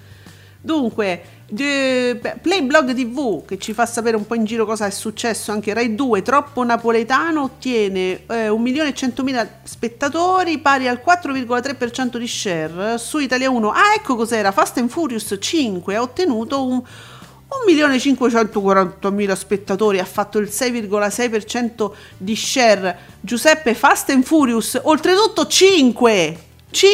Dunque, 0.62 1.22
Playblog 1.52 2.94
TV 2.94 3.44
che 3.44 3.58
ci 3.58 3.74
fa 3.74 3.84
sapere 3.84 4.16
un 4.16 4.26
po' 4.26 4.34
in 4.34 4.44
giro 4.44 4.64
cosa 4.64 4.86
è 4.86 4.90
successo 4.90 5.52
anche 5.52 5.74
Rai 5.74 5.94
2, 5.94 6.22
troppo 6.22 6.64
napoletano, 6.64 7.42
ottiene 7.42 8.24
eh, 8.26 8.48
1.100.000 8.48 9.48
spettatori 9.64 10.56
pari 10.58 10.88
al 10.88 11.02
4,3% 11.04 12.16
di 12.16 12.26
share 12.26 12.96
su 12.96 13.18
Italia 13.18 13.50
1. 13.50 13.70
Ah, 13.70 13.92
ecco 13.94 14.16
cos'era, 14.16 14.52
Fast 14.52 14.78
and 14.78 14.88
Furious 14.88 15.36
5 15.38 15.94
ha 15.94 16.00
ottenuto 16.00 16.64
un 16.64 16.82
1.540.000 17.68 19.32
spettatori, 19.34 19.98
ha 19.98 20.06
fatto 20.06 20.38
il 20.38 20.48
6,6% 20.50 21.90
di 22.16 22.34
share. 22.34 22.98
Giuseppe 23.20 23.74
Fast 23.74 24.08
and 24.08 24.24
Furious, 24.24 24.80
oltretutto 24.82 25.46
5. 25.46 26.50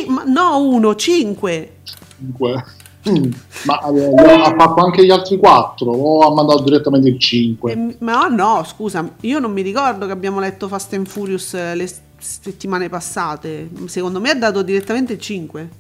Ma- 0.09 0.25
no, 0.25 0.59
1, 0.61 0.95
5. 0.95 1.73
comunque. 2.19 2.65
Mm, 3.09 3.31
ma 3.65 3.81
eh, 3.89 4.15
ha 4.15 4.55
fatto 4.59 4.85
anche 4.85 5.05
gli 5.05 5.11
altri 5.11 5.39
quattro 5.39 5.93
o 5.93 6.21
ha 6.27 6.35
mandato 6.35 6.63
direttamente 6.65 7.09
il 7.09 7.19
5 7.19 7.73
Eh, 7.73 7.97
ma 8.01 8.27
no, 8.27 8.65
scusa, 8.65 9.09
io 9.21 9.39
non 9.39 9.53
mi 9.53 9.63
ricordo 9.63 10.05
che 10.07 10.13
abbiamo 10.13 10.41
letto 10.41 10.69
Fast 10.69 10.93
and 10.95 11.07
Furious 11.07 11.55
eh, 11.55 11.75
le 11.75 11.89
settimane 12.19 12.89
passate. 12.89 13.71
Secondo 13.87 14.21
me 14.21 14.31
ha 14.31 14.35
dato 14.35 14.63
direttamente 14.63 15.13
il 15.15 15.21
5. 15.21 15.71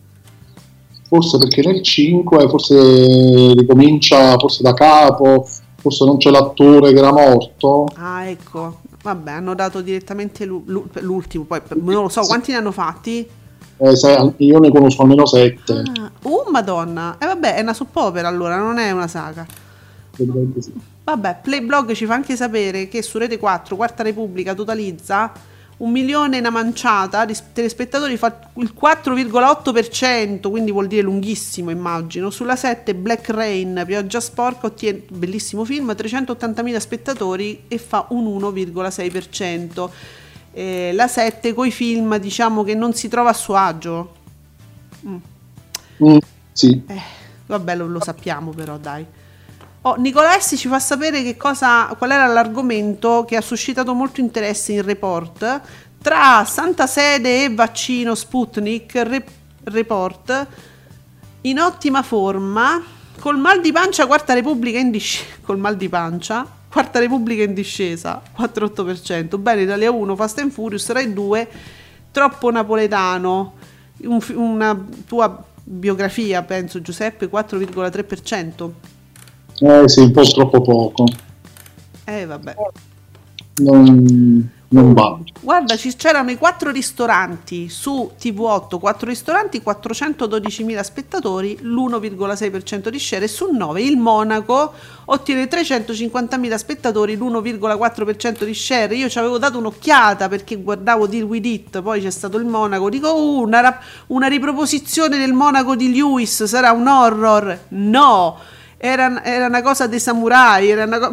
forse 1.08 1.38
perché 1.38 1.62
nel 1.62 1.82
5 1.82 2.48
forse 2.48 3.52
ricomincia 3.54 4.36
forse 4.38 4.62
da 4.62 4.74
capo, 4.74 5.46
forse 5.76 6.04
non 6.04 6.18
c'è 6.18 6.30
l'attore 6.30 6.92
che 6.92 6.98
era 6.98 7.12
morto. 7.12 7.86
Ah, 7.94 8.26
ecco. 8.26 8.80
Vabbè, 9.02 9.30
hanno 9.30 9.54
dato 9.54 9.80
direttamente 9.80 10.44
l'u- 10.44 10.64
l'u- 10.66 10.88
l'ultimo, 11.00 11.44
poi 11.44 11.60
non 11.76 12.02
lo 12.02 12.08
so 12.08 12.22
quanti 12.26 12.50
ne 12.52 12.58
hanno 12.58 12.72
fatti. 12.72 13.26
Eh, 13.80 13.96
sai, 13.96 14.32
io 14.38 14.58
ne 14.58 14.70
conosco 14.70 15.02
almeno 15.02 15.24
7. 15.24 15.82
Ah, 16.00 16.10
oh, 16.22 16.46
madonna. 16.50 17.16
E 17.18 17.26
vabbè, 17.26 17.54
è 17.54 17.60
una 17.60 17.74
soap 17.74 17.94
opera 17.96 18.28
allora, 18.28 18.56
non 18.56 18.78
è 18.78 18.90
una 18.90 19.08
saga. 19.08 19.46
Vabbè, 21.04 21.38
Playblog 21.42 21.92
ci 21.92 22.04
fa 22.04 22.14
anche 22.14 22.36
sapere 22.36 22.88
che 22.88 23.02
su 23.02 23.18
Rete 23.18 23.38
4, 23.38 23.76
Quarta 23.76 24.02
Repubblica, 24.02 24.54
totalizza 24.54 25.32
un 25.78 25.92
milione 25.92 26.36
e 26.36 26.40
una 26.40 26.50
manciata 26.50 27.24
di 27.24 27.36
telespettatori, 27.52 28.16
fa 28.16 28.50
il 28.54 28.74
4,8%, 28.78 30.50
quindi 30.50 30.72
vuol 30.72 30.88
dire 30.88 31.02
lunghissimo 31.02 31.70
immagino. 31.70 32.30
Sulla 32.30 32.56
7 32.56 32.94
Black 32.96 33.28
Rain, 33.28 33.84
Pioggia 33.86 34.20
Sporca, 34.20 34.66
ottiene, 34.66 35.04
bellissimo 35.08 35.64
film, 35.64 35.94
380.000 35.96 36.76
spettatori 36.78 37.62
e 37.68 37.78
fa 37.78 38.06
un 38.10 38.24
1,6%. 38.26 39.90
Eh, 40.58 40.90
la 40.92 41.06
7 41.06 41.54
coi 41.54 41.70
film 41.70 42.18
diciamo 42.18 42.64
che 42.64 42.74
non 42.74 42.92
si 42.92 43.06
trova 43.06 43.30
a 43.30 43.32
suo 43.32 43.54
agio. 43.54 44.14
Mm. 45.06 45.16
Mm, 46.04 46.18
sì. 46.52 46.82
Eh, 46.84 47.00
vabbè, 47.46 47.76
lo, 47.76 47.86
lo 47.86 48.02
sappiamo 48.02 48.50
però, 48.50 48.76
dai. 48.76 49.06
Oh, 49.82 49.94
Nicola 49.94 50.36
S 50.36 50.56
ci 50.56 50.66
fa 50.66 50.80
sapere 50.80 51.22
che 51.22 51.36
cosa, 51.36 51.94
qual 51.96 52.10
era 52.10 52.26
l'argomento 52.26 53.24
che 53.24 53.36
ha 53.36 53.40
suscitato 53.40 53.94
molto 53.94 54.20
interesse 54.20 54.72
in 54.72 54.82
report 54.82 55.60
tra 56.02 56.44
Santa 56.44 56.88
Sede 56.88 57.44
e 57.44 57.54
vaccino 57.54 58.16
Sputnik. 58.16 58.94
Re- 58.96 59.24
report 59.62 60.46
in 61.42 61.60
ottima 61.60 62.02
forma, 62.02 62.82
col 63.20 63.38
mal 63.38 63.60
di 63.60 63.70
pancia, 63.70 64.08
Quarta 64.08 64.34
Repubblica 64.34 64.80
in 64.80 64.90
discesa. 64.90 65.36
Col 65.48 65.58
mal 65.58 65.76
di 65.76 65.88
pancia, 65.88 66.44
Quarta 66.70 66.98
Repubblica 66.98 67.42
in 67.42 67.54
discesa, 67.54 68.20
4,8%. 68.36 69.38
Bene, 69.38 69.62
Italia 69.62 69.90
1, 69.90 70.16
Fast 70.16 70.38
and 70.40 70.50
Furious, 70.50 70.88
Rai 70.90 71.12
2, 71.12 71.48
troppo 72.10 72.50
napoletano. 72.50 73.54
Un 74.02 74.20
una 74.34 74.86
tua 75.06 75.44
biografia, 75.64 76.42
penso, 76.42 76.80
Giuseppe, 76.80 77.28
4,3%. 77.28 78.70
Eh 79.60 79.88
sì, 79.88 80.00
un 80.00 80.10
po' 80.12 80.22
troppo 80.22 80.60
poco. 80.60 81.04
Eh, 82.04 82.26
vabbè. 82.26 82.54
Non, 83.56 84.50
non 84.70 84.92
va. 84.92 85.18
Guarda, 85.40 85.76
ci 85.76 85.94
c'erano 85.96 86.30
i 86.30 86.36
quattro 86.36 86.70
ristoranti 86.70 87.70
su 87.70 88.10
TV8, 88.20 88.78
quattro 88.78 89.08
ristoranti, 89.08 89.62
412.000 89.64 90.80
spettatori, 90.82 91.58
l'1,6% 91.62 92.88
di 92.88 92.98
share 92.98 93.24
e 93.24 93.28
su 93.28 93.48
9 93.50 93.80
il 93.80 93.96
Monaco 93.96 94.74
ottiene 95.06 95.48
350.000 95.48 96.54
spettatori, 96.56 97.16
l'1,4% 97.16 98.44
di 98.44 98.52
share. 98.52 98.94
Io 98.94 99.08
ci 99.08 99.18
avevo 99.18 99.38
dato 99.38 99.56
un'occhiata 99.56 100.28
perché 100.28 100.56
guardavo 100.56 101.06
Deal 101.06 101.24
With 101.24 101.46
It, 101.46 101.80
poi 101.80 102.02
c'è 102.02 102.10
stato 102.10 102.36
il 102.36 102.44
Monaco, 102.44 102.90
dico 102.90 103.14
"Uh, 103.14 103.40
una, 103.40 103.60
rap- 103.60 103.82
una 104.08 104.26
riproposizione 104.26 105.16
del 105.16 105.32
Monaco 105.32 105.76
di 105.76 105.90
Lewis, 105.94 106.44
sarà 106.44 106.72
un 106.72 106.86
horror? 106.86 107.58
No! 107.68 108.36
Era, 108.76 109.24
era 109.24 109.46
una 109.46 109.62
cosa 109.62 109.86
dei 109.86 109.98
samurai, 110.00 110.68
era 110.68 110.84
una 110.84 110.98
cosa... 110.98 111.12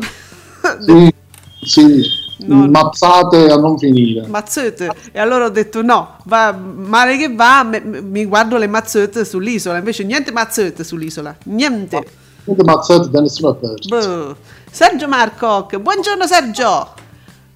Sì, 0.84 1.14
sì, 1.62 2.02
No. 2.38 2.68
mazzate 2.68 3.48
a 3.50 3.56
non 3.58 3.78
finire. 3.78 4.28
mazzette 4.28 4.90
e 5.14 5.20
allora 5.20 5.46
ho 5.46 5.50
detto 5.50 5.82
no 5.82 6.18
va 6.26 6.52
male 6.52 7.16
che 7.18 7.34
va 7.34 7.64
me- 7.64 7.80
mi 7.82 8.26
guardo 8.26 8.58
le 8.58 8.68
mazzette 8.68 9.24
sull'isola 9.24 9.78
invece 9.78 10.04
niente 10.04 10.32
mazzette 10.34 10.84
sull'isola 10.84 11.36
niente 11.46 12.06
Niente 12.48 12.64
mazzate 12.64 13.10
da 13.10 13.22
nessuna 13.22 13.54
parte. 13.54 13.88
Boh. 13.88 14.36
Sergio 14.70 15.08
Marcoc 15.08 15.78
buongiorno 15.78 16.28
Sergio 16.28 16.90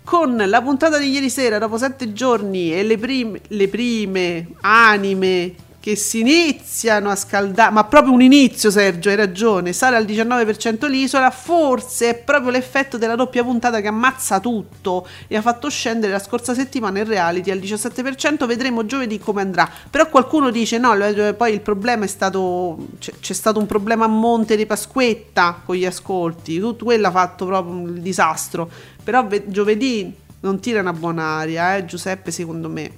con 0.05 0.41
la 0.47 0.61
puntata 0.61 0.97
di 0.97 1.09
ieri 1.11 1.29
sera 1.29 1.59
dopo 1.59 1.77
sette 1.77 2.13
giorni 2.13 2.73
e 2.73 2.81
le 2.83 2.97
prime, 2.97 3.41
le 3.49 3.67
prime 3.67 4.47
anime 4.61 5.53
che 5.81 5.95
si 5.95 6.19
iniziano 6.19 7.09
a 7.09 7.15
scaldare, 7.15 7.71
ma 7.71 7.85
proprio 7.85 8.11
un 8.11 8.21
inizio 8.21 8.69
Sergio, 8.69 9.09
hai 9.09 9.15
ragione, 9.15 9.71
sale 9.71 9.95
al 9.95 10.05
19% 10.05 10.87
l'isola, 10.89 11.31
forse 11.31 12.09
è 12.09 12.15
proprio 12.15 12.51
l'effetto 12.51 12.97
della 12.97 13.15
doppia 13.15 13.43
puntata 13.43 13.79
che 13.79 13.87
ammazza 13.87 14.39
tutto 14.41 15.07
e 15.27 15.37
ha 15.37 15.41
fatto 15.41 15.69
scendere 15.69 16.11
la 16.11 16.19
scorsa 16.19 16.53
settimana 16.53 16.99
il 16.99 17.05
reality 17.05 17.49
al 17.51 17.59
17%, 17.59 18.45
vedremo 18.45 18.85
giovedì 18.85 19.19
come 19.19 19.41
andrà. 19.41 19.69
Però 19.89 20.09
qualcuno 20.09 20.49
dice 20.51 20.77
no, 20.77 20.93
lo- 20.95 21.33
poi 21.35 21.53
il 21.53 21.61
problema 21.61 22.03
è 22.03 22.07
stato, 22.07 22.77
c'è, 22.99 23.13
c'è 23.19 23.33
stato 23.33 23.59
un 23.59 23.65
problema 23.65 24.03
a 24.05 24.09
monte 24.09 24.57
di 24.57 24.65
Pasquetta 24.65 25.61
con 25.63 25.75
gli 25.75 25.85
ascolti, 25.85 26.59
tutto 26.59 26.83
quello 26.85 27.07
ha 27.07 27.11
fatto 27.11 27.45
proprio 27.45 27.87
il 27.87 28.01
disastro, 28.01 28.69
però 29.01 29.25
ve- 29.25 29.45
giovedì 29.47 30.13
non 30.41 30.59
tira 30.59 30.81
una 30.81 30.93
buona 30.93 31.23
aria, 31.37 31.77
eh, 31.77 31.85
Giuseppe 31.85 32.31
secondo 32.31 32.69
me, 32.69 32.91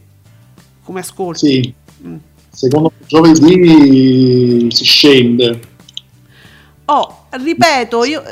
come 0.84 0.99
ascolti. 1.01 1.47
Sì, 1.47 1.73
Mm. 2.03 2.15
Secondo 2.51 2.91
me 2.97 3.05
giovedì 3.07 4.67
si 4.71 4.83
scende. 4.83 5.59
Oh, 6.85 7.25
ripeto, 7.29 8.03
io 8.03 8.23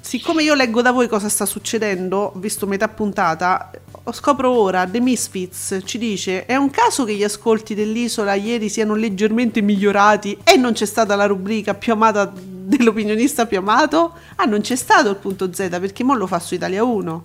siccome 0.00 0.42
io 0.42 0.54
leggo 0.54 0.82
da 0.82 0.90
voi 0.90 1.08
cosa 1.08 1.28
sta 1.28 1.46
succedendo, 1.46 2.32
visto 2.36 2.66
metà 2.66 2.88
puntata, 2.88 3.70
scopro 4.10 4.50
ora 4.50 4.86
The 4.86 5.00
Misfits 5.00 5.80
ci 5.84 5.96
dice 5.96 6.44
è 6.44 6.56
un 6.56 6.70
caso 6.70 7.04
che 7.04 7.14
gli 7.14 7.22
ascolti 7.22 7.74
dell'isola 7.74 8.34
ieri 8.34 8.68
siano 8.68 8.94
leggermente 8.94 9.60
migliorati 9.60 10.38
e 10.42 10.56
non 10.56 10.72
c'è 10.72 10.86
stata 10.86 11.14
la 11.14 11.26
rubrica 11.26 11.74
più 11.74 11.92
amata 11.92 12.30
dell'opinionista 12.34 13.46
più 13.46 13.58
amato? 13.58 14.14
Ah, 14.36 14.44
non 14.44 14.60
c'è 14.60 14.76
stato 14.76 15.10
il 15.10 15.16
punto 15.16 15.52
Z 15.52 15.68
perché 15.80 16.04
mo 16.04 16.14
lo 16.14 16.26
fa 16.26 16.38
su 16.38 16.54
Italia 16.54 16.82
1. 16.84 17.24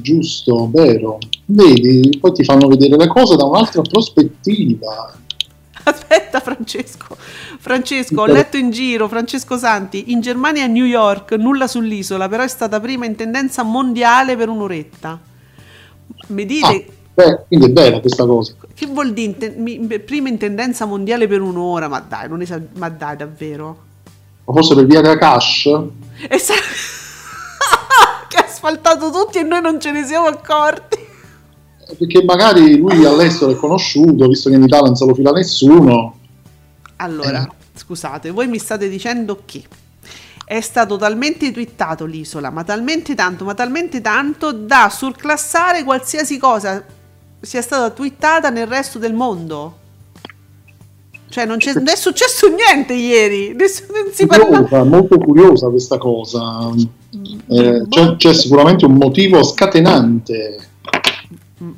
Giusto, 0.00 0.68
vero. 0.72 1.18
Vedi, 1.46 2.18
poi 2.18 2.32
ti 2.32 2.44
fanno 2.44 2.66
vedere 2.68 2.96
le 2.96 3.06
cose 3.08 3.36
da 3.36 3.44
un'altra 3.44 3.82
prospettiva. 3.82 5.12
Aspetta 5.84 6.38
Francesco, 6.40 7.16
Francesco, 7.58 8.20
ho 8.22 8.26
letto 8.26 8.56
in 8.56 8.70
giro, 8.70 9.08
Francesco 9.08 9.56
Santi, 9.58 10.12
in 10.12 10.20
Germania 10.20 10.64
e 10.64 10.68
New 10.68 10.84
York, 10.84 11.32
nulla 11.32 11.66
sull'isola, 11.66 12.28
però 12.28 12.44
è 12.44 12.48
stata 12.48 12.78
prima 12.78 13.04
in 13.04 13.16
tendenza 13.16 13.64
mondiale 13.64 14.36
per 14.36 14.48
un'oretta. 14.48 15.18
Mi 16.28 16.46
dite, 16.46 16.66
Ah, 16.86 16.92
beh, 17.14 17.44
quindi 17.48 17.66
è 17.66 17.70
bella 17.70 17.98
questa 18.00 18.24
cosa. 18.24 18.54
che 18.74 18.86
vuol 18.86 19.12
dire 19.12 19.52
mi- 19.56 19.80
prima 19.98 20.28
in 20.28 20.38
tendenza 20.38 20.84
mondiale 20.84 21.26
per 21.26 21.40
un'ora? 21.40 21.88
Ma 21.88 21.98
dai, 22.00 22.28
non 22.28 22.40
esa- 22.42 22.62
ma 22.76 22.88
dai 22.88 23.16
davvero? 23.16 23.76
Ma 24.44 24.52
forse 24.52 24.74
per 24.76 24.86
via 24.86 25.00
della 25.00 25.18
cash? 25.18 25.66
E 26.28 26.38
sa- 26.38 26.54
che 28.32 28.38
ha 28.38 28.46
asfaltato 28.46 29.10
tutti 29.10 29.38
e 29.38 29.42
noi 29.42 29.60
non 29.60 29.78
ce 29.78 29.90
ne 29.90 30.04
siamo 30.06 30.26
accorti. 30.26 30.98
Perché 31.98 32.24
magari 32.24 32.78
lui 32.78 33.04
all'estero 33.04 33.50
è 33.50 33.56
conosciuto, 33.56 34.26
visto 34.26 34.48
che 34.48 34.56
in 34.56 34.62
Italia 34.62 34.86
non 34.86 34.96
se 34.96 35.04
lo 35.04 35.14
fila 35.14 35.32
nessuno. 35.32 36.16
Allora, 36.96 37.46
scusate, 37.74 38.30
voi 38.30 38.48
mi 38.48 38.58
state 38.58 38.88
dicendo 38.88 39.42
che 39.44 39.62
è 40.46 40.60
stato 40.62 40.96
talmente 40.96 41.52
twittato 41.52 42.06
l'isola, 42.06 42.48
ma 42.48 42.64
talmente 42.64 43.14
tanto, 43.14 43.44
ma 43.44 43.52
talmente 43.52 44.00
tanto 44.00 44.52
da 44.52 44.88
surclassare 44.90 45.84
qualsiasi 45.84 46.38
cosa 46.38 46.82
sia 47.38 47.60
stata 47.60 47.90
twittata 47.90 48.48
nel 48.48 48.66
resto 48.66 48.98
del 48.98 49.12
mondo. 49.12 49.80
Cioè, 51.32 51.46
non, 51.46 51.56
c'è, 51.56 51.72
non 51.72 51.88
è 51.88 51.96
successo 51.96 52.46
niente 52.48 52.92
ieri, 52.92 53.56
si 54.12 54.26
parla. 54.26 54.44
Curiosa, 54.44 54.84
molto 54.84 55.16
curiosa 55.16 55.68
questa 55.70 55.96
cosa. 55.96 56.70
Eh, 57.48 57.86
c'è, 57.88 58.16
c'è 58.16 58.34
sicuramente 58.34 58.84
un 58.84 58.96
motivo 58.96 59.42
scatenante. 59.42 60.58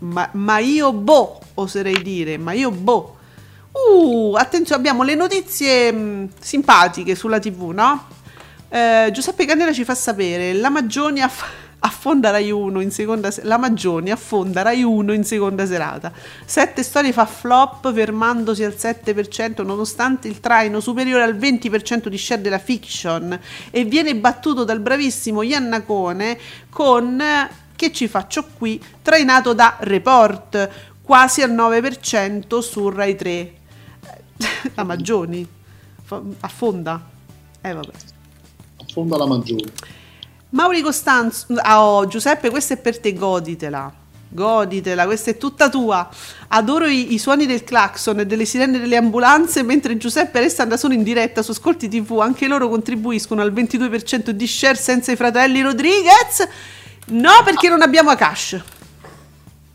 Ma, 0.00 0.28
ma 0.32 0.58
io 0.58 0.92
boh, 0.92 1.38
oserei 1.54 2.02
dire, 2.02 2.36
ma 2.36 2.50
io 2.52 2.72
boh. 2.72 3.14
Uh, 3.70 4.34
attenzione, 4.36 4.80
abbiamo 4.80 5.04
le 5.04 5.14
notizie 5.14 5.92
mh, 5.92 6.30
simpatiche 6.40 7.14
sulla 7.14 7.38
TV, 7.38 7.70
no? 7.70 8.06
Eh, 8.68 9.10
Giuseppe 9.12 9.44
Candela 9.44 9.72
ci 9.72 9.84
fa 9.84 9.94
sapere, 9.94 10.52
la 10.52 10.68
Maggioni 10.68 11.20
aff- 11.20 11.44
affonda 11.86 12.30
Rai 12.30 12.50
1 12.50 12.80
in 12.80 12.90
seconda 12.90 13.30
se- 13.30 13.44
la 13.44 13.58
Maggioni 13.58 14.10
affonda 14.10 14.62
Rai 14.62 14.82
1 14.82 15.12
in 15.12 15.22
seconda 15.24 15.66
serata. 15.66 16.10
Sette 16.44 16.82
storie 16.82 17.12
fa 17.12 17.26
flop 17.26 17.92
fermandosi 17.92 18.64
al 18.64 18.74
7% 18.78 19.62
nonostante 19.64 20.26
il 20.28 20.40
traino 20.40 20.80
superiore 20.80 21.22
al 21.24 21.36
20% 21.36 22.08
di 22.08 22.16
share 22.18 22.40
della 22.40 22.58
fiction 22.58 23.38
e 23.70 23.84
viene 23.84 24.16
battuto 24.16 24.64
dal 24.64 24.80
bravissimo 24.80 25.42
Iannacone 25.42 26.38
con 26.70 27.22
che 27.76 27.92
ci 27.92 28.08
faccio 28.08 28.46
qui 28.56 28.82
trainato 29.02 29.52
da 29.52 29.76
Report 29.80 30.70
quasi 31.02 31.42
al 31.42 31.52
9% 31.52 32.60
su 32.60 32.88
Rai 32.88 33.14
3. 33.14 33.52
La 34.74 34.84
Maggioni 34.84 35.46
fa- 36.02 36.22
affonda. 36.40 37.00
Eh 37.60 37.72
vabbè. 37.74 37.92
Affonda 38.86 39.16
la 39.18 39.26
maggiore. 39.26 39.64
Mauri 40.54 40.82
Costanzo, 40.82 41.46
oh, 41.52 42.06
Giuseppe, 42.06 42.48
questa 42.48 42.74
è 42.74 42.76
per 42.76 43.00
te, 43.00 43.12
goditela. 43.12 43.92
goditela, 44.28 45.04
questa 45.04 45.32
è 45.32 45.36
tutta 45.36 45.68
tua. 45.68 46.08
Adoro 46.48 46.86
i, 46.86 47.12
i 47.12 47.18
suoni 47.18 47.44
del 47.44 47.64
clacson 47.64 48.20
e 48.20 48.26
delle 48.26 48.44
sirene 48.44 48.78
delle 48.78 48.94
ambulanze 48.94 49.64
mentre 49.64 49.96
Giuseppe 49.96 50.38
e 50.38 50.42
Alessandra 50.42 50.76
sono 50.76 50.94
in 50.94 51.02
diretta 51.02 51.42
su 51.42 51.50
Ascolti 51.50 51.88
TV. 51.88 52.20
Anche 52.20 52.46
loro 52.46 52.68
contribuiscono 52.68 53.42
al 53.42 53.52
22% 53.52 54.30
di 54.30 54.46
share 54.46 54.76
senza 54.76 55.10
i 55.10 55.16
fratelli 55.16 55.60
Rodriguez. 55.60 56.46
No, 57.06 57.32
perché 57.44 57.68
non 57.68 57.82
abbiamo 57.82 58.10
a 58.10 58.14
cash. 58.14 58.62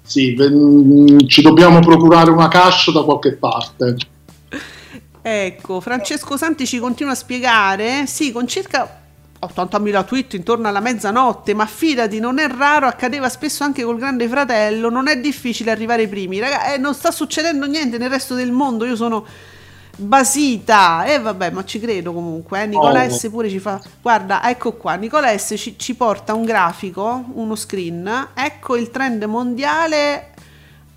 Sì, 0.01 0.33
ve- 0.33 1.27
ci 1.27 1.41
dobbiamo 1.41 1.81
procurare 1.81 2.31
una 2.31 2.47
cash 2.47 2.89
da 2.93 3.03
qualche 3.03 3.33
parte. 3.33 3.97
Ecco, 5.21 5.81
Francesco 5.81 6.37
Santi 6.37 6.65
ci 6.65 6.79
continua 6.79 7.11
a 7.11 7.15
spiegare, 7.15 8.07
sì, 8.07 8.31
con 8.31 8.47
circa 8.47 9.07
80.000 9.41 10.05
tweet 10.05 10.33
intorno 10.33 10.67
alla 10.67 10.79
mezzanotte, 10.79 11.53
ma 11.53 11.65
fidati, 11.65 12.19
non 12.19 12.39
è 12.39 12.47
raro, 12.47 12.87
accadeva 12.87 13.29
spesso 13.29 13.63
anche 13.63 13.83
col 13.83 13.97
Grande 13.97 14.27
Fratello, 14.27 14.89
non 14.89 15.07
è 15.07 15.17
difficile 15.17 15.71
arrivare 15.71 16.03
ai 16.03 16.07
primi. 16.07 16.39
Raga, 16.39 16.73
eh, 16.73 16.77
non 16.77 16.93
sta 16.93 17.11
succedendo 17.11 17.65
niente 17.65 17.97
nel 17.97 18.09
resto 18.09 18.35
del 18.35 18.51
mondo, 18.51 18.85
io 18.85 18.95
sono 18.95 19.25
basita. 19.95 21.05
E 21.05 21.19
vabbè, 21.19 21.51
ma 21.51 21.63
ci 21.63 21.79
credo 21.79 22.11
comunque, 22.13 22.63
eh. 22.63 22.65
Nicola 22.67 23.03
Oh. 23.03 23.09
S 23.09 23.29
pure 23.29 23.49
ci 23.49 23.59
fa... 23.59 23.81
Guarda, 24.01 24.49
ecco 24.49 24.73
qua, 24.73 24.95
Nicola 24.95 25.37
S 25.37 25.53
ci, 25.57 25.75
ci 25.77 25.95
porta 25.95 26.33
un 26.33 26.43
grafico, 26.43 27.23
uno 27.33 27.55
screen, 27.55 28.29
ecco 28.33 28.75
il 28.75 28.91
trend 28.91 29.23
mondiale 29.23 30.33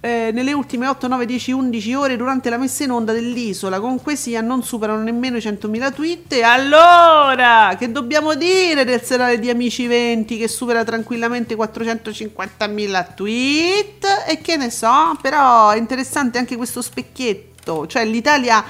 eh, 0.04 0.30
nelle 0.32 0.52
ultime 0.52 0.88
8, 0.88 1.06
9, 1.06 1.26
10, 1.26 1.52
11 1.52 1.94
ore 1.94 2.16
durante 2.16 2.50
la 2.50 2.58
messa 2.58 2.82
in 2.82 2.90
onda 2.90 3.12
dell'isola. 3.12 3.78
Con 3.78 4.02
Quesia 4.02 4.40
non 4.40 4.64
superano 4.64 5.00
nemmeno 5.00 5.36
i 5.36 5.40
100.000 5.40 5.94
tweet. 5.94 6.32
E 6.32 6.42
allora 6.42 7.76
che 7.78 7.92
dobbiamo 7.92 8.34
dire 8.34 8.84
del 8.84 9.00
serale 9.00 9.38
di 9.38 9.48
Amici 9.48 9.86
20 9.86 10.38
che 10.38 10.48
supera 10.48 10.82
tranquillamente 10.82 11.54
450.000 11.54 13.14
tweet? 13.14 14.06
E 14.26 14.40
che 14.42 14.56
ne 14.56 14.70
so 14.70 15.16
però 15.20 15.70
è 15.70 15.78
interessante 15.78 16.36
anche 16.38 16.56
questo 16.56 16.82
specchietto. 16.82 17.86
Cioè 17.86 18.04
l'Italia 18.04 18.64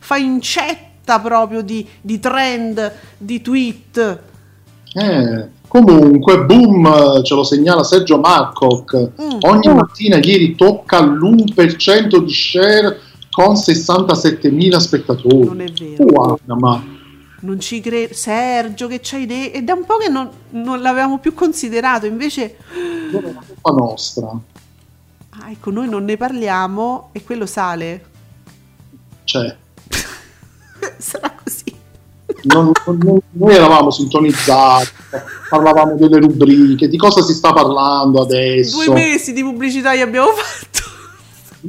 fa 0.00 0.16
incetta 0.16 1.20
proprio 1.20 1.62
di, 1.62 1.88
di 2.00 2.18
trend 2.18 2.92
di 3.18 3.40
tweet. 3.40 4.20
Eh, 4.94 5.48
comunque, 5.72 6.44
boom, 6.44 7.22
ce 7.22 7.34
lo 7.34 7.44
segnala 7.44 7.82
Sergio 7.82 8.18
Marcoc. 8.18 8.94
Mm. 9.20 9.38
Ogni 9.40 9.72
mattina 9.72 10.16
ieri 10.18 10.54
tocca 10.54 11.00
l'1% 11.00 12.18
di 12.18 12.32
share 12.32 13.00
con 13.30 13.54
67.000 13.54 14.76
spettatori. 14.76 15.44
Non 15.44 15.62
è 15.62 15.70
vero. 15.70 16.04
Guarda, 16.04 16.54
ma 16.54 16.84
Non 17.40 17.58
ci 17.58 17.80
credo. 17.80 18.12
Sergio, 18.12 18.86
che 18.86 19.00
c'hai 19.02 19.22
idee? 19.22 19.50
È 19.52 19.62
da 19.62 19.72
un 19.72 19.84
po' 19.86 19.96
che 19.96 20.08
non, 20.10 20.28
non 20.50 20.82
l'avevamo 20.82 21.18
più 21.18 21.32
considerato. 21.32 22.04
Invece, 22.04 22.56
non 23.10 23.24
è 23.24 23.28
una 23.28 23.42
colpa 23.46 23.70
nostra. 23.82 24.28
ah, 24.28 25.50
ecco, 25.50 25.70
noi 25.70 25.88
non 25.88 26.04
ne 26.04 26.18
parliamo 26.18 27.08
e 27.12 27.24
quello 27.24 27.46
sale. 27.46 28.04
Cioè, 29.24 29.56
Sarà 30.98 31.34
così. 31.42 31.61
Non- 32.42 32.72
non- 32.84 33.20
noi 33.32 33.54
eravamo 33.54 33.90
sintonizzati, 33.90 34.88
parlavamo 35.48 35.96
delle 35.96 36.18
rubriche, 36.18 36.88
di 36.88 36.96
cosa 36.96 37.22
si 37.22 37.32
sta 37.32 37.52
parlando 37.52 38.22
adesso. 38.22 38.84
Due 38.84 38.94
mesi 38.94 39.32
di 39.32 39.42
pubblicità 39.42 39.94
gli 39.94 40.00
abbiamo 40.00 40.28
fatto. 40.28 40.90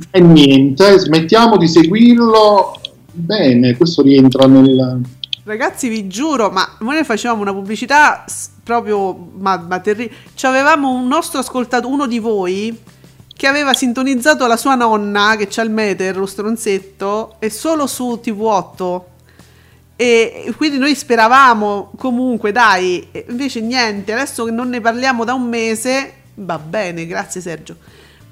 E 0.09 0.19
niente, 0.19 0.97
smettiamo 0.99 1.57
di 1.57 1.67
seguirlo. 1.67 2.79
Bene, 3.11 3.77
questo 3.77 4.01
rientra 4.01 4.47
nel... 4.47 5.01
Ragazzi, 5.45 5.89
vi 5.89 6.07
giuro, 6.07 6.49
ma 6.49 6.77
noi 6.79 7.03
facevamo 7.03 7.41
una 7.41 7.53
pubblicità 7.53 8.23
proprio 8.63 9.13
ma, 9.37 9.63
ma 9.67 9.79
terribile. 9.79 10.17
Ci 10.33 10.45
avevamo 10.45 10.89
un 10.89 11.05
nostro 11.07 11.39
ascoltatore, 11.39 11.93
uno 11.93 12.07
di 12.07 12.17
voi, 12.17 12.75
che 13.35 13.47
aveva 13.47 13.73
sintonizzato 13.73 14.47
la 14.47 14.57
sua 14.57 14.75
nonna, 14.75 15.35
che 15.37 15.47
c'ha 15.49 15.61
il 15.61 15.69
meter, 15.69 16.17
lo 16.17 16.25
stronzetto, 16.25 17.35
e 17.39 17.49
solo 17.49 17.87
su 17.87 18.19
TV8. 18.23 19.01
E 19.95 20.53
quindi 20.57 20.77
noi 20.77 20.95
speravamo 20.95 21.91
comunque, 21.97 22.51
dai, 22.51 23.07
invece 23.27 23.61
niente, 23.61 24.13
adesso 24.13 24.45
che 24.45 24.51
non 24.51 24.69
ne 24.69 24.81
parliamo 24.81 25.23
da 25.23 25.33
un 25.33 25.47
mese, 25.47 26.13
va 26.35 26.57
bene, 26.57 27.05
grazie 27.05 27.41
Sergio. 27.41 27.77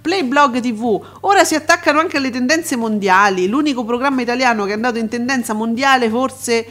Playblog 0.01 0.59
TV, 0.59 1.03
ora 1.21 1.43
si 1.43 1.53
attaccano 1.53 1.99
anche 1.99 2.17
alle 2.17 2.31
tendenze 2.31 2.75
mondiali, 2.75 3.47
l'unico 3.47 3.85
programma 3.85 4.21
italiano 4.21 4.65
che 4.65 4.71
è 4.71 4.73
andato 4.73 4.97
in 4.97 5.07
tendenza 5.07 5.53
mondiale 5.53 6.09
forse 6.09 6.65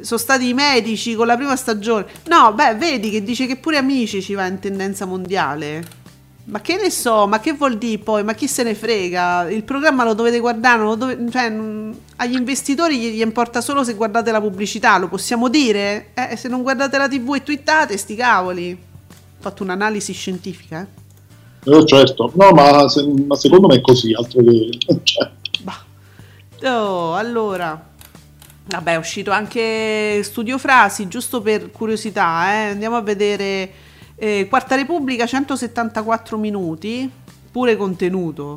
sono 0.00 0.18
stati 0.18 0.48
i 0.48 0.54
medici 0.54 1.14
con 1.14 1.26
la 1.26 1.36
prima 1.36 1.54
stagione. 1.54 2.06
No, 2.26 2.52
beh, 2.52 2.74
vedi 2.74 3.10
che 3.10 3.22
dice 3.22 3.46
che 3.46 3.56
pure 3.56 3.76
Amici 3.76 4.20
ci 4.20 4.34
va 4.34 4.46
in 4.46 4.58
tendenza 4.58 5.04
mondiale. 5.04 6.01
Ma 6.44 6.60
che 6.60 6.76
ne 6.76 6.90
so, 6.90 7.26
ma 7.28 7.38
che 7.38 7.52
vuol 7.52 7.78
dire 7.78 7.98
poi? 8.02 8.24
Ma 8.24 8.34
chi 8.34 8.48
se 8.48 8.64
ne 8.64 8.74
frega? 8.74 9.48
Il 9.48 9.62
programma 9.62 10.02
lo 10.04 10.12
dovete 10.14 10.40
guardare, 10.40 10.82
lo 10.82 10.96
dove- 10.96 11.16
cioè, 11.30 11.44
agli 12.16 12.34
investitori 12.34 12.98
gli, 12.98 13.12
gli 13.12 13.20
importa 13.20 13.60
solo 13.60 13.84
se 13.84 13.94
guardate 13.94 14.32
la 14.32 14.40
pubblicità, 14.40 14.98
lo 14.98 15.08
possiamo 15.08 15.48
dire? 15.48 16.08
Eh, 16.14 16.36
se 16.36 16.48
non 16.48 16.62
guardate 16.62 16.98
la 16.98 17.08
tv 17.08 17.34
e 17.34 17.42
twittate, 17.44 17.96
sti 17.96 18.14
cavoli. 18.16 18.72
Ho 18.72 19.40
fatto 19.40 19.62
un'analisi 19.62 20.12
scientifica, 20.12 20.80
eh. 20.80 21.00
Eh, 21.64 21.86
certo, 21.86 22.32
no, 22.34 22.50
ma, 22.50 22.88
se- 22.88 23.06
ma 23.06 23.36
secondo 23.36 23.68
me 23.68 23.76
è 23.76 23.80
così, 23.80 24.12
altro 24.12 24.42
che... 24.42 24.70
Cioè, 25.04 25.30
Oh, 26.64 27.14
allora. 27.14 27.90
Vabbè, 28.64 28.92
è 28.92 28.96
uscito 28.96 29.32
anche 29.32 30.20
Studio 30.22 30.56
Frasi, 30.58 31.08
giusto 31.08 31.40
per 31.40 31.70
curiosità, 31.72 32.52
eh. 32.52 32.70
Andiamo 32.70 32.96
a 32.96 33.00
vedere 33.00 33.70
eh, 34.22 34.46
Quarta 34.48 34.76
Repubblica 34.76 35.26
174 35.26 36.38
minuti, 36.38 37.10
pure 37.50 37.74
contenuto. 37.76 38.56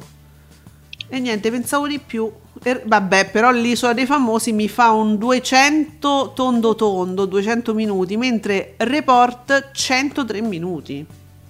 E 1.07 1.19
niente, 1.19 1.49
pensavo 1.49 1.87
di 1.87 1.97
più. 1.97 2.31
Er- 2.61 2.83
vabbè, 2.85 3.31
però 3.31 3.49
l'isola 3.49 3.93
dei 3.93 4.05
famosi 4.05 4.51
mi 4.51 4.69
fa 4.69 4.91
un 4.91 5.17
200 5.17 6.33
tondo 6.35 6.75
tondo, 6.75 7.25
200 7.25 7.73
minuti, 7.73 8.15
mentre 8.15 8.75
Report 8.77 9.71
103 9.71 10.41
minuti. 10.41 11.03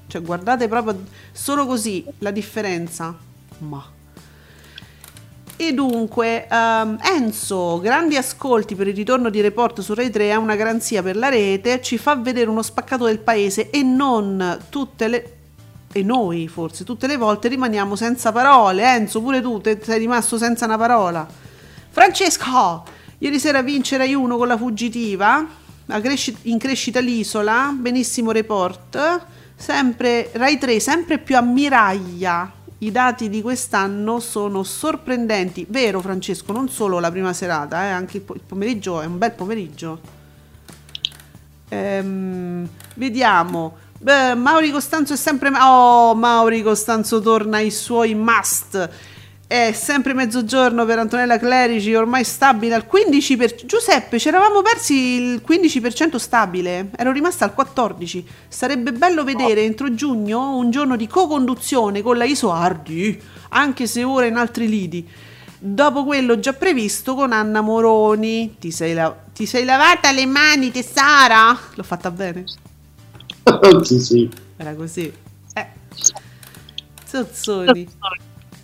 Cioè, 0.07 0.21
guardate 0.21 0.69
proprio 0.69 1.03
solo 1.33 1.65
così 1.65 2.05
la 2.19 2.31
differenza. 2.31 3.13
Ma 3.57 3.94
e 5.57 5.73
dunque, 5.73 6.47
ehm, 6.47 6.97
Enzo, 7.01 7.79
grandi 7.79 8.17
ascolti 8.17 8.75
per 8.75 8.87
il 8.87 8.95
ritorno 8.95 9.29
di 9.29 9.39
Report 9.39 9.79
su 9.79 9.93
Rai 9.93 10.09
3 10.09 10.31
è 10.31 10.35
una 10.35 10.55
garanzia 10.55 11.01
per 11.01 11.15
la 11.15 11.29
rete, 11.29 11.81
ci 11.81 11.97
fa 11.97 12.15
vedere 12.15 12.49
uno 12.49 12.61
spaccato 12.61 13.05
del 13.05 13.19
paese 13.19 13.69
e 13.69 13.81
non 13.81 14.59
tutte 14.69 15.07
le... 15.07 15.31
E 15.93 16.03
noi 16.03 16.49
forse 16.49 16.83
tutte 16.83 17.07
le 17.07 17.15
volte 17.15 17.47
rimaniamo 17.47 17.95
senza 17.95 18.33
parole. 18.33 18.83
Enzo, 18.83 19.21
pure 19.21 19.39
tu 19.39 19.61
te- 19.61 19.79
sei 19.81 19.99
rimasto 19.99 20.37
senza 20.37 20.65
una 20.65 20.77
parola. 20.77 21.25
Francesco, 21.89 22.83
ieri 23.19 23.39
sera 23.39 23.61
vince 23.61 23.95
Rai 23.95 24.13
1 24.13 24.35
con 24.35 24.47
la 24.47 24.57
fuggitiva, 24.57 25.47
in 26.41 26.57
crescita 26.57 26.99
l'isola, 26.99 27.73
benissimo 27.73 28.31
report, 28.31 29.21
sempre 29.55 30.31
Rai 30.33 30.57
3, 30.57 30.81
sempre 30.81 31.17
più 31.17 31.37
ammiraglia. 31.37 32.54
I 32.79 32.91
dati 32.91 33.29
di 33.29 33.41
quest'anno 33.41 34.19
sono 34.19 34.63
sorprendenti, 34.63 35.65
vero 35.69 36.01
Francesco? 36.01 36.51
Non 36.51 36.67
solo 36.67 36.99
la 36.99 37.09
prima 37.09 37.31
serata, 37.31 37.83
eh, 37.85 37.89
anche 37.89 38.17
il, 38.17 38.23
po- 38.23 38.33
il 38.33 38.41
pomeriggio 38.45 38.99
è 38.99 39.05
un 39.05 39.17
bel 39.17 39.31
pomeriggio. 39.31 39.99
Ehm, 41.69 42.67
vediamo. 42.95 43.77
Beh, 43.97 44.35
Mauri 44.35 44.71
Costanzo 44.71 45.13
è 45.13 45.15
sempre. 45.15 45.51
Oh, 45.57 46.15
Mauri 46.15 46.61
Costanzo 46.61 47.21
torna 47.21 47.57
ai 47.57 47.71
suoi 47.71 48.13
must. 48.13 48.89
È 49.47 49.73
sempre 49.73 50.15
mezzogiorno 50.15 50.85
per 50.85 50.97
Antonella 50.97 51.37
Clerici, 51.37 51.93
ormai 51.93 52.23
stabile 52.23 52.73
al 52.73 52.87
15%. 52.91 53.65
Giuseppe, 53.65 54.17
ci 54.17 54.27
eravamo 54.27 54.63
persi 54.63 54.93
il 54.95 55.43
15% 55.47 56.15
stabile, 56.15 56.89
ero 56.95 57.11
rimasta 57.11 57.45
al 57.45 57.53
14%. 57.55 58.23
Sarebbe 58.47 58.91
bello 58.91 59.23
vedere 59.23 59.61
entro 59.63 59.93
giugno 59.93 60.57
un 60.57 60.71
giorno 60.71 60.95
di 60.95 61.07
co-conduzione 61.07 62.01
con 62.01 62.17
la 62.17 62.23
Isoardi, 62.23 63.21
anche 63.49 63.85
se 63.85 64.03
ora 64.03 64.25
in 64.25 64.35
altri 64.37 64.67
lidi. 64.67 65.07
Dopo 65.59 66.03
quello 66.05 66.39
già 66.39 66.53
previsto 66.53 67.13
con 67.13 67.31
Anna 67.31 67.61
Moroni. 67.61 68.55
Ti 68.59 68.71
sei, 68.71 68.93
la- 68.95 69.15
ti 69.33 69.45
sei 69.45 69.63
lavata 69.63 70.11
le 70.11 70.25
mani, 70.25 70.71
tesara? 70.71 71.57
L'ho 71.75 71.83
fatta 71.83 72.09
bene. 72.09 72.43
sì, 73.83 73.99
sì. 73.99 74.29
Era 74.57 74.73
così. 74.73 75.11
Eh. 75.53 75.67
Zozzoni. 77.05 77.87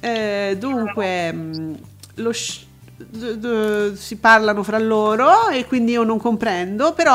Eh, 0.03 0.55
dunque, 0.59 1.31
mh, 1.31 1.75
lo 2.15 2.31
sci- 2.31 2.65
d- 2.97 3.35
d- 3.35 3.93
si 3.93 4.15
parlano 4.17 4.63
fra 4.63 4.79
loro 4.79 5.49
e 5.49 5.65
quindi 5.67 5.91
io 5.91 6.03
non 6.03 6.17
comprendo, 6.17 6.93
però 6.93 7.13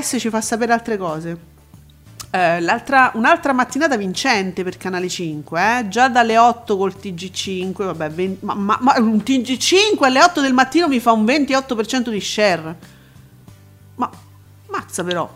S 0.00 0.16
ci 0.18 0.30
fa 0.30 0.40
sapere 0.40 0.72
altre 0.72 0.96
cose. 0.96 1.46
Eh, 2.30 2.60
un'altra 3.14 3.52
mattinata 3.54 3.96
vincente 3.96 4.62
per 4.62 4.76
Canale 4.78 5.08
5, 5.08 5.78
eh? 5.80 5.88
già 5.88 6.08
dalle 6.08 6.36
8 6.38 6.76
col 6.76 6.94
TG5, 6.94 7.84
vabbè, 7.84 8.10
20 8.10 8.44
ma, 8.44 8.54
ma- 8.54 8.78
ma 8.80 8.94
un 8.98 9.22
TG5 9.22 10.04
alle 10.04 10.22
8 10.22 10.40
del 10.40 10.52
mattino 10.54 10.88
mi 10.88 11.00
fa 11.00 11.12
un 11.12 11.24
28% 11.24 12.10
di 12.10 12.20
share. 12.20 12.76
Ma 13.96 14.10
mazza 14.70 15.04
però. 15.04 15.30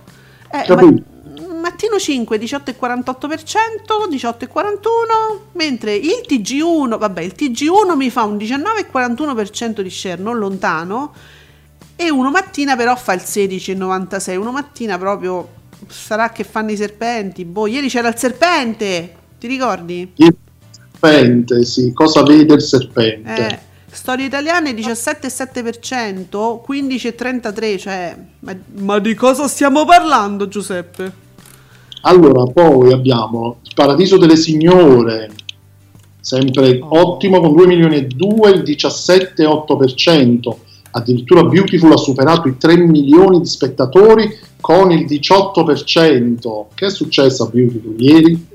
Eh, 0.51 0.65
Mattino 1.63 1.99
5 1.99 2.39
18,48%, 2.39 4.09
18,41%, 4.11 5.39
mentre 5.53 5.95
il 5.95 6.25
TG1, 6.29 6.99
vabbè, 6.99 7.23
il 7.23 7.35
TG1 7.39 7.97
mi 7.97 8.11
fa 8.11 8.25
un 8.25 8.37
19,41% 8.37 9.81
di 9.81 9.89
share, 9.91 10.21
non 10.21 10.39
lontano, 10.39 11.15
e 11.95 12.11
uno 12.11 12.31
mattina 12.31 12.75
però 12.75 12.97
fa 12.97 13.13
il 13.13 13.23
16,96%, 13.25 14.37
uno 14.37 14.51
mattina 14.51 14.99
proprio 14.99 15.61
sarà 15.87 16.31
che 16.31 16.43
fanno 16.43 16.73
i 16.73 16.77
serpenti, 16.77 17.45
boh, 17.45 17.69
ieri 17.69 17.89
c'era 17.89 18.09
il 18.09 18.17
serpente, 18.17 19.15
ti 19.39 19.47
ricordi? 19.47 20.13
Il 20.17 20.37
serpente, 20.91 21.65
sì, 21.65 21.93
cosa 21.93 22.25
vede 22.25 22.55
il 22.55 22.63
serpente? 22.63 23.47
Eh, 23.47 23.59
storie 23.89 24.27
italiane 24.27 24.73
17,7%, 24.73 26.61
15,33%, 26.69 27.79
cioè, 27.79 28.17
ma, 28.41 28.57
ma 28.79 28.99
di 28.99 29.15
cosa 29.15 29.47
stiamo 29.47 29.85
parlando 29.85 30.49
Giuseppe? 30.49 31.31
Allora, 32.03 32.45
poi 32.45 32.93
abbiamo 32.93 33.59
il 33.63 33.73
Paradiso 33.75 34.17
delle 34.19 34.37
Signore, 34.37 35.31
sempre 36.21 36.79
Oh. 36.83 36.99
ottimo 37.13 37.41
con 37.41 37.55
2 37.55 37.67
milioni 37.67 37.97
e 37.97 38.07
2, 38.07 38.51
il 38.51 38.63
17,8%. 38.63 40.59
Addirittura 40.95 41.43
Beautiful 41.45 41.93
ha 41.93 41.97
superato 41.97 42.49
i 42.49 42.59
3 42.59 42.77
milioni 42.77 43.41
di 43.41 43.47
spettatori 43.47 44.31
con 44.61 44.91
il 44.91 45.07
18%. 45.07 46.69
Che 46.75 46.87
è 46.87 46.91
successo 46.91 47.45
a 47.45 47.49
Beautiful 47.49 47.95
ieri? 47.99 48.47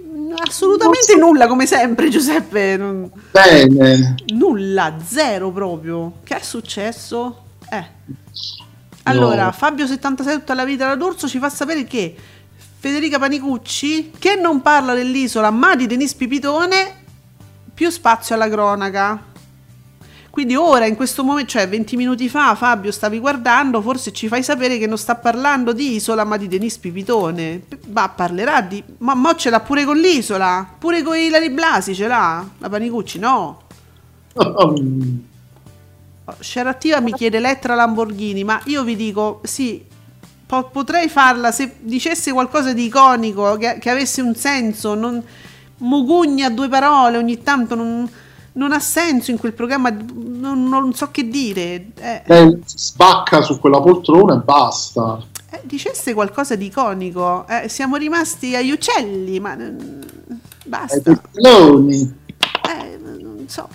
Assolutamente 0.47 1.15
nulla, 1.15 1.47
come 1.47 1.65
sempre 1.65 2.09
Giuseppe, 2.09 2.77
non- 2.77 3.09
Bene, 3.31 4.15
nulla, 4.35 4.97
zero 5.03 5.49
proprio. 5.51 6.11
Che 6.23 6.35
è 6.37 6.43
successo? 6.43 7.37
Eh. 7.71 7.85
Allora, 9.03 9.45
No. 9.45 9.49
Fabio77 9.57 10.31
tutta 10.33 10.53
la 10.53 10.65
vita 10.65 10.85
da 10.89 10.95
d'Urso 10.95 11.27
ci 11.27 11.39
fa 11.39 11.49
sapere 11.49 11.85
che 11.85 12.13
Federica 12.79 13.17
Panicucci, 13.17 14.11
che 14.19 14.35
non 14.35 14.61
parla 14.61 14.93
dell'isola 14.93 15.49
ma 15.49 15.75
di 15.75 15.87
Denis 15.87 16.13
Pipitone, 16.13 16.95
più 17.73 17.89
spazio 17.89 18.35
alla 18.35 18.47
cronaca. 18.49 19.35
Quindi 20.29 20.55
ora, 20.55 20.85
in 20.85 20.95
questo 20.95 21.23
momento, 21.23 21.53
cioè 21.53 21.67
20 21.67 21.95
minuti 21.95 22.29
fa, 22.29 22.53
Fabio, 22.53 22.91
stavi 22.91 23.17
guardando, 23.17 23.81
forse 23.81 24.11
ci 24.11 24.27
fai 24.27 24.43
sapere 24.43 24.77
che 24.77 24.85
non 24.85 24.99
sta 24.99 25.15
parlando 25.15 25.73
di 25.73 25.95
isola 25.95 26.23
ma 26.23 26.37
di 26.37 26.47
Denis 26.47 26.77
Pipitone. 26.77 27.63
Ma 27.87 28.07
parlerà 28.09 28.61
di... 28.61 28.83
Ma 28.99 29.15
mo 29.15 29.33
ce 29.33 29.49
l'ha 29.49 29.61
pure 29.61 29.83
con 29.83 29.97
l'isola? 29.97 30.75
Pure 30.77 31.01
con 31.01 31.17
Ilari 31.17 31.49
Blasi 31.49 31.95
ce 31.95 32.05
l'ha? 32.05 32.47
La 32.59 32.69
Panicucci? 32.69 33.17
No. 33.17 33.61
Share 36.39 36.69
attiva 36.69 36.99
mi 36.99 37.13
chiede 37.13 37.37
Elettra 37.37 37.73
Lamborghini, 37.73 38.43
ma 38.43 38.61
io 38.65 38.83
vi 38.83 38.95
dico, 38.95 39.41
sì, 39.43 39.83
po- 40.47 40.69
potrei 40.69 41.09
farla 41.09 41.51
se 41.51 41.75
dicesse 41.81 42.31
qualcosa 42.33 42.73
di 42.73 42.85
iconico, 42.85 43.57
che, 43.57 43.77
che 43.79 43.89
avesse 43.91 44.21
un 44.21 44.35
senso, 44.35 44.95
non 44.95 45.23
mugugna 45.79 46.49
due 46.49 46.69
parole 46.69 47.17
ogni 47.17 47.43
tanto, 47.43 47.75
non, 47.75 48.09
non 48.53 48.71
ha 48.73 48.79
senso 48.79 49.31
in 49.31 49.37
quel 49.37 49.53
programma, 49.53 49.91
non, 49.91 50.67
non 50.69 50.93
so 50.95 51.11
che 51.11 51.27
dire. 51.29 51.87
Eh, 51.95 52.23
lei 52.25 52.61
sbacca 52.65 53.41
su 53.41 53.59
quella 53.59 53.81
poltrona 53.81 54.35
e 54.35 54.43
basta. 54.43 55.27
eh, 55.49 55.61
dicesse 55.65 56.13
qualcosa 56.13 56.55
di 56.55 56.65
iconico, 56.65 57.47
eh, 57.47 57.69
siamo 57.69 57.95
rimasti 57.95 58.55
agli 58.55 58.71
uccelli, 58.71 59.39
ma 59.39 59.55
mm, 59.55 60.01
Ai 60.91 60.99
basta, 60.99 61.01
pezzoloni, 61.05 61.99
eh, 62.61 62.97
non 62.97 63.47
so. 63.49 63.69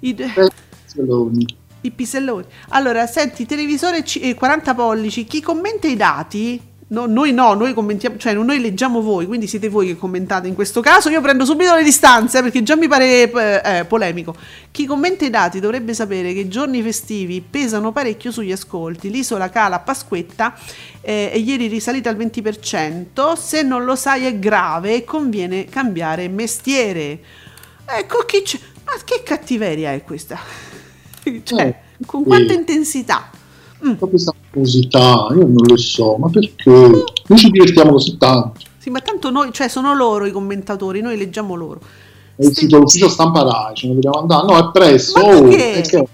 I- 0.00 0.14
pezzoloni. 0.34 1.44
I 1.82 1.90
piselloni. 1.90 2.44
Allora, 2.70 3.06
senti, 3.06 3.46
televisore 3.46 4.02
C- 4.02 4.20
eh, 4.22 4.34
40 4.34 4.74
pollici, 4.74 5.24
chi 5.24 5.40
commenta 5.40 5.86
i 5.86 5.96
dati? 5.96 6.60
No, 6.90 7.04
noi 7.04 7.32
no, 7.32 7.52
noi 7.52 7.74
commentiamo, 7.74 8.16
cioè 8.16 8.32
noi 8.32 8.60
leggiamo 8.60 9.02
voi, 9.02 9.26
quindi 9.26 9.46
siete 9.46 9.68
voi 9.68 9.88
che 9.88 9.98
commentate 9.98 10.48
in 10.48 10.54
questo 10.54 10.80
caso. 10.80 11.10
Io 11.10 11.20
prendo 11.20 11.44
subito 11.44 11.74
le 11.74 11.82
distanze 11.82 12.38
eh, 12.38 12.42
perché 12.42 12.62
già 12.62 12.76
mi 12.76 12.88
pare 12.88 13.30
eh, 13.30 13.60
eh, 13.62 13.84
polemico. 13.84 14.34
Chi 14.70 14.86
commenta 14.86 15.26
i 15.26 15.30
dati 15.30 15.60
dovrebbe 15.60 15.92
sapere 15.92 16.32
che 16.32 16.40
i 16.40 16.48
giorni 16.48 16.80
festivi 16.80 17.42
pesano 17.42 17.92
parecchio 17.92 18.30
sugli 18.30 18.52
ascolti. 18.52 19.10
L'isola 19.10 19.50
cala 19.50 19.76
a 19.76 19.80
Pasquetta 19.80 20.54
eh, 21.02 21.30
e 21.30 21.38
ieri 21.38 21.66
risalita 21.66 22.08
al 22.08 22.16
20%. 22.16 23.34
Se 23.36 23.60
non 23.62 23.84
lo 23.84 23.94
sai 23.94 24.24
è 24.24 24.38
grave 24.38 24.94
e 24.94 25.04
conviene 25.04 25.66
cambiare 25.66 26.26
mestiere. 26.28 27.20
Ecco 27.84 28.24
chi 28.24 28.40
c'è. 28.40 28.58
Ma 28.86 28.92
che 29.04 29.22
cattiveria 29.22 29.92
è 29.92 30.02
questa? 30.02 30.67
cioè, 31.44 31.66
Eh, 31.66 32.04
con 32.06 32.24
quanta 32.24 32.52
intensità? 32.52 33.30
Con 33.78 33.96
questa 34.10 34.32
curiosità, 34.50 35.28
io 35.30 35.46
non 35.46 35.64
lo 35.66 35.76
so, 35.76 36.16
ma 36.16 36.28
perché? 36.28 36.70
Noi 36.70 37.38
ci 37.38 37.50
divertiamo 37.50 37.92
così 37.92 38.16
tanto. 38.18 38.60
Sì, 38.78 38.90
ma 38.90 39.00
tanto 39.00 39.30
noi, 39.30 39.52
cioè 39.52 39.68
sono 39.68 39.94
loro 39.94 40.26
i 40.26 40.32
commentatori, 40.32 41.00
noi 41.00 41.16
leggiamo 41.16 41.54
loro. 41.54 41.80
È 42.34 42.44
il 42.44 42.56
sito 42.56 42.76
dell'ufficio 42.76 43.08
stampa 43.08 43.42
Rai, 43.42 43.74
ce 43.74 43.88
ne 43.88 43.94
dobbiamo 43.94 44.20
andare. 44.20 44.46
No, 44.46 44.58
è 44.58 44.70
presto. 44.72 45.20
Ma 45.20 45.26
oh, 45.26 45.48
è 45.48 45.80
che- 45.82 46.08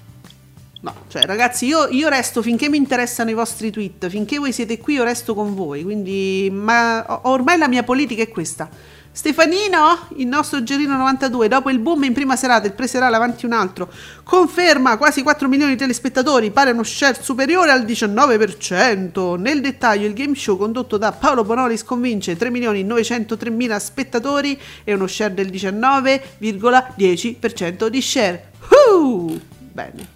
No, 0.84 0.92
cioè 1.08 1.22
ragazzi, 1.24 1.64
io, 1.64 1.86
io 1.88 2.08
resto 2.10 2.42
finché 2.42 2.68
mi 2.68 2.76
interessano 2.76 3.30
i 3.30 3.34
vostri 3.34 3.70
tweet, 3.70 4.08
finché 4.08 4.36
voi 4.36 4.52
siete 4.52 4.78
qui 4.78 4.94
io 4.94 5.04
resto 5.04 5.34
con 5.34 5.54
voi, 5.54 5.82
quindi 5.82 6.50
ma 6.52 7.20
ormai 7.22 7.56
la 7.56 7.68
mia 7.68 7.82
politica 7.82 8.20
è 8.22 8.28
questa. 8.28 8.68
Stefanino, 9.16 10.08
il 10.16 10.26
nostro 10.26 10.64
Gerino 10.64 10.96
92, 10.96 11.46
dopo 11.46 11.70
il 11.70 11.78
boom 11.78 12.02
in 12.02 12.12
prima 12.12 12.34
serata, 12.34 12.66
il 12.66 12.72
preserale 12.72 13.14
avanti 13.14 13.46
un 13.46 13.52
altro, 13.52 13.88
conferma 14.24 14.96
quasi 14.96 15.22
4 15.22 15.46
milioni 15.46 15.74
di 15.74 15.78
telespettatori, 15.78 16.50
pare 16.50 16.72
uno 16.72 16.82
share 16.82 17.22
superiore 17.22 17.70
al 17.70 17.84
19%. 17.84 19.38
Nel 19.38 19.60
dettaglio 19.60 20.08
il 20.08 20.14
game 20.14 20.34
show 20.34 20.58
condotto 20.58 20.96
da 20.96 21.12
Paolo 21.12 21.44
Bonolis 21.44 21.84
convince 21.84 22.36
3 22.36 22.50
milioni 22.50 22.82
903 22.82 23.50
mila 23.50 23.78
spettatori 23.78 24.58
e 24.82 24.94
uno 24.94 25.06
share 25.06 25.32
del 25.32 25.46
19,10% 25.46 27.86
di 27.86 28.02
share. 28.02 28.50
Uh! 28.90 29.40
Bene. 29.70 30.08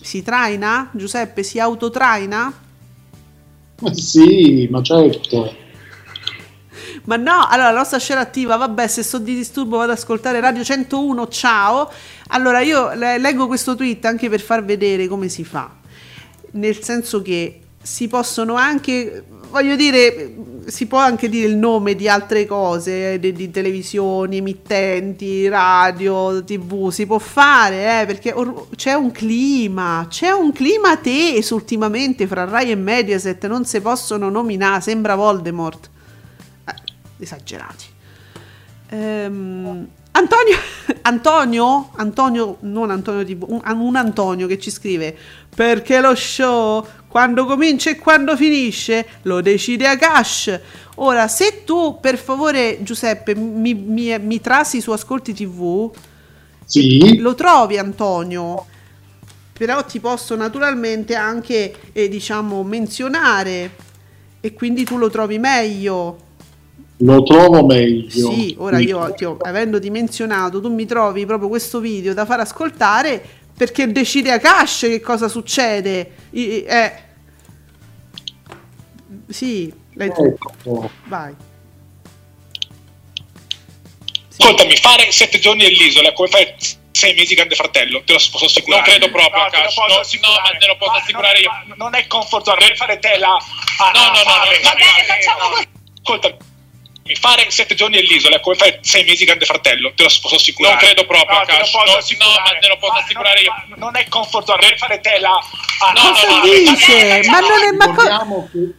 Si 0.00 0.24
traina? 0.24 0.90
Giuseppe 0.92 1.44
si 1.44 1.60
autotraina? 1.60 2.52
Ma 3.78 3.94
sì, 3.94 4.66
ma 4.68 4.82
certo. 4.82 5.62
Ma 7.06 7.16
no, 7.16 7.46
allora 7.46 7.70
la 7.70 7.78
nostra 7.78 7.98
scena 7.98 8.20
attiva, 8.20 8.56
vabbè, 8.56 8.86
se 8.86 9.02
so 9.02 9.18
di 9.18 9.34
disturbo 9.34 9.76
vado 9.76 9.92
ad 9.92 9.98
ascoltare 9.98 10.40
Radio 10.40 10.64
101, 10.64 11.28
ciao. 11.28 11.90
Allora 12.28 12.60
io 12.60 12.94
le- 12.94 13.18
leggo 13.18 13.46
questo 13.46 13.74
tweet 13.76 14.06
anche 14.06 14.30
per 14.30 14.40
far 14.40 14.64
vedere 14.64 15.06
come 15.06 15.28
si 15.28 15.44
fa. 15.44 15.70
Nel 16.52 16.82
senso 16.82 17.20
che 17.20 17.60
si 17.82 18.08
possono 18.08 18.54
anche, 18.54 19.22
voglio 19.50 19.76
dire, 19.76 20.34
si 20.64 20.86
può 20.86 20.96
anche 20.96 21.28
dire 21.28 21.46
il 21.46 21.56
nome 21.56 21.94
di 21.94 22.08
altre 22.08 22.46
cose, 22.46 23.18
di, 23.20 23.34
di 23.34 23.50
televisioni, 23.50 24.38
emittenti, 24.38 25.46
radio, 25.46 26.42
tv, 26.42 26.88
si 26.88 27.04
può 27.04 27.18
fare, 27.18 28.00
eh, 28.00 28.06
perché 28.06 28.32
or- 28.32 28.68
c'è 28.76 28.94
un 28.94 29.12
clima, 29.12 30.06
c'è 30.08 30.30
un 30.30 30.52
clima 30.52 30.96
teso 30.96 31.54
ultimamente 31.54 32.26
fra 32.26 32.46
Rai 32.46 32.70
e 32.70 32.76
Mediaset, 32.76 33.46
non 33.46 33.66
si 33.66 33.78
possono 33.82 34.30
nominare, 34.30 34.80
sembra 34.80 35.14
Voldemort. 35.16 35.90
Esagerati. 37.18 37.86
Ehm, 38.90 39.88
Antonio, 40.12 40.56
Antonio, 41.02 41.90
Antonio, 41.96 42.56
non 42.60 42.90
Antonio 42.90 43.24
TV, 43.24 43.44
un, 43.48 43.60
un 43.80 43.96
Antonio 43.96 44.46
che 44.46 44.58
ci 44.58 44.70
scrive 44.70 45.16
perché 45.54 46.00
lo 46.00 46.14
show 46.14 46.86
quando 47.08 47.46
comincia 47.46 47.90
e 47.90 47.96
quando 47.98 48.36
finisce 48.36 49.06
lo 49.22 49.40
decide 49.40 49.86
Akash. 49.88 50.60
Ora, 50.96 51.26
se 51.28 51.64
tu 51.64 51.98
per 52.00 52.16
favore 52.18 52.78
Giuseppe 52.82 53.34
mi, 53.34 53.74
mi, 53.74 54.16
mi 54.18 54.40
trasi 54.40 54.80
su 54.80 54.90
Ascolti 54.92 55.32
TV, 55.32 55.90
Sì. 56.64 57.18
lo 57.18 57.34
trovi 57.34 57.78
Antonio, 57.78 58.66
però 59.52 59.84
ti 59.84 60.00
posso 60.00 60.34
naturalmente 60.36 61.14
anche 61.14 61.74
eh, 61.92 62.08
diciamo 62.08 62.62
menzionare 62.62 63.76
e 64.40 64.52
quindi 64.52 64.84
tu 64.84 64.96
lo 64.98 65.10
trovi 65.10 65.38
meglio. 65.38 66.23
Lo 66.98 67.22
trovo 67.24 67.64
meglio. 67.66 68.30
Sì, 68.32 68.54
ora 68.58 68.78
io 68.78 69.12
ti 69.14 69.24
ho, 69.24 69.36
avendoti 69.40 69.90
menzionato, 69.90 70.60
tu 70.60 70.72
mi 70.72 70.86
trovi 70.86 71.26
proprio 71.26 71.48
questo 71.48 71.80
video 71.80 72.14
da 72.14 72.24
far 72.24 72.40
ascoltare 72.40 73.22
perché 73.56 73.90
decide 73.90 74.30
a 74.32 74.38
cash 74.38 74.80
che 74.80 75.00
cosa 75.00 75.28
succede. 75.28 76.10
I- 76.30 76.62
eh. 76.64 76.92
Sì, 79.28 79.72
lei 79.94 80.08
Ecco. 80.08 80.90
vai. 81.06 81.34
Ascoltami, 84.38 84.76
fare 84.76 85.10
sette 85.12 85.38
giorni 85.38 85.64
all'isola 85.64 86.08
è 86.08 86.12
come 86.12 86.28
fare 86.28 86.56
sei 86.90 87.14
mesi 87.14 87.34
grande 87.34 87.54
fratello, 87.56 88.02
te 88.04 88.12
lo 88.12 88.18
posso 88.30 88.44
assicurare. 88.46 88.82
Non 88.82 88.90
credo 88.98 89.10
proprio, 89.10 89.42
No, 89.42 89.50
Cash. 89.50 89.76
No, 89.76 89.86
no, 89.86 89.94
ma 89.98 90.58
te 90.58 90.66
lo 90.66 90.76
posso 90.76 90.90
Ma 90.92 90.98
assicurare 90.98 91.38
io. 91.40 91.50
non, 91.66 91.76
non 91.76 91.94
è 91.96 92.06
comfort 92.06 92.44
zone, 92.44 92.58
devi 92.60 92.76
fare 92.76 92.98
te 92.98 93.16
la... 93.18 93.28
a- 93.34 93.90
No, 93.92 93.98
a 93.98 94.06
no, 94.06 94.12
no, 94.12 94.16
fare. 94.24 94.56
no, 94.56 94.68
va 94.68 94.74
bene, 94.74 95.04
facciamo 95.06 95.48
così. 95.50 95.66
Ascoltami, 96.02 96.36
fare 97.12 97.44
sette 97.50 97.74
giorni 97.74 97.98
all'isola 97.98 98.36
è 98.36 98.40
come 98.40 98.56
fare 98.56 98.78
sei 98.80 99.04
mesi 99.04 99.24
grande 99.26 99.44
fratello, 99.44 99.92
te 99.94 100.04
lo 100.04 100.08
posso 100.22 100.36
assicurare. 100.36 100.74
Non 100.74 100.84
credo 100.84 101.06
proprio, 101.06 101.38
No, 101.38 101.44
te 101.44 101.52
lo 101.52 101.58
Cash. 101.58 101.70
posso 101.70 102.14
No, 102.16 102.24
no, 102.24 102.32
ma 102.40 102.58
te 102.58 102.68
lo 102.68 102.76
posso 102.80 102.92
Ma 102.94 102.98
assicurare 103.00 103.40
io. 103.40 103.52
non- 103.68 103.78
Non 103.78 103.96
è 103.96 104.08
comfort 104.08 104.46
zone, 104.46 104.60
devi 104.60 104.78
fare 104.78 105.00
te 105.00 105.18
la... 105.20 105.28
a- 105.36 105.92
No, 105.92 106.00
no, 106.02 106.08
Cosa 106.14 106.26
no, 106.28 106.34
fare. 106.40 106.58
dice? 106.58 107.28
Ma 107.28 107.38
non 107.40 107.60
è 107.60 107.70
ma 107.76 107.86
co- 107.92 108.00
Ricordiamo 108.00 108.48
che 108.50 108.74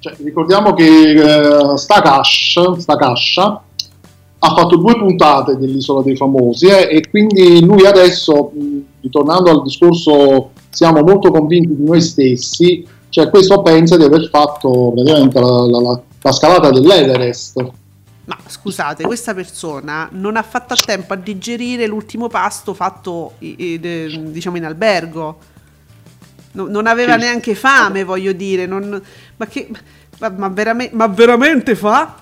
Cioè, 0.00 0.14
ricordiamo 0.22 0.74
che 0.74 1.72
eh, 1.72 1.78
sta, 1.78 2.02
Cash, 2.02 2.76
sta 2.78 2.96
Cascia 2.96 3.62
ha 4.44 4.54
fatto 4.56 4.76
due 4.76 4.98
puntate 4.98 5.56
dell'Isola 5.56 6.02
dei 6.02 6.16
Famosi 6.16 6.66
eh, 6.66 6.88
e 6.90 7.08
quindi 7.08 7.64
lui 7.64 7.86
adesso, 7.86 8.50
mh, 8.52 8.78
ritornando 9.02 9.50
al 9.50 9.62
discorso, 9.62 10.50
siamo 10.68 11.00
molto 11.02 11.30
convinti 11.30 11.76
di 11.76 11.84
noi 11.84 12.02
stessi, 12.02 12.84
cioè 13.08 13.30
questo 13.30 13.62
pensa 13.62 13.96
di 13.96 14.02
aver 14.02 14.28
fatto 14.30 14.90
praticamente 14.94 15.38
la, 15.38 15.46
la- 15.66 15.80
la- 15.80 16.00
la 16.22 16.32
scalata 16.32 16.70
dell'Everest. 16.70 17.70
Ma 18.24 18.38
scusate, 18.46 19.02
questa 19.02 19.34
persona 19.34 20.08
non 20.12 20.36
ha 20.36 20.42
fatto 20.42 20.74
a 20.74 20.76
tempo 20.76 21.12
a 21.12 21.16
digerire 21.16 21.86
l'ultimo 21.86 22.28
pasto 22.28 22.72
fatto 22.72 23.34
diciamo 23.38 24.56
in 24.56 24.64
albergo. 24.64 25.38
No- 26.52 26.68
non 26.68 26.86
aveva 26.86 27.14
Sì. 27.14 27.20
neanche 27.20 27.54
fame, 27.54 28.04
voglio 28.04 28.32
dire. 28.32 28.66
non- 28.66 29.02
ma, 29.36 29.46
che, 29.46 29.68
ma, 30.20 30.28
ma 30.28 30.48
verame- 30.48 30.90
ma 30.92 31.08
veramente 31.08 31.74
fa? 31.74 32.16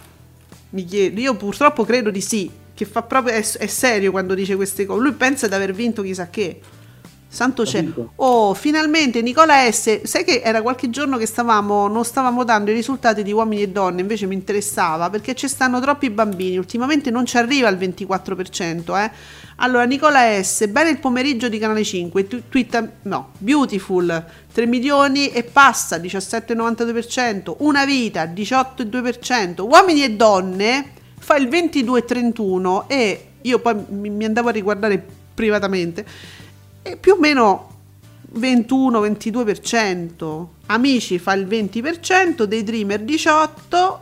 Mi 0.71 0.85
chiedo. 0.85 1.21
Io 1.21 1.35
purtroppo 1.35 1.85
credo 1.85 2.11
di 2.11 2.21
sì. 2.21 2.51
Che 2.73 2.85
fa 2.87 3.03
proprio, 3.03 3.35
è, 3.35 3.41
è 3.59 3.67
serio 3.67 4.11
quando 4.11 4.33
dice 4.35 4.57
queste 4.57 4.87
cose. 4.87 5.03
Lui 5.03 5.13
pensa 5.13 5.49
di 5.49 5.55
aver 5.55 5.73
vinto 5.75 6.01
chissà 6.01 6.31
che. 6.31 6.61
Santo 7.33 7.65
cielo. 7.65 8.11
Oh, 8.17 8.55
finalmente 8.55 9.23
Nicola 9.23 9.71
S. 9.71 10.03
Sai 10.03 10.25
che 10.25 10.43
era 10.45 10.63
qualche 10.63 10.91
giorno 10.91 11.17
che 11.17 11.27
stavamo, 11.27 11.87
non 11.87 12.05
stavamo 12.05 12.43
dando 12.43 12.73
i 12.73 12.75
risultati 12.75 13.23
di 13.23 13.31
uomini 13.31 13.63
e 13.63 13.69
donne, 13.69 14.01
invece 14.01 14.27
mi 14.27 14.35
interessava 14.35 15.11
perché 15.11 15.37
ci 15.37 15.47
stanno 15.47 15.79
troppi 15.81 16.11
bambini. 16.11 16.57
Ultimamente 16.57 17.13
non 17.13 17.25
ci 17.27 17.37
arriva 17.37 17.69
al 17.69 17.77
24%. 17.79 18.99
Eh. 18.99 19.11
Allora, 19.57 19.85
Nicola 19.85 20.43
S. 20.43 20.67
Bene 20.67 20.91
il 20.91 20.99
pomeriggio 20.99 21.49
di 21.49 21.59
Canale 21.59 21.85
5. 21.85 22.27
tu- 22.27 22.43
Twitta, 22.49 22.85
no, 23.03 23.31
Beautiful 23.39 24.25
3 24.53 24.67
milioni 24.67 25.29
e 25.29 25.45
passa 25.45 25.99
17,92%. 25.99 27.55
Una 27.59 27.85
vita 27.85 28.25
18,2%. 28.25 29.61
Uomini 29.69 30.03
e 30.03 30.11
donne 30.11 30.93
fa 31.17 31.37
il 31.37 31.47
22,31% 31.47 32.87
e 32.89 33.27
io 33.43 33.61
poi 33.61 33.77
mi, 33.91 34.11
mi 34.11 34.25
andavo 34.25 34.49
a 34.49 34.53
riguardare 34.53 35.01
privatamente 35.33 36.05
e 36.83 36.97
più 36.97 37.15
o 37.15 37.19
meno 37.19 37.69
21-22%. 38.39 40.47
Amici 40.67 41.19
fa 41.19 41.33
il 41.35 41.47
20%, 41.47 42.45
dei 42.45 42.63
Dreamer 42.63 43.03
18%, 43.03 43.99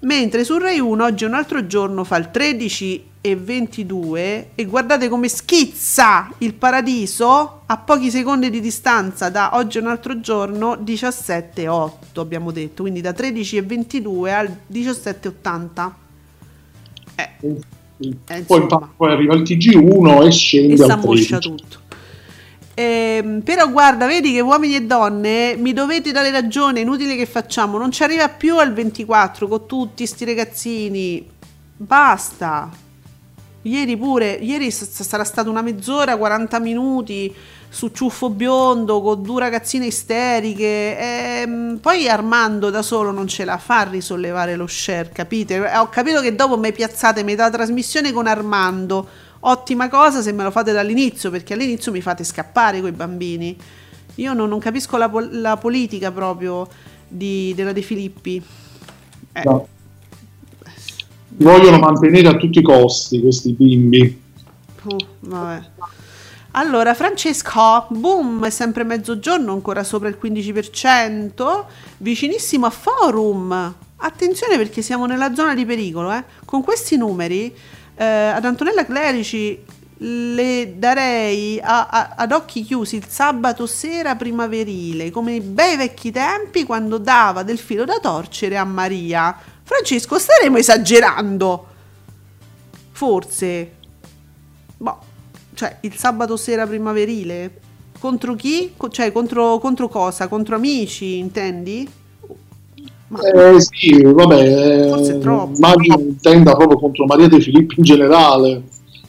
mentre 0.00 0.42
su 0.44 0.58
Rai 0.58 0.80
1 0.80 1.04
oggi 1.04 1.24
un 1.24 1.34
altro 1.34 1.66
giorno 1.66 2.04
fa 2.04 2.16
il 2.16 2.30
13 2.30 3.12
e 3.20 3.36
22 3.36 4.50
e 4.54 4.64
guardate 4.66 5.08
come 5.08 5.28
schizza 5.28 6.30
il 6.38 6.52
paradiso 6.52 7.62
a 7.64 7.78
pochi 7.78 8.10
secondi 8.10 8.50
di 8.50 8.60
distanza 8.60 9.30
da 9.30 9.52
oggi 9.54 9.78
è 9.78 9.80
un 9.80 9.86
altro 9.86 10.20
giorno 10.20 10.76
17 10.76 11.62
e 11.62 11.68
8 11.68 12.20
abbiamo 12.20 12.50
detto 12.50 12.82
quindi 12.82 13.00
da 13.00 13.14
13 13.14 13.56
e 13.56 13.62
22 13.62 14.34
al 14.34 14.54
17 14.66 15.26
e 15.26 15.30
80 15.30 15.96
eh, 17.14 17.30
Poi, 18.44 18.66
poi 18.96 19.10
arriva 19.10 19.34
il 19.34 19.42
TG1 19.42 20.22
e 20.22 20.26
e 20.26 20.30
scende 20.30 20.76
si 20.76 20.82
al 20.82 20.90
ammoscia 20.90 21.38
13. 21.38 21.38
tutto. 21.38 21.78
Ehm, 22.74 23.42
però 23.42 23.70
guarda, 23.70 24.06
vedi 24.06 24.32
che 24.32 24.40
uomini 24.40 24.74
e 24.76 24.82
donne 24.82 25.54
mi 25.56 25.72
dovete 25.72 26.10
dare 26.12 26.30
ragione, 26.30 26.80
è 26.80 26.82
inutile 26.82 27.14
che 27.16 27.26
facciamo, 27.26 27.78
non 27.78 27.92
ci 27.92 28.02
arriva 28.02 28.28
più 28.28 28.58
al 28.58 28.72
24 28.72 29.46
con 29.46 29.66
tutti 29.66 30.06
sti 30.06 30.24
ragazzini. 30.24 31.28
Basta. 31.76 32.68
Ieri 33.62 33.96
pure, 33.96 34.32
ieri 34.32 34.70
s- 34.70 35.00
sarà 35.02 35.24
stata 35.24 35.48
una 35.48 35.62
mezz'ora, 35.62 36.16
40 36.16 36.58
minuti 36.58 37.34
su 37.68 37.88
ciuffo 37.88 38.28
biondo 38.30 39.00
con 39.00 39.22
due 39.22 39.40
ragazzine 39.40 39.86
isteriche. 39.86 40.98
Ehm, 40.98 41.78
poi 41.80 42.08
Armando 42.08 42.70
da 42.70 42.82
solo 42.82 43.10
non 43.10 43.26
ce 43.26 43.44
la 43.44 43.56
fa 43.58 43.80
a 43.80 43.88
risollevare 43.90 44.54
lo 44.56 44.66
share, 44.66 45.10
capite? 45.12 45.54
Eh, 45.56 45.78
Ho 45.78 45.88
capito 45.88 46.20
che 46.20 46.34
dopo 46.34 46.58
mi 46.58 46.72
piazzate 46.72 47.22
metà 47.24 47.48
trasmissione 47.50 48.12
con 48.12 48.26
Armando. 48.26 49.08
Ottima 49.46 49.88
cosa 49.88 50.22
se 50.22 50.32
me 50.32 50.42
lo 50.42 50.50
fate 50.50 50.72
dall'inizio, 50.72 51.30
perché 51.30 51.52
all'inizio 51.54 51.92
mi 51.92 52.00
fate 52.00 52.24
scappare 52.24 52.80
coi 52.80 52.92
bambini. 52.92 53.56
Io 54.16 54.32
non, 54.32 54.48
non 54.48 54.58
capisco 54.58 54.96
la, 54.96 55.08
pol- 55.08 55.40
la 55.40 55.56
politica 55.56 56.10
proprio 56.12 56.66
di- 57.06 57.52
della 57.54 57.72
De 57.72 57.82
Filippi. 57.82 58.42
Eh, 59.32 59.42
No. 59.44 59.68
Vogliono 61.36 61.78
mantenere 61.78 62.28
a 62.28 62.36
tutti 62.36 62.60
i 62.60 62.62
costi 62.62 63.20
questi 63.20 63.52
bimbi. 63.52 64.22
Uh, 64.84 64.96
vabbè. 65.20 65.62
Allora, 66.52 66.94
Francesco, 66.94 67.86
boom, 67.88 68.44
è 68.44 68.50
sempre 68.50 68.84
mezzogiorno, 68.84 69.52
ancora 69.52 69.82
sopra 69.82 70.08
il 70.08 70.16
15%, 70.22 71.64
vicinissimo 71.98 72.66
a 72.66 72.70
Forum. 72.70 73.74
Attenzione 73.96 74.56
perché 74.56 74.80
siamo 74.80 75.06
nella 75.06 75.34
zona 75.34 75.54
di 75.54 75.66
pericolo, 75.66 76.12
eh. 76.12 76.22
Con 76.44 76.62
questi 76.62 76.96
numeri, 76.96 77.52
eh, 77.96 78.04
ad 78.04 78.44
Antonella 78.44 78.84
Clerici 78.84 79.62
le 79.98 80.74
darei 80.76 81.60
a- 81.62 81.86
a- 81.88 82.14
ad 82.16 82.32
occhi 82.32 82.62
chiusi 82.64 82.96
il 82.96 83.06
sabato 83.08 83.66
sera 83.66 84.16
primaverile, 84.16 85.10
come 85.10 85.34
i 85.36 85.40
bei 85.40 85.76
vecchi 85.76 86.10
tempi 86.10 86.64
quando 86.64 86.98
dava 86.98 87.42
del 87.42 87.58
filo 87.58 87.84
da 87.84 87.98
torcere 88.00 88.56
a 88.56 88.64
Maria. 88.64 89.34
Francesco, 89.62 90.18
staremo 90.18 90.58
esagerando. 90.58 91.66
Forse. 92.92 93.72
Boh, 94.76 94.98
cioè 95.54 95.78
il 95.82 95.94
sabato 95.96 96.36
sera 96.36 96.66
primaverile 96.66 97.60
contro 97.98 98.34
chi? 98.34 98.74
Cioè 98.90 99.12
contro, 99.12 99.58
contro 99.58 99.88
cosa? 99.88 100.28
Contro 100.28 100.56
amici, 100.56 101.18
intendi? 101.18 101.88
Eh, 103.22 103.60
sì, 103.60 104.02
vabbè, 104.02 104.86
eh, 104.86 104.88
Forse 104.88 105.18
troppo. 105.18 105.54
immagino 105.56 105.98
intenda 106.00 106.54
proprio 106.56 106.78
contro 106.78 107.04
Maria 107.06 107.28
De 107.28 107.40
Filippi 107.40 107.74
in 107.78 107.84
generale. 107.84 108.62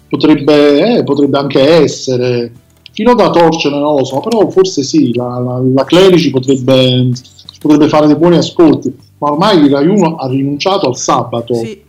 Potrebbe, 0.08 0.98
eh, 0.98 1.04
potrebbe 1.04 1.38
anche 1.38 1.62
essere. 1.62 2.52
Fino 2.92 3.14
da 3.14 3.30
torcere 3.30 3.78
non 3.78 3.96
lo 3.96 4.06
so, 4.06 4.20
però 4.20 4.50
forse 4.50 4.84
sì, 4.84 5.14
la, 5.14 5.40
la, 5.40 5.62
la 5.74 5.84
Clerici 5.84 6.30
potrebbe, 6.30 7.12
potrebbe 7.60 7.90
fare 7.90 8.08
dei 8.08 8.16
buoni 8.16 8.38
ascolti. 8.38 8.96
Ma 9.18 9.32
ormai 9.32 9.68
Rai 9.70 9.88
1 9.88 10.16
ha 10.16 10.28
rinunciato 10.28 10.88
al 10.88 10.96
sabato. 10.96 11.54
Sì. 11.56 11.82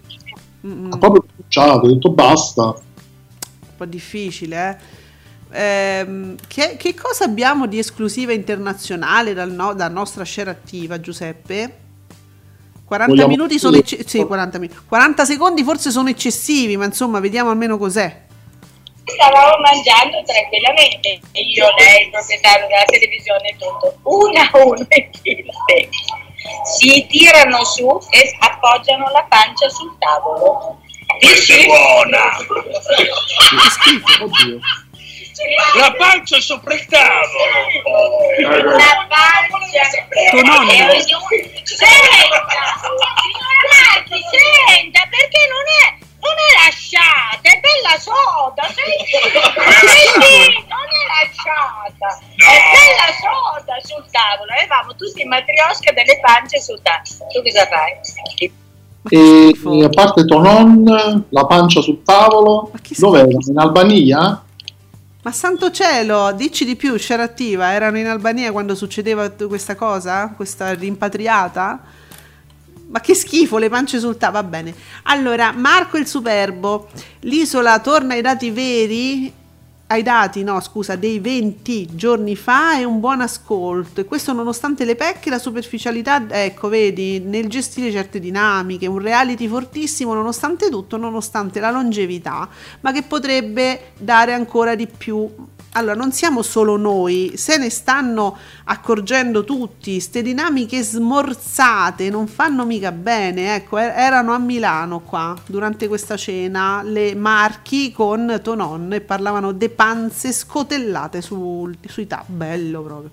Ha 0.90 0.98
proprio 0.98 1.24
rinunciato, 1.36 1.86
ha 1.86 1.88
detto 1.92 2.10
basta. 2.10 2.62
un 2.64 3.76
po' 3.76 3.84
difficile, 3.84 4.70
eh. 4.70 5.04
Ehm, 5.52 6.34
che, 6.48 6.76
che 6.76 6.94
cosa 6.94 7.24
abbiamo 7.24 7.66
di 7.66 7.78
esclusiva 7.78 8.32
internazionale 8.32 9.32
dal 9.32 9.52
no- 9.52 9.74
dalla 9.74 9.94
nostra 9.94 10.24
share 10.24 10.50
attiva, 10.50 10.98
Giuseppe? 11.00 11.84
40 12.86 13.12
Vogliamo- 13.12 13.28
minuti 13.28 13.58
sono 13.58 13.76
ecce- 13.76 14.06
sì, 14.06 14.24
40, 14.24 14.58
minuti. 14.58 14.78
40 14.88 15.24
secondi 15.24 15.64
forse 15.64 15.90
sono 15.90 16.08
eccessivi, 16.08 16.76
ma 16.76 16.84
insomma, 16.84 17.18
vediamo 17.20 17.50
almeno 17.50 17.76
cos'è. 17.78 18.24
Stavamo 19.04 19.58
mangiando 19.60 20.22
tranquillamente, 20.24 21.20
io, 21.32 21.66
lei, 21.78 22.04
il 22.04 22.10
proprietario 22.10 22.66
della 22.68 22.84
televisione 22.84 23.48
e 23.50 23.56
tutto, 23.58 23.98
una 24.04 24.42
a 24.50 24.64
una 24.64 24.86
in 24.88 25.10
fila. 25.20 25.52
Si 26.78 27.06
tirano 27.08 27.64
su 27.64 27.86
e 28.10 28.36
appoggiano 28.40 29.08
la 29.10 29.24
pancia 29.28 29.68
sul 29.68 29.96
tavolo. 29.98 30.78
Questa 31.20 31.54
è 31.54 31.66
buona! 31.66 32.36
Oddio. 34.22 34.58
La 35.76 35.92
pancia 35.92 36.40
sopra 36.40 36.72
il 36.74 36.86
tavolo! 36.86 37.28
La 38.76 39.06
pancia. 39.08 39.84
Tuo 40.30 40.40
nonno. 40.42 40.70
E 40.70 40.80
ognuno- 40.82 41.04
Senta, 41.64 42.40
signora 42.80 43.60
Marchi, 43.68 44.16
senta, 44.32 45.00
perché 45.10 45.40
non 45.52 45.66
è, 45.84 45.98
non 46.24 46.32
è 46.32 46.50
lasciata, 46.64 47.42
è 47.42 47.60
bella 47.60 47.98
soda, 48.00 48.62
senti? 48.72 49.12
Non 50.64 50.88
è 50.88 51.02
lasciata, 51.12 52.08
è 52.16 52.56
bella 52.72 53.12
soda 53.20 53.76
sul 53.82 54.04
tavolo. 54.10 54.52
Avevamo 54.52 54.94
tutti 54.94 55.20
i 55.20 55.26
matriosca 55.26 55.92
delle 55.92 56.18
pance 56.20 56.60
sul 56.62 56.80
tavolo. 56.80 57.28
Tu 57.30 57.42
cosa 57.42 57.66
fai? 57.66 57.92
E, 59.08 59.84
a 59.84 59.88
parte 59.90 60.24
Tonon, 60.24 61.26
la 61.28 61.44
pancia 61.46 61.82
sul 61.82 62.02
tavolo, 62.02 62.70
dov'era? 62.96 63.26
In 63.28 63.58
Albania? 63.58 64.40
Ma 65.26 65.32
santo 65.32 65.72
cielo, 65.72 66.30
dici 66.30 66.64
di 66.64 66.76
più, 66.76 66.96
share 66.96 67.20
attiva, 67.20 67.72
erano 67.72 67.98
in 67.98 68.06
Albania 68.06 68.52
quando 68.52 68.76
succedeva 68.76 69.28
questa 69.28 69.74
cosa? 69.74 70.32
Questa 70.36 70.72
rimpatriata? 70.72 71.82
Ma 72.86 73.00
che 73.00 73.12
schifo, 73.12 73.58
le 73.58 73.68
pance 73.68 73.98
sul 73.98 74.16
tavolo, 74.16 74.42
va 74.42 74.48
bene. 74.48 74.72
Allora, 75.02 75.50
Marco 75.50 75.96
il 75.96 76.06
Superbo, 76.06 76.90
l'isola 77.22 77.80
torna 77.80 78.14
ai 78.14 78.20
dati 78.20 78.52
veri, 78.52 79.32
ai 79.88 80.02
dati, 80.02 80.42
no 80.42 80.60
scusa, 80.60 80.96
dei 80.96 81.20
20 81.20 81.94
giorni 81.94 82.34
fa 82.34 82.78
e 82.78 82.84
un 82.84 82.98
buon 82.98 83.20
ascolto. 83.20 84.00
E 84.00 84.04
questo 84.04 84.32
nonostante 84.32 84.84
le 84.84 84.96
pecche 84.96 85.30
la 85.30 85.38
superficialità, 85.38 86.24
ecco, 86.28 86.68
vedi, 86.68 87.20
nel 87.20 87.48
gestire 87.48 87.92
certe 87.92 88.18
dinamiche, 88.18 88.86
un 88.86 88.98
reality 88.98 89.46
fortissimo 89.46 90.14
nonostante 90.14 90.68
tutto, 90.70 90.96
nonostante 90.96 91.60
la 91.60 91.70
longevità, 91.70 92.48
ma 92.80 92.92
che 92.92 93.02
potrebbe 93.02 93.92
dare 93.98 94.32
ancora 94.32 94.74
di 94.74 94.88
più 94.88 95.28
allora 95.76 95.94
non 95.94 96.10
siamo 96.10 96.40
solo 96.42 96.76
noi, 96.76 97.34
se 97.36 97.58
ne 97.58 97.68
stanno 97.68 98.36
accorgendo 98.64 99.44
tutti, 99.44 100.00
ste 100.00 100.22
dinamiche 100.22 100.82
smorzate 100.82 102.08
non 102.08 102.26
fanno 102.26 102.64
mica 102.64 102.92
bene, 102.92 103.54
ecco, 103.54 103.76
er- 103.76 103.92
erano 103.96 104.32
a 104.32 104.38
Milano 104.38 105.00
qua 105.00 105.36
durante 105.46 105.86
questa 105.86 106.16
cena 106.16 106.80
le 106.82 107.14
Marchi 107.14 107.92
con 107.92 108.40
Tonon 108.42 108.92
e 108.94 109.00
parlavano 109.02 109.52
de 109.52 109.68
panze 109.68 110.32
scotellate 110.32 111.20
sul- 111.20 111.76
sui 111.86 112.06
tap, 112.06 112.24
bello 112.26 112.82
proprio. 112.82 113.10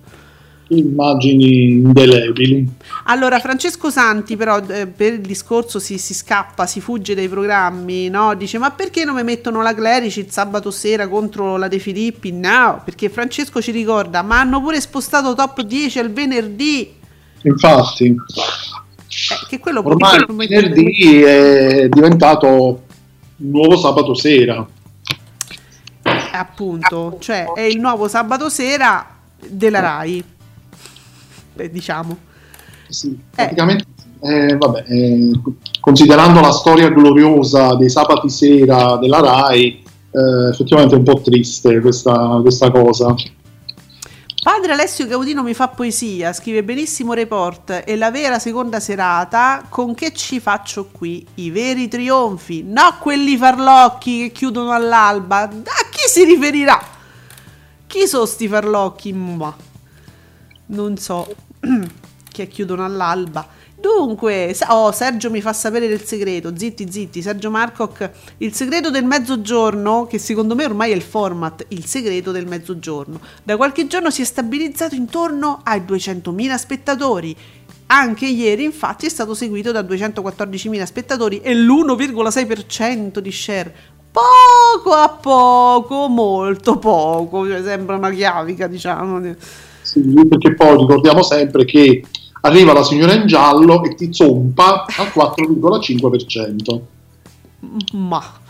Immagini 0.69 1.71
indelebili. 1.71 2.67
Allora, 3.05 3.39
Francesco 3.39 3.89
Santi, 3.89 4.37
però, 4.37 4.59
eh, 4.65 4.87
per 4.87 5.13
il 5.13 5.21
discorso 5.21 5.77
si, 5.77 5.97
si 5.97 6.13
scappa, 6.13 6.65
si 6.65 6.79
fugge 6.79 7.13
dai 7.13 7.27
programmi, 7.27 8.09
no? 8.09 8.33
Dice: 8.35 8.57
Ma 8.57 8.71
perché 8.71 9.03
non 9.03 9.15
mi 9.15 9.23
mettono 9.23 9.61
la 9.61 9.73
Clerici 9.73 10.21
il 10.21 10.31
sabato 10.31 10.71
sera 10.71 11.07
contro 11.07 11.57
la 11.57 11.67
De 11.67 11.79
Filippi? 11.79 12.31
No, 12.31 12.81
perché 12.83 13.09
Francesco 13.09 13.61
ci 13.61 13.71
ricorda, 13.71 14.21
ma 14.21 14.39
hanno 14.39 14.61
pure 14.61 14.79
spostato 14.79 15.35
top 15.35 15.61
10 15.61 15.99
al 15.99 16.11
venerdì. 16.11 16.93
Infatti, 17.43 18.05
Eh, 18.05 19.47
che 19.47 19.59
quello 19.59 19.81
ormai 19.85 20.17
il 20.17 20.25
venerdì 20.33 21.21
è 21.21 21.87
diventato 21.89 22.47
un 23.37 23.49
nuovo 23.49 23.77
sabato 23.77 24.15
sera. 24.15 24.65
appunto, 26.31 27.17
cioè 27.19 27.45
è 27.53 27.61
il 27.61 27.79
nuovo 27.79 28.07
sabato 28.07 28.49
sera 28.49 29.05
della 29.47 29.79
Rai. 29.79 30.23
Eh, 31.55 31.69
diciamo. 31.69 32.17
Sì, 32.89 33.17
praticamente, 33.29 33.85
eh, 34.21 34.55
vabbè, 34.57 34.83
eh, 34.87 35.31
considerando 35.79 36.41
la 36.41 36.51
storia 36.51 36.89
gloriosa 36.89 37.75
dei 37.75 37.89
sabati 37.89 38.29
sera 38.29 38.97
della 38.97 39.19
Rai, 39.19 39.83
eh, 40.11 40.49
effettivamente 40.51 40.95
è 40.95 40.97
un 40.97 41.03
po' 41.03 41.21
triste 41.21 41.79
questa, 41.79 42.39
questa 42.41 42.69
cosa. 42.71 43.15
Padre 44.43 44.73
Alessio 44.73 45.07
Gaudino 45.07 45.41
mi 45.41 45.53
fa 45.53 45.69
poesia, 45.69 46.33
scrive 46.33 46.65
benissimo 46.65 47.13
report 47.13 47.83
e 47.85 47.95
la 47.95 48.11
vera 48.11 48.39
seconda 48.39 48.81
serata 48.81 49.63
con 49.69 49.95
che 49.95 50.11
ci 50.11 50.41
faccio 50.41 50.89
qui? 50.91 51.25
I 51.35 51.49
veri 51.49 51.87
trionfi, 51.87 52.61
no 52.61 52.97
quelli 52.99 53.37
farlocchi 53.37 54.23
che 54.23 54.31
chiudono 54.33 54.71
all'alba. 54.71 55.43
A 55.43 55.49
chi 55.89 56.09
si 56.09 56.25
riferirà? 56.25 56.77
Chi 57.87 58.05
sono 58.05 58.25
sti 58.25 58.47
farlocchi? 58.49 59.13
Ma 59.13 59.55
non 60.67 60.97
so 60.97 61.33
che 62.31 62.47
chiudono 62.47 62.83
all'alba. 62.83 63.47
Dunque, 63.83 64.55
oh, 64.69 64.93
Sergio 64.93 65.29
mi 65.29 65.41
fa 65.41 65.51
sapere 65.51 65.89
del 65.89 66.05
segreto. 66.05 66.55
Zitti, 66.55 66.89
zitti. 66.89 67.21
Sergio 67.21 67.51
Marcoc, 67.51 68.09
il 68.37 68.53
segreto 68.53 68.89
del 68.89 69.03
mezzogiorno, 69.03 70.07
che 70.07 70.19
secondo 70.19 70.55
me 70.55 70.63
ormai 70.63 70.91
è 70.91 70.95
il 70.95 71.01
format, 71.01 71.65
il 71.67 71.85
segreto 71.85 72.31
del 72.31 72.47
mezzogiorno. 72.47 73.19
Da 73.43 73.57
qualche 73.57 73.85
giorno 73.87 74.09
si 74.09 74.21
è 74.21 74.25
stabilizzato 74.25 74.95
intorno 74.95 75.59
ai 75.65 75.81
200.000 75.81 76.55
spettatori. 76.55 77.35
Anche 77.87 78.25
ieri, 78.25 78.63
infatti, 78.63 79.05
è 79.05 79.09
stato 79.09 79.33
seguito 79.33 79.73
da 79.73 79.81
214.000 79.81 80.83
spettatori 80.85 81.41
e 81.41 81.53
l'1,6% 81.53 83.19
di 83.19 83.31
share. 83.33 83.75
Poco 84.11 84.93
a 84.93 85.09
poco, 85.09 86.07
molto 86.07 86.77
poco, 86.77 87.45
cioè 87.45 87.61
sembra 87.61 87.97
una 87.97 88.11
chiavica, 88.11 88.67
diciamo. 88.67 89.35
Sì, 89.83 90.01
perché 90.27 90.55
poi 90.55 90.77
ricordiamo 90.77 91.21
sempre 91.21 91.65
che 91.65 92.03
arriva 92.41 92.73
la 92.73 92.83
signora 92.83 93.13
in 93.13 93.27
giallo 93.27 93.83
e 93.83 93.93
ti 93.93 94.11
zompa 94.11 94.85
al 94.87 95.11
4,5%. 95.13 96.79
Ma 97.93 98.41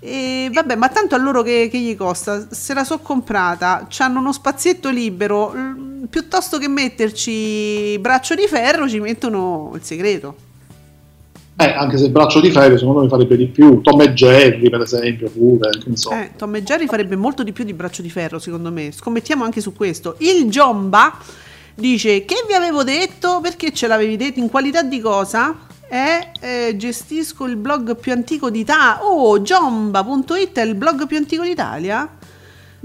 e 0.00 0.48
vabbè, 0.52 0.76
ma 0.76 0.88
tanto 0.88 1.16
a 1.16 1.18
loro 1.18 1.42
che, 1.42 1.68
che 1.70 1.78
gli 1.78 1.96
costa? 1.96 2.46
Se 2.50 2.72
la 2.72 2.84
so 2.84 2.98
comprata, 2.98 3.88
hanno 3.98 4.20
uno 4.20 4.32
spazietto 4.32 4.90
libero, 4.90 5.52
piuttosto 6.08 6.58
che 6.58 6.68
metterci 6.68 7.98
braccio 7.98 8.34
di 8.34 8.46
ferro, 8.46 8.88
ci 8.88 9.00
mettono 9.00 9.72
il 9.74 9.82
segreto. 9.82 10.46
Eh, 11.60 11.72
anche 11.72 11.98
se 11.98 12.04
il 12.04 12.12
braccio 12.12 12.40
di 12.40 12.52
ferro 12.52 12.78
secondo 12.78 13.00
me 13.00 13.08
farebbe 13.08 13.36
di 13.36 13.48
più. 13.48 13.80
Tom 13.80 14.00
e 14.02 14.12
Jerry, 14.12 14.70
per 14.70 14.80
esempio, 14.80 15.28
pure, 15.28 15.70
so. 15.94 16.12
Eh, 16.12 16.30
Tom 16.36 16.54
e 16.54 16.62
Jerry 16.62 16.86
farebbe 16.86 17.16
molto 17.16 17.42
di 17.42 17.50
più 17.50 17.64
di 17.64 17.72
braccio 17.72 18.00
di 18.00 18.10
ferro, 18.10 18.38
secondo 18.38 18.70
me. 18.70 18.92
Scommettiamo 18.92 19.42
anche 19.42 19.60
su 19.60 19.72
questo. 19.72 20.14
Il 20.18 20.48
Giomba 20.50 21.18
dice: 21.74 22.24
Che 22.24 22.44
vi 22.46 22.54
avevo 22.54 22.84
detto? 22.84 23.40
Perché 23.42 23.72
ce 23.72 23.88
l'avevi 23.88 24.16
detto? 24.16 24.38
In 24.38 24.48
qualità 24.48 24.82
di 24.82 25.00
cosa? 25.00 25.66
Eh, 25.88 26.30
eh, 26.40 26.76
gestisco 26.76 27.44
il 27.46 27.56
blog 27.56 27.96
più 27.96 28.12
antico 28.12 28.50
d'Italia. 28.50 29.04
Oh, 29.04 29.42
giomba.it 29.42 30.58
è 30.58 30.62
il 30.62 30.76
blog 30.76 31.08
più 31.08 31.16
antico 31.16 31.42
d'Italia? 31.42 32.08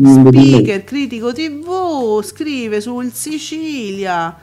Speaker, 0.01 0.83
critico 0.83 1.31
TV, 1.31 2.23
scrive 2.23 2.81
sul 2.81 3.11
Sicilia. 3.11 4.35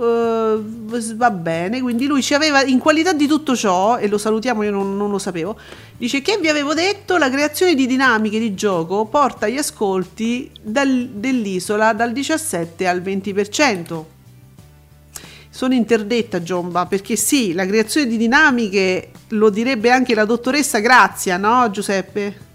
Eh, 0.00 1.14
va 1.14 1.30
bene, 1.30 1.80
quindi 1.80 2.06
lui 2.06 2.22
ci 2.22 2.34
aveva 2.34 2.62
in 2.62 2.78
qualità 2.78 3.12
di 3.12 3.26
tutto 3.26 3.56
ciò, 3.56 3.98
e 3.98 4.08
lo 4.08 4.18
salutiamo, 4.18 4.62
io 4.62 4.70
non, 4.70 4.96
non 4.96 5.10
lo 5.10 5.18
sapevo. 5.18 5.56
Dice 5.96 6.22
che 6.22 6.38
vi 6.40 6.48
avevo 6.48 6.74
detto: 6.74 7.16
la 7.16 7.30
creazione 7.30 7.74
di 7.74 7.86
dinamiche 7.86 8.38
di 8.38 8.54
gioco 8.54 9.04
porta 9.06 9.48
gli 9.48 9.58
ascolti 9.58 10.50
dal- 10.60 11.10
dell'isola 11.12 11.92
dal 11.92 12.12
17 12.12 12.86
al 12.86 13.00
20%. 13.00 14.04
Sono 15.50 15.74
interdetta, 15.74 16.42
Giomba, 16.42 16.86
perché 16.86 17.14
sì, 17.14 17.52
la 17.52 17.66
creazione 17.66 18.06
di 18.06 18.16
dinamiche 18.16 19.10
lo 19.28 19.50
direbbe 19.50 19.90
anche 19.90 20.14
la 20.14 20.24
dottoressa 20.24 20.78
Grazia, 20.78 21.36
no, 21.36 21.70
Giuseppe? 21.70 22.50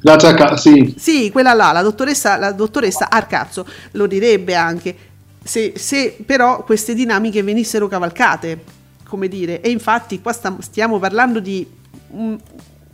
Grazie 0.00 0.28
a 0.28 0.34
ca- 0.34 0.56
sì. 0.56 0.94
Sì, 0.96 1.30
quella 1.30 1.52
là, 1.52 1.72
la 1.72 1.82
dottoressa, 1.82 2.36
la 2.36 2.52
dottoressa 2.52 3.10
Arcazzo 3.10 3.66
lo 3.92 4.06
direbbe 4.06 4.54
anche 4.54 4.96
se, 5.42 5.72
se 5.76 6.16
però 6.24 6.64
queste 6.64 6.94
dinamiche 6.94 7.42
venissero 7.42 7.88
cavalcate, 7.88 8.62
come 9.08 9.28
dire, 9.28 9.60
e 9.60 9.70
infatti 9.70 10.20
qua 10.20 10.32
sta- 10.32 10.56
stiamo 10.60 10.98
parlando 10.98 11.40
di 11.40 11.66
un- 12.12 12.38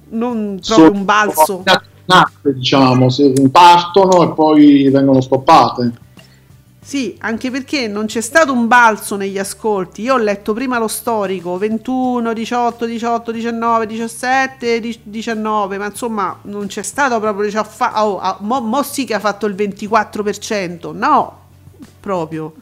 non 0.08 0.58
proprio 0.64 0.92
un 0.92 1.04
balzo. 1.04 1.64
Natte, 2.08 2.54
diciamo, 2.54 3.10
se 3.10 3.32
partono 3.50 4.22
e 4.22 4.32
poi 4.32 4.88
vengono 4.90 5.20
stoppate. 5.20 6.04
Sì, 6.80 7.16
anche 7.18 7.50
perché 7.50 7.88
non 7.88 8.06
c'è 8.06 8.20
stato 8.20 8.52
un 8.52 8.68
balzo 8.68 9.16
negli 9.16 9.40
ascolti. 9.40 10.02
Io 10.02 10.14
ho 10.14 10.18
letto 10.18 10.52
prima 10.52 10.78
lo 10.78 10.86
storico 10.86 11.58
21, 11.58 12.32
18, 12.32 12.84
18, 12.86 13.32
19, 13.32 13.86
17, 13.86 14.78
di- 14.78 15.00
19, 15.02 15.78
ma 15.78 15.86
insomma 15.86 16.38
non 16.42 16.68
c'è 16.68 16.82
stato 16.82 17.18
proprio. 17.18 17.58
Ha 17.58 17.64
fa- 17.64 18.06
oh, 18.06 18.20
ah, 18.20 18.36
mo, 18.42 18.60
mo 18.60 18.84
sì 18.84 19.04
che 19.04 19.14
ha 19.14 19.18
fatto 19.18 19.46
il 19.46 19.56
24%, 19.56 20.92
no, 20.92 21.45
proprio. 22.06 22.54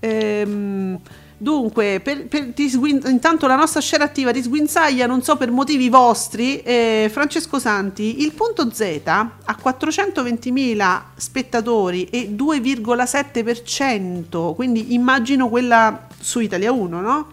Ehm, 0.00 0.98
dunque, 1.36 2.00
per, 2.02 2.26
per- 2.28 2.54
sguin- 2.66 3.02
intanto 3.08 3.46
la 3.46 3.56
nostra 3.56 3.82
share 3.82 4.02
attiva 4.04 4.32
ti 4.32 4.42
sguinzaglia, 4.42 5.04
non 5.06 5.20
so 5.22 5.36
per 5.36 5.50
motivi 5.50 5.90
vostri, 5.90 6.62
eh, 6.62 7.10
Francesco 7.12 7.58
Santi, 7.58 8.22
il 8.22 8.32
punto 8.32 8.72
Z 8.72 9.00
ha 9.04 9.30
420.000 9.62 11.02
spettatori 11.16 12.04
e 12.04 12.30
2,7%, 12.34 14.54
quindi 14.54 14.94
immagino 14.94 15.48
quella 15.50 16.06
su 16.18 16.40
Italia 16.40 16.72
1, 16.72 17.00
no? 17.00 17.26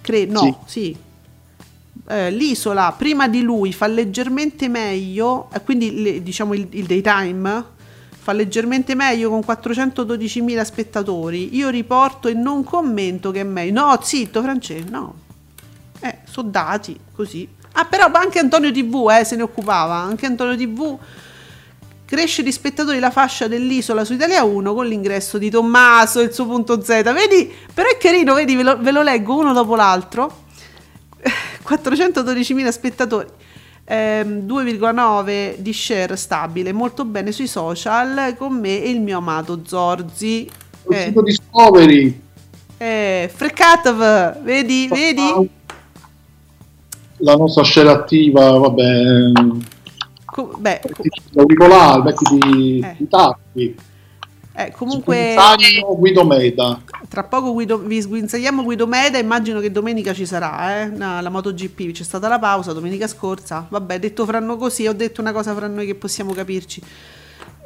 Cre- 0.00 0.26
no, 0.26 0.62
sì. 0.66 0.96
Eh, 2.06 2.30
l'isola 2.30 2.94
prima 2.96 3.26
di 3.28 3.40
lui 3.40 3.72
fa 3.72 3.86
leggermente 3.86 4.68
meglio, 4.68 5.48
eh, 5.52 5.62
quindi 5.62 6.02
le- 6.02 6.22
diciamo 6.22 6.52
il, 6.52 6.66
il 6.70 6.84
daytime 6.84 7.64
fa 8.24 8.32
leggermente 8.32 8.94
meglio 8.94 9.28
con 9.28 9.40
412.000 9.40 10.62
spettatori. 10.62 11.54
Io 11.56 11.68
riporto 11.68 12.28
e 12.28 12.32
non 12.32 12.64
commento 12.64 13.30
che 13.30 13.40
è 13.40 13.44
meglio. 13.44 13.84
No, 13.84 13.98
zitto, 14.00 14.40
Francesco, 14.40 14.88
no. 14.88 15.14
Eh, 16.00 16.20
sono 16.24 16.48
dati 16.48 16.98
così. 17.14 17.46
Ah, 17.72 17.84
però 17.84 18.10
anche 18.14 18.38
Antonio 18.38 18.72
TV 18.72 19.10
eh, 19.10 19.24
se 19.24 19.36
ne 19.36 19.42
occupava. 19.42 19.96
Anche 19.96 20.24
Antonio 20.24 20.56
TV 20.56 20.98
cresce 22.06 22.42
di 22.42 22.50
spettatori 22.50 22.98
la 22.98 23.10
fascia 23.10 23.46
dell'isola 23.46 24.06
su 24.06 24.14
Italia 24.14 24.42
1 24.42 24.72
con 24.72 24.86
l'ingresso 24.86 25.36
di 25.36 25.50
Tommaso 25.50 26.20
e 26.20 26.22
il 26.22 26.32
suo 26.32 26.46
punto 26.46 26.82
Z. 26.82 27.02
Vedi? 27.02 27.52
Però 27.74 27.86
è 27.86 27.98
carino, 27.98 28.32
vedi, 28.32 28.56
ve 28.56 28.62
lo, 28.62 28.78
ve 28.80 28.90
lo 28.90 29.02
leggo 29.02 29.36
uno 29.36 29.52
dopo 29.52 29.76
l'altro. 29.76 30.44
412.000 31.68 32.68
spettatori. 32.70 33.28
Ehm, 33.84 34.46
2,9 34.46 35.56
di 35.58 35.72
share 35.72 36.16
stabile, 36.16 36.72
molto 36.72 37.04
bene 37.04 37.32
sui 37.32 37.46
social 37.46 38.34
con 38.36 38.54
me 38.58 38.82
e 38.82 38.90
il 38.90 39.00
mio 39.00 39.18
amato 39.18 39.60
Zorzi. 39.64 40.50
Eh, 40.90 41.12
Discovery, 41.22 42.20
eh, 42.76 43.30
Freccatov, 43.34 44.42
vedi, 44.42 44.88
vedi? 44.88 45.50
la 47.18 47.34
nostra 47.36 47.64
share 47.64 47.88
attiva, 47.90 48.50
vabbè, 48.58 49.32
Co- 50.26 50.54
beh, 50.58 50.80
co- 50.92 51.02
auricolari, 51.40 52.02
mettiti 52.02 52.78
Eh. 52.80 52.96
i 52.98 53.08
tappi. 53.08 53.76
Eh, 54.56 54.70
comunque, 54.70 55.34
Guido 55.96 56.24
Meda. 56.24 56.80
tra 57.08 57.24
poco 57.24 57.52
Guido, 57.52 57.78
vi 57.78 58.00
sguinzagliamo 58.00 58.62
Guido 58.62 58.86
Meda. 58.86 59.18
Immagino 59.18 59.58
che 59.58 59.72
domenica 59.72 60.14
ci 60.14 60.24
sarà 60.26 60.82
eh, 60.82 60.86
na- 60.86 61.20
la 61.20 61.28
MotoGP. 61.28 61.90
C'è 61.90 62.04
stata 62.04 62.28
la 62.28 62.38
pausa 62.38 62.72
domenica 62.72 63.08
scorsa. 63.08 63.66
Vabbè, 63.68 63.98
detto 63.98 64.24
fra 64.24 64.38
noi 64.38 64.56
così, 64.56 64.86
ho 64.86 64.92
detto 64.92 65.20
una 65.20 65.32
cosa 65.32 65.54
fra 65.54 65.66
noi 65.66 65.86
che 65.86 65.96
possiamo 65.96 66.32
capirci. 66.32 66.80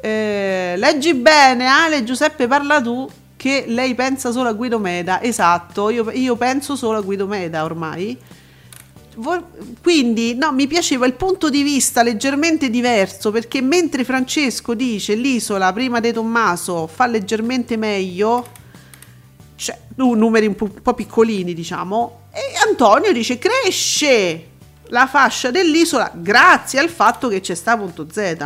Eh, 0.01 0.73
leggi 0.77 1.13
bene, 1.13 1.67
Ale 1.67 2.03
Giuseppe, 2.03 2.47
parla 2.47 2.81
tu. 2.81 3.07
Che 3.37 3.65
lei 3.67 3.93
pensa 3.95 4.31
solo 4.31 4.49
a 4.49 4.53
Guido 4.53 4.79
Meda. 4.79 5.21
Esatto, 5.21 5.89
io, 5.89 6.09
io 6.11 6.35
penso 6.35 6.75
solo 6.75 6.97
a 6.97 7.01
Guido 7.01 7.27
Meda 7.27 7.63
ormai. 7.63 8.17
Quindi 9.81 10.35
no, 10.35 10.51
mi 10.51 10.67
piaceva 10.67 11.05
il 11.05 11.13
punto 11.13 11.49
di 11.49 11.63
vista 11.63 12.03
leggermente 12.03 12.69
diverso 12.69 13.31
perché 13.31 13.61
mentre 13.61 14.03
Francesco 14.03 14.73
dice 14.73 15.15
l'isola 15.15 15.73
prima 15.73 15.99
di 15.99 16.13
Tommaso 16.13 16.87
fa 16.87 17.05
leggermente 17.05 17.75
meglio, 17.75 18.47
cioè 19.55 19.77
nu- 19.95 20.13
numeri 20.13 20.45
un 20.45 20.55
po', 20.55 20.65
un 20.65 20.81
po' 20.81 20.93
piccolini 20.93 21.53
diciamo, 21.53 22.21
e 22.31 22.67
Antonio 22.67 23.11
dice 23.11 23.37
cresce 23.37 24.47
la 24.89 25.07
fascia 25.07 25.51
dell'isola 25.51 26.11
grazie 26.13 26.79
al 26.79 26.89
fatto 26.89 27.27
che 27.27 27.41
c'è 27.41 27.55
sta 27.55 27.77
punto 27.77 28.07
Z. 28.09 28.37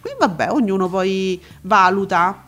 Qui 0.00 0.14
vabbè, 0.18 0.50
ognuno 0.50 0.88
poi 0.88 1.42
valuta. 1.62 2.45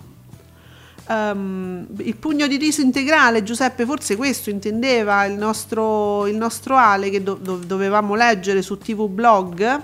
Ehm, 1.11 1.87
il 1.99 2.17
pugno 2.17 2.47
di 2.47 2.57
riso 2.57 2.83
integrale, 2.83 3.43
Giuseppe, 3.43 3.87
forse 3.87 4.17
questo 4.17 4.51
intendeva 4.51 5.25
il 5.25 5.39
nostro, 5.39 6.27
il 6.27 6.37
nostro 6.37 6.77
Ale 6.77 7.09
che 7.09 7.23
do- 7.23 7.39
do- 7.41 7.61
dovevamo 7.65 8.15
leggere 8.15 8.61
su 8.61 8.77
TV 8.77 9.09
Blog. 9.09 9.81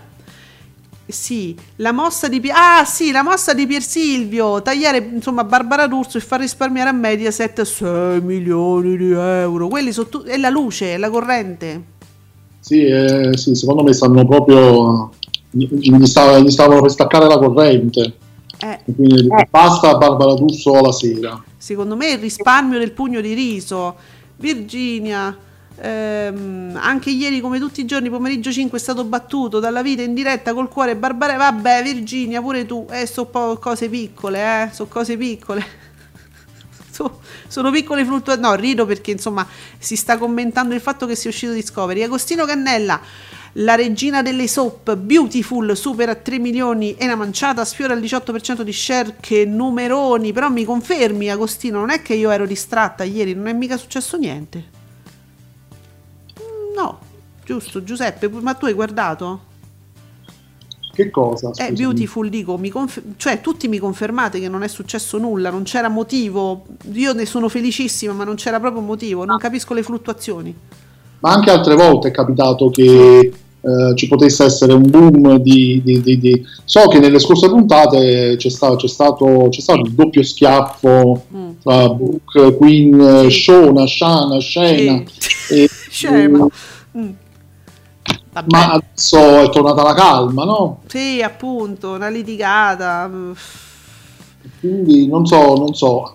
Sì, 1.07 1.55
la 1.77 1.93
mossa 1.93 2.29
di 2.29 2.41
ah, 2.51 2.85
sì, 2.85 3.11
la 3.11 3.23
mossa 3.23 3.53
di 3.53 3.67
Pier 3.67 3.83
Silvio, 3.83 4.63
tagliare 4.63 5.11
insomma 5.13 5.45
Barbara 5.45 5.87
D'Urso 5.87 6.17
e 6.17 6.21
far 6.23 6.41
risparmiare 6.41 6.89
a 6.89 6.93
Mediaset 6.93 7.61
6 7.61 8.21
milioni 8.23 8.97
di 8.97 9.13
euro. 9.13 9.69
Quelli 9.69 9.93
sono 9.93 10.09
tu- 10.09 10.23
è 10.23 10.37
la 10.39 10.49
luce, 10.49 10.95
è 10.95 10.97
la 10.97 11.11
corrente. 11.11 11.83
Sì, 12.61 12.85
eh, 12.85 13.37
sì, 13.37 13.55
secondo 13.55 13.83
me 13.83 13.93
stanno 13.93 14.27
proprio. 14.27 15.11
Gli, 15.51 16.07
stava- 16.07 16.39
gli 16.39 16.51
stavano 16.51 16.81
per 16.81 16.91
staccare 16.91 17.27
la 17.27 17.39
corrente. 17.39 18.15
Eh, 18.59 18.81
Quindi 18.85 19.29
basta 19.51 19.97
Barbara 19.97 20.35
D'Urso 20.35 20.81
la 20.81 20.93
sera. 20.93 21.43
secondo 21.57 21.97
me 21.97 22.11
il 22.13 22.19
risparmio 22.19 22.79
del 22.79 22.93
pugno 22.93 23.21
di 23.21 23.35
riso. 23.35 23.97
Virginia, 24.37 25.37
ehm, 25.77 26.79
anche 26.81 27.11
ieri 27.11 27.41
come 27.41 27.59
tutti 27.59 27.81
i 27.81 27.85
giorni 27.85 28.11
pomeriggio 28.11 28.51
5 28.53 28.79
è 28.79 28.81
stato 28.81 29.05
battuto 29.05 29.59
dalla 29.61 29.83
vita 29.83 30.03
in 30.03 30.15
diretta 30.15 30.53
col 30.55 30.69
cuore 30.69 30.97
Barbara. 30.97 31.37
Vabbè 31.37 31.83
Virginia 31.83 32.41
pure 32.41 32.65
tu, 32.67 32.87
eh, 32.91 33.07
sono 33.07 33.57
cose 33.59 33.89
piccole, 33.89 34.41
eh, 34.41 34.69
sono 34.73 34.89
cose 34.89 35.17
piccole. 35.17 35.65
So- 36.95 37.19
sono 37.49 37.73
piccole 37.73 38.05
fluttuazioni. 38.05 38.49
No, 38.49 38.55
rido 38.55 38.87
perché 38.87 39.11
insomma 39.11 39.45
si 39.79 39.97
sta 39.97 40.17
commentando 40.17 40.75
il 40.77 40.81
fatto 40.81 41.07
che 41.07 41.17
sia 41.17 41.29
uscito 41.29 41.53
Discovery. 41.53 42.03
Agostino 42.05 42.45
Cannella, 42.45 43.01
la 43.59 43.75
regina 43.77 44.23
delle 44.23 44.49
soap, 44.49 44.97
Beautiful, 44.97 45.77
supera 45.77 46.15
3 46.15 46.39
milioni 46.39 46.95
e 46.95 47.05
una 47.05 47.15
manciata, 47.15 47.65
sfiora 47.65 47.95
il 47.95 48.01
18% 48.01 48.63
di 48.63 48.73
share 48.73 49.17
che 49.21 49.45
numeroni. 49.45 50.33
Però 50.33 50.49
mi 50.49 50.65
confermi, 50.65 51.31
Agostino, 51.31 51.79
non 51.79 51.91
è 51.91 52.03
che 52.03 52.15
io 52.15 52.31
ero 52.31 52.47
distratta 52.47 53.05
ieri, 53.05 53.35
non 53.35 53.47
è 53.47 53.53
mica 53.53 53.77
successo 53.77 54.17
niente. 54.17 54.65
Mm, 56.41 56.75
No, 56.77 56.99
giusto, 57.45 57.85
Giuseppe, 57.85 58.29
ma 58.29 58.55
tu 58.55 58.67
hai 58.67 58.73
guardato? 58.73 59.53
Che 60.93 61.11
cosa? 61.11 61.55
Eh, 61.57 61.73
scusami? 61.73 61.75
Beautiful, 61.75 62.29
dico, 62.29 62.57
mi 62.57 62.71
conf- 62.71 63.03
cioè 63.17 63.41
tutti 63.41 63.67
mi 63.69 63.79
confermate 63.79 64.39
che 64.41 64.49
non 64.49 64.63
è 64.63 64.69
successo 64.69 65.19
nulla, 65.19 65.51
non 65.51 65.65
c'era 65.65 65.89
motivo. 65.89 66.67
Io 66.93 67.13
ne 67.13 67.27
sono 67.27 67.49
felicissima, 67.49 68.13
ma 68.13 68.25
non 68.25 68.37
c'era 68.37 68.61
proprio 68.61 68.81
motivo. 68.83 69.25
Non 69.25 69.39
capisco 69.39 69.75
le 69.75 69.83
fluttuazioni. 69.83 70.57
Ma 71.21 71.33
anche 71.33 71.51
altre 71.51 71.75
volte 71.75 72.09
è 72.09 72.11
capitato 72.11 72.69
che 72.71 73.33
eh, 73.65 73.95
ci 73.97 74.09
potesse 74.09 74.45
essere 74.45 74.75
un 74.75 74.89
boom 74.91 75.37
di, 75.39 75.81
di- 75.83 76.03
di- 76.03 76.19
di- 76.19 76.47
So 76.65 76.87
che 76.89 76.99
nelle 76.99 77.19
scorse 77.19 77.49
puntate 77.49 78.35
c'è, 78.37 78.49
sta- 78.51 78.77
c'è 78.77 78.89
stato, 78.89 79.49
c'è 79.51 79.61
stato 79.61 79.81
il 79.81 79.93
doppio 79.93 80.23
schiaffo 80.23 81.25
Mm. 81.35 81.51
tra 81.63 81.89
Brooke, 81.89 82.57
Queen, 82.57 83.01
eh, 83.01 83.31
Shona, 83.31 83.87
Shana, 83.87 84.39
Shena. 84.41 85.03
e- 85.51 85.69
Scema. 85.91 86.47
Mm. 86.99 87.09
ma 88.49 88.73
adesso 88.73 89.17
è 89.43 89.49
tornata 89.51 89.83
la 89.83 89.95
calma, 89.95 90.45
no? 90.45 90.81
Sì, 90.89 91.23
appunto, 91.23 91.93
una 91.93 92.09
litigata. 92.09 93.09
Quindi 94.61 95.07
non 95.07 95.25
so, 95.27 95.55
non 95.57 95.75
so. 95.75 96.15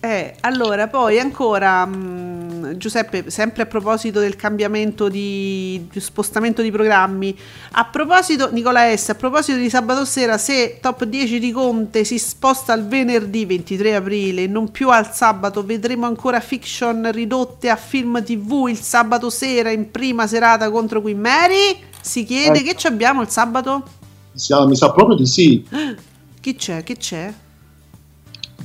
Eh, 0.00 0.34
allora, 0.40 0.88
poi 0.88 1.18
ancora, 1.18 1.86
mm, 1.86 2.41
Giuseppe, 2.76 3.30
sempre 3.30 3.62
a 3.62 3.66
proposito 3.66 4.20
del 4.20 4.36
cambiamento 4.36 5.08
di, 5.08 5.86
di 5.90 6.00
spostamento 6.00 6.62
di 6.62 6.70
programmi, 6.70 7.36
a 7.72 7.84
proposito, 7.86 8.50
Nicola 8.52 8.94
S, 8.96 9.10
a 9.10 9.14
proposito 9.14 9.58
di 9.58 9.70
sabato 9.70 10.04
sera, 10.04 10.38
se 10.38 10.78
Top 10.80 11.04
10 11.04 11.38
di 11.38 11.52
Conte 11.52 12.04
si 12.04 12.18
sposta 12.18 12.72
al 12.72 12.86
venerdì 12.86 13.44
23 13.44 13.94
aprile 13.94 14.42
e 14.42 14.46
non 14.46 14.70
più 14.70 14.90
al 14.90 15.12
sabato, 15.12 15.64
vedremo 15.64 16.06
ancora 16.06 16.40
fiction 16.40 17.10
ridotte 17.12 17.68
a 17.68 17.76
film 17.76 18.22
tv 18.22 18.66
il 18.68 18.78
sabato 18.78 19.30
sera 19.30 19.70
in 19.70 19.90
prima 19.90 20.26
serata 20.26 20.70
contro 20.70 21.00
Queen 21.00 21.18
Mary? 21.18 21.76
Si 22.00 22.24
chiede, 22.24 22.58
Eh. 22.58 22.62
che 22.62 22.76
ci 22.76 22.86
abbiamo 22.86 23.22
il 23.22 23.28
sabato? 23.28 23.84
Mi 24.32 24.76
sa, 24.76 24.90
proprio 24.92 25.16
di 25.16 25.26
sì. 25.26 25.64
Chi 26.40 26.56
c'è? 26.56 26.82
Che 26.82 26.96
c'è? 26.96 27.32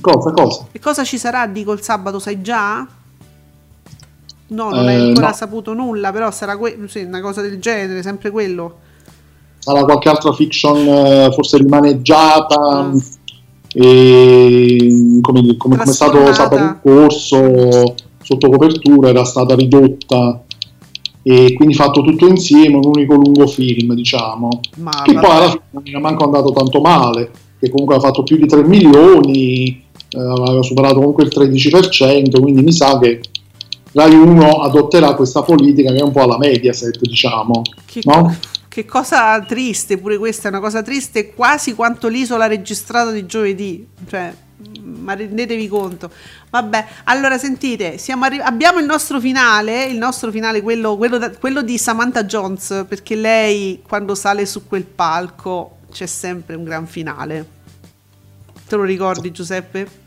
Cosa, 0.00 0.30
cosa? 0.32 0.66
E 0.72 0.78
cosa 0.78 1.04
ci 1.04 1.18
sarà, 1.18 1.46
dico, 1.46 1.72
il 1.72 1.82
sabato, 1.82 2.18
sai 2.18 2.40
già? 2.40 2.86
No, 4.48 4.70
non 4.70 4.88
Eh, 4.88 4.94
hai 4.94 5.08
ancora 5.08 5.28
no. 5.28 5.32
saputo 5.34 5.72
nulla, 5.74 6.10
però 6.12 6.30
sarà 6.30 6.56
que- 6.56 6.78
sì, 6.86 7.02
una 7.02 7.20
cosa 7.20 7.42
del 7.42 7.58
genere, 7.60 8.02
sempre 8.02 8.30
quello. 8.30 8.76
Sarà 9.58 9.84
qualche 9.84 10.08
altra 10.08 10.32
fiction 10.32 10.76
eh, 10.86 11.30
forse 11.32 11.58
rimaneggiata 11.58 12.82
Mm. 12.84 12.96
e 13.74 15.18
come, 15.20 15.40
come, 15.42 15.56
come 15.56 15.82
è 15.82 15.86
stato 15.86 16.32
sabato 16.32 16.78
scorso 16.82 17.94
sotto 18.22 18.48
copertura 18.48 19.08
era 19.10 19.24
stata 19.24 19.54
ridotta 19.54 20.42
e 21.22 21.52
quindi 21.54 21.74
fatto 21.74 22.00
tutto 22.02 22.26
insieme 22.26 22.76
un 22.76 22.86
unico 22.86 23.14
lungo 23.14 23.46
film 23.46 23.92
diciamo 23.94 24.48
Ma 24.76 24.90
che 25.04 25.12
vabbè. 25.12 25.26
poi 25.26 25.36
alla 25.36 25.48
fine 25.50 25.62
non 25.70 25.82
era 25.86 26.00
manco 26.00 26.24
andato 26.24 26.50
tanto 26.52 26.80
male 26.80 27.30
che 27.60 27.68
comunque 27.70 27.96
ha 27.96 28.00
fatto 28.00 28.22
più 28.22 28.36
di 28.38 28.46
3 28.46 28.64
milioni 28.64 29.84
eh, 30.10 30.18
aveva 30.18 30.62
superato 30.62 30.94
comunque 30.96 31.24
il 31.24 31.32
13% 31.34 32.40
quindi 32.40 32.62
mi 32.62 32.72
sa 32.72 32.98
che 32.98 33.20
Rai 33.92 34.14
1 34.14 34.62
adotterà 34.62 35.14
questa 35.14 35.42
politica 35.42 35.92
che 35.92 35.98
è 35.98 36.02
un 36.02 36.12
po' 36.12 36.22
alla 36.22 36.38
Mediaset 36.38 36.98
diciamo 36.98 37.62
Che, 37.86 38.02
no? 38.04 38.36
che 38.68 38.84
cosa 38.84 39.40
triste, 39.40 39.98
pure 39.98 40.18
questa 40.18 40.46
è 40.48 40.50
una 40.52 40.60
cosa 40.60 40.82
triste, 40.82 41.32
quasi 41.34 41.74
quanto 41.74 42.06
l'isola 42.06 42.46
registrata 42.46 43.10
di 43.10 43.26
giovedì. 43.26 43.84
Cioè, 44.08 44.32
mm, 44.78 45.02
ma 45.02 45.14
rendetevi 45.14 45.66
conto. 45.66 46.10
Vabbè, 46.50 46.86
allora 47.04 47.38
sentite, 47.38 47.98
siamo 47.98 48.26
arri- 48.26 48.40
abbiamo 48.40 48.78
il 48.78 48.86
nostro 48.86 49.18
finale, 49.18 49.86
il 49.86 49.98
nostro 49.98 50.30
finale, 50.30 50.62
quello, 50.62 50.96
quello 50.96 51.18
da- 51.18 51.30
quello 51.30 51.62
di 51.62 51.76
Samantha 51.76 52.24
Jones, 52.24 52.84
perché 52.86 53.16
lei 53.16 53.82
quando 53.86 54.14
sale 54.14 54.46
su 54.46 54.66
quel 54.68 54.84
palco 54.84 55.78
c'è 55.90 56.06
sempre 56.06 56.54
un 56.54 56.62
gran 56.62 56.86
finale. 56.86 57.56
Te 58.68 58.76
lo 58.76 58.84
ricordi 58.84 59.32
Giuseppe? 59.32 60.06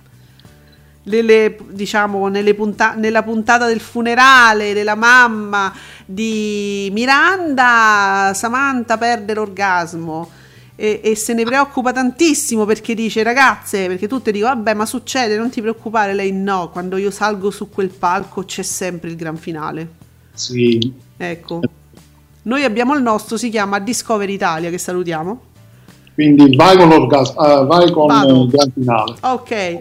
Le- 1.04 1.22
le- 1.24 1.58
diciamo 1.70 2.28
nelle 2.28 2.54
punta- 2.54 2.94
nella 2.94 3.24
puntata 3.24 3.66
del 3.66 3.80
funerale 3.80 4.74
della 4.74 4.94
mamma 4.96 5.74
di 6.06 6.90
Miranda, 6.92 8.32
Samantha 8.36 8.98
perde 9.00 9.34
l'orgasmo 9.34 10.30
e, 10.76 11.02
e 11.04 11.16
se 11.16 11.34
ne 11.34 11.44
preoccupa 11.44 11.92
tantissimo 11.92 12.66
perché 12.66 12.94
dice 12.94 13.24
ragazze, 13.24 13.88
perché 13.88 14.08
tutte 14.08 14.32
dicono 14.32 14.54
vabbè 14.54 14.76
ma 14.76 14.86
succede, 14.86 15.38
non 15.38 15.50
ti 15.50 15.62
preoccupare, 15.62 16.14
lei 16.14 16.32
no, 16.32 16.70
quando 16.70 16.98
io 16.98 17.10
salgo 17.10 17.50
su 17.50 17.70
quel 17.70 17.90
palco 17.90 18.44
c'è 18.46 18.62
sempre 18.62 19.10
il 19.10 19.16
gran 19.16 19.38
finale. 19.38 19.90
Sì. 20.34 20.94
Ecco. 21.18 21.62
Noi 22.44 22.64
abbiamo 22.64 22.96
il 22.96 23.02
nostro, 23.02 23.38
si 23.38 23.50
chiama 23.50 23.80
Discover 23.80 24.30
Italia, 24.30 24.70
che 24.70 24.78
salutiamo. 24.78 25.42
Quindi 26.14 26.56
vai 26.56 26.76
con 26.78 26.90
l'orgasmo, 26.90 27.46
eh, 27.46 27.66
vai 27.66 27.92
con 27.92 28.12
il 28.12 28.48
gran 28.50 28.72
finale. 28.74 29.16
Ok. 29.22 29.78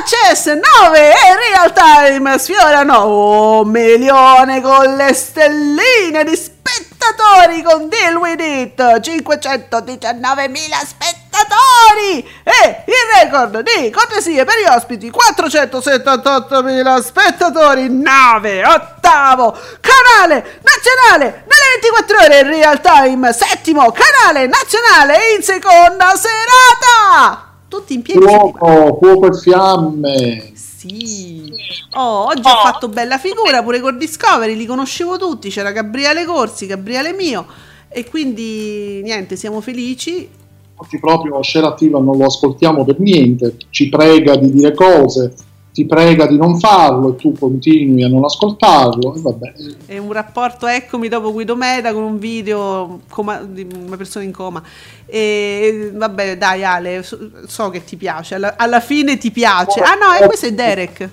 Access 0.00 0.46
9 0.46 1.12
e 1.12 1.36
real 1.50 1.72
time 1.74 2.38
sfiorano 2.38 3.60
un 3.60 3.68
milione 3.68 4.62
con 4.62 4.96
le 4.96 5.12
stelline 5.12 6.24
di 6.24 6.34
spettatori 6.34 7.62
con 7.62 7.86
Deal 7.90 8.16
With 8.16 8.40
It 8.40 9.00
519 9.02 10.48
mila 10.48 10.78
spettatori 10.78 12.26
e 12.42 12.84
il 12.86 13.22
record 13.22 13.60
di 13.60 13.90
cortesie 13.90 14.42
per 14.44 14.54
gli 14.56 14.68
ospiti 14.74 15.10
478 15.10 16.62
mila 16.62 17.02
spettatori 17.02 17.90
9 17.90 18.64
ottavo 18.64 19.54
canale 19.80 20.60
nazionale. 20.62 21.44
Nelle 21.46 21.78
24 21.82 22.18
ore 22.24 22.38
in 22.38 22.46
real 22.46 22.80
time 22.80 23.34
settimo 23.34 23.92
canale 23.92 24.46
nazionale 24.46 25.34
in 25.36 25.42
seconda 25.42 26.14
serata 26.16 27.49
tutti 27.70 27.94
in 27.94 28.02
piedi. 28.02 28.20
Fuoco, 28.20 28.98
fuoco 29.00 29.26
e 29.28 29.38
fiamme. 29.38 30.50
Sì. 30.54 31.50
Oh, 31.94 32.26
oggi 32.26 32.40
ho 32.40 32.56
fatto 32.62 32.88
bella 32.88 33.16
figura 33.16 33.62
pure 33.62 33.80
con 33.80 33.96
Discovery, 33.96 34.56
li 34.56 34.66
conoscevo 34.66 35.16
tutti, 35.16 35.48
c'era 35.48 35.70
Gabriele 35.70 36.24
Corsi, 36.24 36.66
Gabriele 36.66 37.12
mio 37.12 37.46
e 37.88 38.08
quindi 38.08 39.00
niente, 39.02 39.36
siamo 39.36 39.60
felici. 39.60 40.28
Oggi 40.74 40.98
proprio 40.98 41.42
Share 41.42 41.66
Attiva 41.66 42.00
non 42.00 42.16
lo 42.16 42.26
ascoltiamo 42.26 42.84
per 42.84 42.98
niente, 42.98 43.56
ci 43.70 43.88
prega 43.88 44.36
di 44.36 44.50
dire 44.50 44.72
cose, 44.72 45.34
ti 45.72 45.86
prega 45.86 46.26
di 46.26 46.36
non 46.36 46.58
farlo 46.58 47.12
e 47.12 47.16
tu 47.16 47.32
continui 47.32 48.02
a 48.02 48.08
non 48.08 48.24
ascoltarlo 48.24 49.14
e 49.14 49.20
vabbè. 49.20 49.52
È 49.86 49.98
un 49.98 50.12
rapporto 50.12 50.66
eccomi 50.66 51.08
dopo 51.08 51.32
Guido 51.32 51.54
Meda 51.54 51.92
con 51.92 52.02
un 52.02 52.18
video 52.18 53.00
coma- 53.08 53.42
di 53.42 53.66
una 53.74 53.96
persona 53.96 54.24
in 54.24 54.32
coma. 54.32 54.62
E 55.06 55.90
vabbè, 55.94 56.36
dai 56.36 56.64
Ale, 56.64 57.02
so, 57.02 57.18
so 57.46 57.70
che 57.70 57.84
ti 57.84 57.96
piace, 57.96 58.34
alla, 58.34 58.54
alla 58.56 58.80
fine 58.80 59.16
ti 59.16 59.30
piace. 59.30 59.80
Ah 59.80 59.94
no, 59.94 60.12
e 60.20 60.26
questo 60.26 60.46
è 60.46 60.52
Derek. 60.52 61.08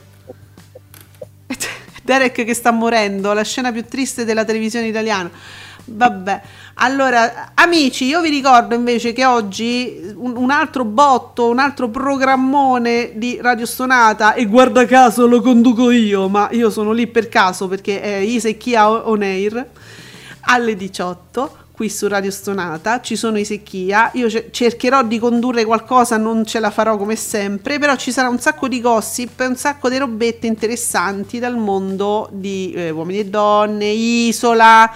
Derek 2.04 2.44
che 2.44 2.54
sta 2.54 2.72
morendo, 2.72 3.34
la 3.34 3.44
scena 3.44 3.72
più 3.72 3.86
triste 3.86 4.26
della 4.26 4.46
televisione 4.46 4.88
italiana. 4.88 5.30
Vabbè, 5.90 6.42
allora 6.76 7.52
amici, 7.54 8.06
io 8.06 8.20
vi 8.20 8.30
ricordo 8.30 8.76
invece 8.76 9.14
che 9.14 9.26
oggi 9.26 10.14
un, 10.16 10.36
un 10.36 10.52
altro 10.52 10.84
botto, 10.84 11.48
un 11.48 11.60
altro 11.60 11.88
programmone 11.88 13.14
di 13.16 13.40
Radio 13.42 13.66
Stonata 13.66 14.34
e 14.34 14.46
guarda 14.48 14.86
caso 14.86 15.26
lo 15.28 15.40
conduco 15.40 15.90
io, 15.90 16.28
ma 16.28 16.50
io 16.52 16.70
sono 16.70 16.92
lì 16.92 17.08
per 17.08 17.30
caso 17.30 17.70
perché 17.70 18.02
è 18.02 18.18
Isa 18.18 18.50
e 18.50 18.58
Chia 18.58 19.08
On 19.08 19.22
Air 19.22 19.66
alle 20.42 20.76
18 20.76 21.66
qui 21.78 21.90
su 21.90 22.08
Radio 22.08 22.32
Stonata, 22.32 23.02
ci 23.02 23.16
sono 23.16 23.38
i 23.38 23.46
Secchia, 23.46 24.10
io 24.16 24.28
ce- 24.32 24.48
cercherò 24.50 25.04
di 25.04 25.20
condurre 25.20 25.64
qualcosa, 25.64 26.18
non 26.18 26.44
ce 26.44 26.60
la 26.60 26.72
farò 26.72 26.98
come 26.98 27.16
sempre, 27.16 27.78
però 27.78 27.96
ci 27.96 28.12
sarà 28.12 28.30
un 28.30 28.40
sacco 28.40 28.68
di 28.68 28.82
gossip 28.82 29.46
un 29.48 29.56
sacco 29.56 29.88
di 29.88 29.98
robette 29.98 30.48
interessanti 30.48 31.38
dal 31.38 31.56
mondo 31.56 32.30
di 32.32 32.74
eh, 32.74 32.90
uomini 32.90 33.20
e 33.20 33.26
donne, 33.26 33.86
isola, 33.86 34.92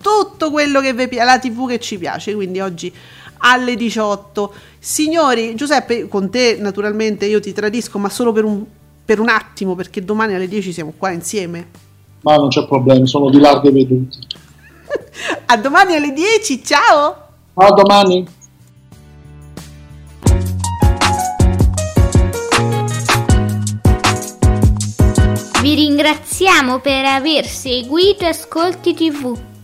tutto 0.00 0.50
quello 0.50 0.80
che 0.80 0.92
vi 0.92 1.08
piace, 1.08 1.24
la 1.24 1.38
tv 1.38 1.68
che 1.68 1.78
ci 1.78 1.98
piace, 1.98 2.34
quindi 2.34 2.60
oggi 2.60 2.92
alle 3.38 3.76
18. 3.76 4.52
Signori, 4.78 5.54
Giuseppe, 5.54 6.08
con 6.08 6.30
te 6.30 6.56
naturalmente 6.58 7.26
io 7.26 7.40
ti 7.40 7.52
tradisco, 7.52 7.98
ma 7.98 8.08
solo 8.08 8.32
per 8.32 8.44
un, 8.44 8.64
per 9.04 9.20
un 9.20 9.28
attimo, 9.28 9.74
perché 9.74 10.04
domani 10.04 10.34
alle 10.34 10.48
10 10.48 10.72
siamo 10.72 10.92
qua 10.96 11.10
insieme. 11.10 11.86
Ma 12.22 12.36
non 12.36 12.48
c'è 12.48 12.66
problema, 12.66 13.06
sono 13.06 13.30
di 13.30 13.38
larghe 13.38 13.70
vedute. 13.70 14.16
A 15.46 15.56
domani 15.56 15.94
alle 15.94 16.12
10, 16.12 16.64
ciao! 16.64 17.26
A 17.54 17.70
domani. 17.72 18.26
Vi 25.60 25.74
ringraziamo 25.74 26.78
per 26.78 27.04
aver 27.04 27.44
seguito 27.44 28.24
Ascolti 28.24 28.94
TV. 28.94 29.36